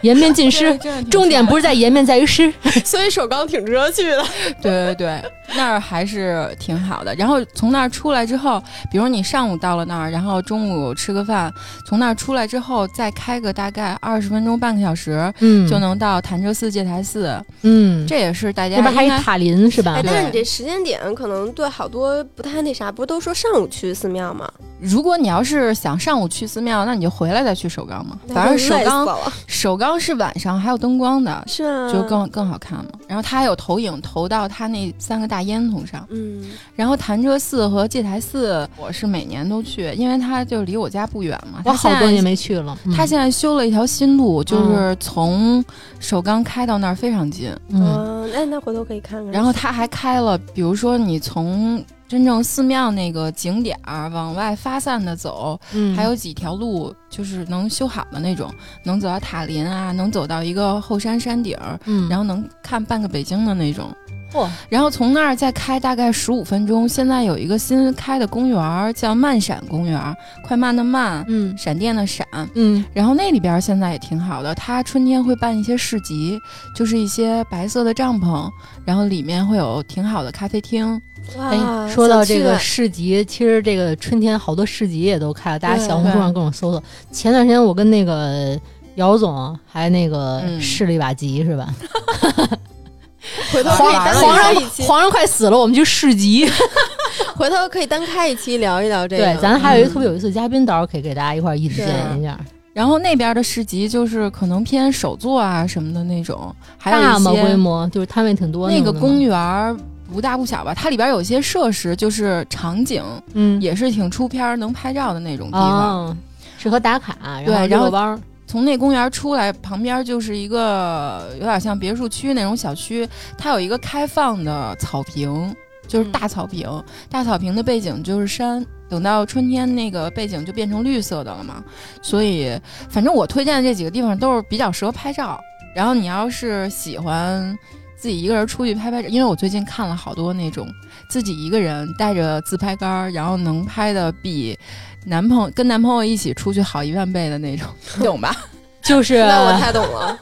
[0.05, 0.79] 颜面尽失。
[1.11, 2.53] 重点不是在颜面，在于失。
[2.85, 4.25] 所以首钢挺值得去的。
[4.63, 5.23] 对对对，
[5.57, 7.15] 那儿还是挺好的。
[7.15, 11.53] 然后从那儿出来之后，比如你上午到了那儿，然后中午吃个饭，
[11.87, 17.43] 从那儿出来之后再开个大概二十分钟、半个小时，嗯就能到潭柘寺戒台寺。
[17.63, 20.03] 嗯，这也是大家那边还有塔林是吧哎，？
[20.05, 24.51] 但是你这时间点可能对好多不太那啥，不是都说上午去寺庙吗？
[24.81, 28.19] 如果你要是想上午去寺庙，那你就回来再去首钢嘛。
[28.35, 29.09] 反正首钢，
[29.47, 32.91] 首钢是晚上还有灯光的，是啊，就更更好看嘛。
[33.07, 36.07] 然后它还有投影投到它那三个大烟囱上。
[36.11, 36.45] 嗯，
[36.75, 41.63] 然后潭柘寺和戒台寺，我是每年都去，因为它就离我家不远嘛。
[41.65, 42.77] 我好多年没去了。
[42.85, 45.65] 嗯它现在修了一条新路，就是从
[45.99, 47.51] 首钢开到那儿非常近。
[47.69, 49.33] 嗯哦，那那回头可以看看。
[49.33, 51.83] 然后它还开了，比如说你从
[52.15, 58.49] 真正寺庙那个景点儿往外发散的走，嗯，还有几条路就是能修好的那种，
[58.85, 63.93] 能走到塔林啊，能走到一个后山山顶儿，嗯，然后能看半个北京的那种。
[64.33, 72.25] 嚯，然后从那儿再开大概十五分钟，现在有一个新开的公园儿叫慢闪公园儿，快慢的慢，嗯闪电的闪。
[72.55, 76.39] 嗯然后那里边儿现在也挺好的，它春天会办一些市集，
[76.77, 78.49] 就是一些白色的帐篷，
[78.85, 81.01] 然后里面会有挺好的咖啡厅。
[81.37, 86.83] 哇，哎，说到这个市集，其实这个春天好多市集也都开了，大家小红书上各种搜搜。
[87.11, 88.59] 前段时间我跟那个
[88.95, 91.69] 姚总还那个嗯试了一把集，是吧？
[93.53, 94.83] 回头可皇以皇上一期。
[94.83, 96.49] 皇上快死了，我们去市集。
[97.35, 99.25] 回头可以单开一期聊一聊这个。
[99.25, 102.39] 对，咱还有一个嗯特别有意思的嘉宾，到时候可以给大家一块儿一起对见一下。
[102.73, 107.31] 然后那边的市集就是可能偏手作啊什么的那种，还有大吗？
[107.33, 109.77] 规模就是摊位挺多的那个公，园儿
[110.13, 113.03] 不大不小吧，它里边有一些设施，就是场景
[113.33, 116.07] 嗯，也是挺出片儿、能拍照的那种地方。
[116.07, 116.17] 哦，
[116.59, 118.19] 适合打卡，然后对然后。
[118.47, 125.53] 从那公园出来，旁边就是一个有点像别墅区那种小区，它有一个开放的草坪，
[125.89, 126.71] 就是大草坪，
[127.11, 128.65] 大草坪的背景就是山。
[128.89, 131.65] 等到春天，那个背景就变成绿色的了嘛。
[132.01, 132.57] 所以，
[132.89, 135.41] 反正我推荐的这几个地方都是比较适合拍照。
[135.75, 137.59] 然后你要是喜欢
[137.97, 140.69] 自己一个人出去拍拍照，因为我最近看了好多那种
[141.09, 144.59] 自己一个人带着自拍杆，然后能拍的比
[145.07, 147.69] 男朋友跟男朋友一起出去好一万倍的那种，
[147.99, 148.35] 你 懂吧？
[148.83, 150.19] 就是那我太懂了。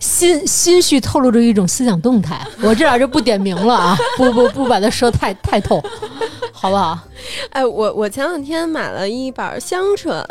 [0.00, 5.82] 心心绪透露着一种思想动态，我这儿就不点名了啊， 不不不把它说太太透，
[6.52, 6.98] 好不好？
[7.50, 10.22] 哎，我我前两天买了一把香椿，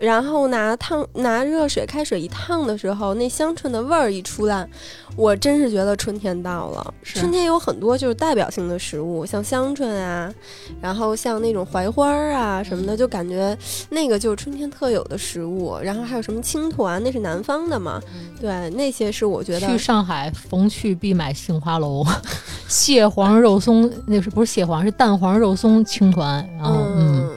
[0.00, 4.66] 然后拿烫拿热水开水一烫的时候，那香椿的味儿一出来，
[5.14, 6.94] 我真是觉得春天到了。
[7.04, 10.32] 春天有很多就是代表性的食物，像香椿啊，
[10.80, 13.56] 然后像那种槐花儿啊什么的，就感觉
[13.90, 15.76] 那个就是春天特有的食物。
[15.82, 18.00] 然后还有什么青团，那是南方的嘛？
[18.40, 22.02] 对，那些是我觉得去上海逢去必买杏花楼，
[22.66, 27.30] 蟹黄肉松，那是不是蟹黄是蛋黄肉松青团，然后嗯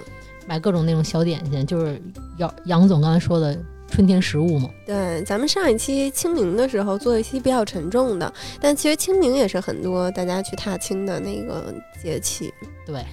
[0.48, 2.02] 买各种那种小点心，就是
[2.38, 3.58] 杨杨总刚才说的
[3.88, 4.70] 春天食物嘛。
[4.86, 12.54] 对，咱们上一期清明的时候做一期比较沉重的，但其实清明也是很多大家去踏青的那个节气。
[12.86, 13.06] 对，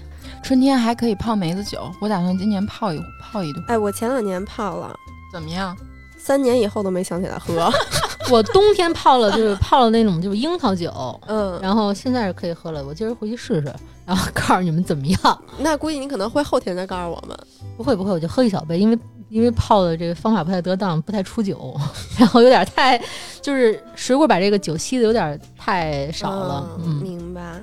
[0.43, 4.94] 春天还可以泡梅子酒，我打算今年泡一泡一顿，哎，我前两年泡了，
[5.32, 5.77] 怎么样？
[6.19, 7.73] 三年以后都没想起来喝。
[8.31, 13.74] 我冬天泡了就是泡了那种就是樱桃酒，嗯，然后现在是可以喝了，我今儿回去试试，
[14.10, 15.42] 然后告诉你们怎么样。
[15.58, 17.38] 那估计你可能会后天再告诉我们。
[17.76, 21.72] 不会不会，我就喝一小杯，因为因为泡的这个方法不太得当，不太出酒，
[22.18, 23.00] 然后有点太
[23.40, 27.62] 就是水果把这个酒吸的有点太少了，明白。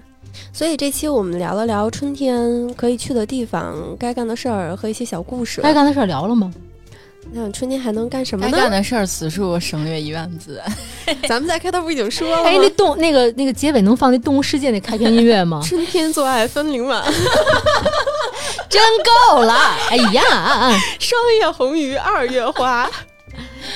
[0.54, 5.60] 所以这期我们聊了聊春天可以去的地方、该干的事儿和一些小故事。
[5.60, 6.54] 该干的事儿聊了吗？
[7.32, 8.58] 那春天还能干什么该呢？
[8.58, 10.62] 干的事儿，此处省略一万字。
[11.28, 12.50] 咱们在开头不已经说了吗？
[12.50, 15.62] 哎，那动那个那个结尾能放那《动物世界》那开篇音乐吗？
[15.68, 17.04] 春天做爱分零晚，
[18.70, 19.54] 真够了！
[19.90, 20.24] 哎呀，
[21.00, 22.90] 霜叶红于二月花。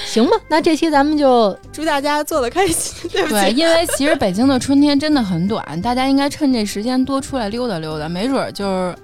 [0.05, 3.09] 行吧，那这期咱们就祝大家做的开心。
[3.11, 8.95] 对不起，对，因为其实北京的春天真的很短，大家应该趁这时间多出来溜达溜达，没准儿就是，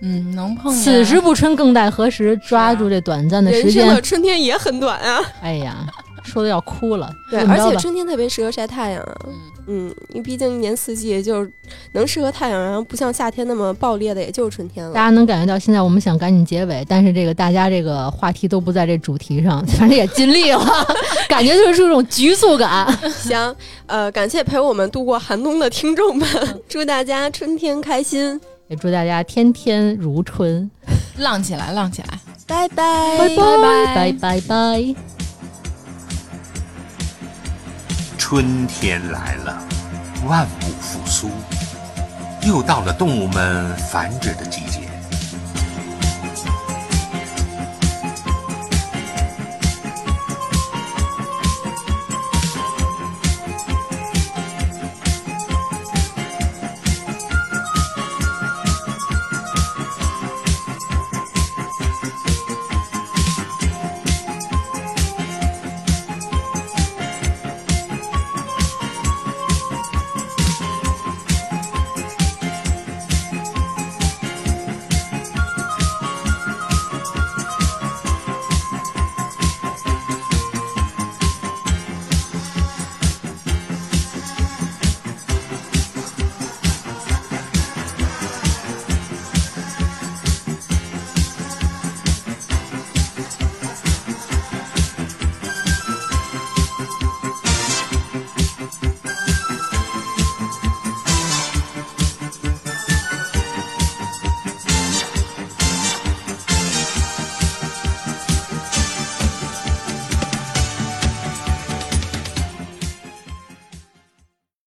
[0.00, 0.82] 嗯，能碰见。
[0.82, 2.36] 此时不春更待何时？
[2.38, 4.02] 抓住这短暂的时人生的间。
[4.02, 5.20] 春天也很短啊。
[5.42, 5.86] 哎呀，
[6.24, 7.10] 说的要哭了。
[7.30, 9.16] 对，而且春天特别适合晒太阳啊。
[9.26, 9.34] 嗯，
[9.66, 11.50] 嗯，因为毕竟一年四季就是
[11.92, 14.92] 能适合太阳，然后不像夏天那么爆裂的，也就是春天了。
[14.92, 20.64] 大家能感觉到，现在我们想赶紧结尾，但是这个大家这个话题都不在这主题上， 反正也尽力了，
[21.28, 22.86] 感觉就是这种局促感。
[23.10, 23.54] 行，
[23.86, 30.70] 呃，感谢陪我们度过寒冬的听众们，嗯祝大家春天开心，也祝大家天天如春，
[31.16, 32.18] 浪起来，浪起来。
[32.46, 34.94] 拜拜，拜拜拜拜拜。
[38.16, 39.62] 春天来了，
[40.26, 41.30] 万物复苏，
[42.46, 44.87] 又到了动物们繁殖的季节。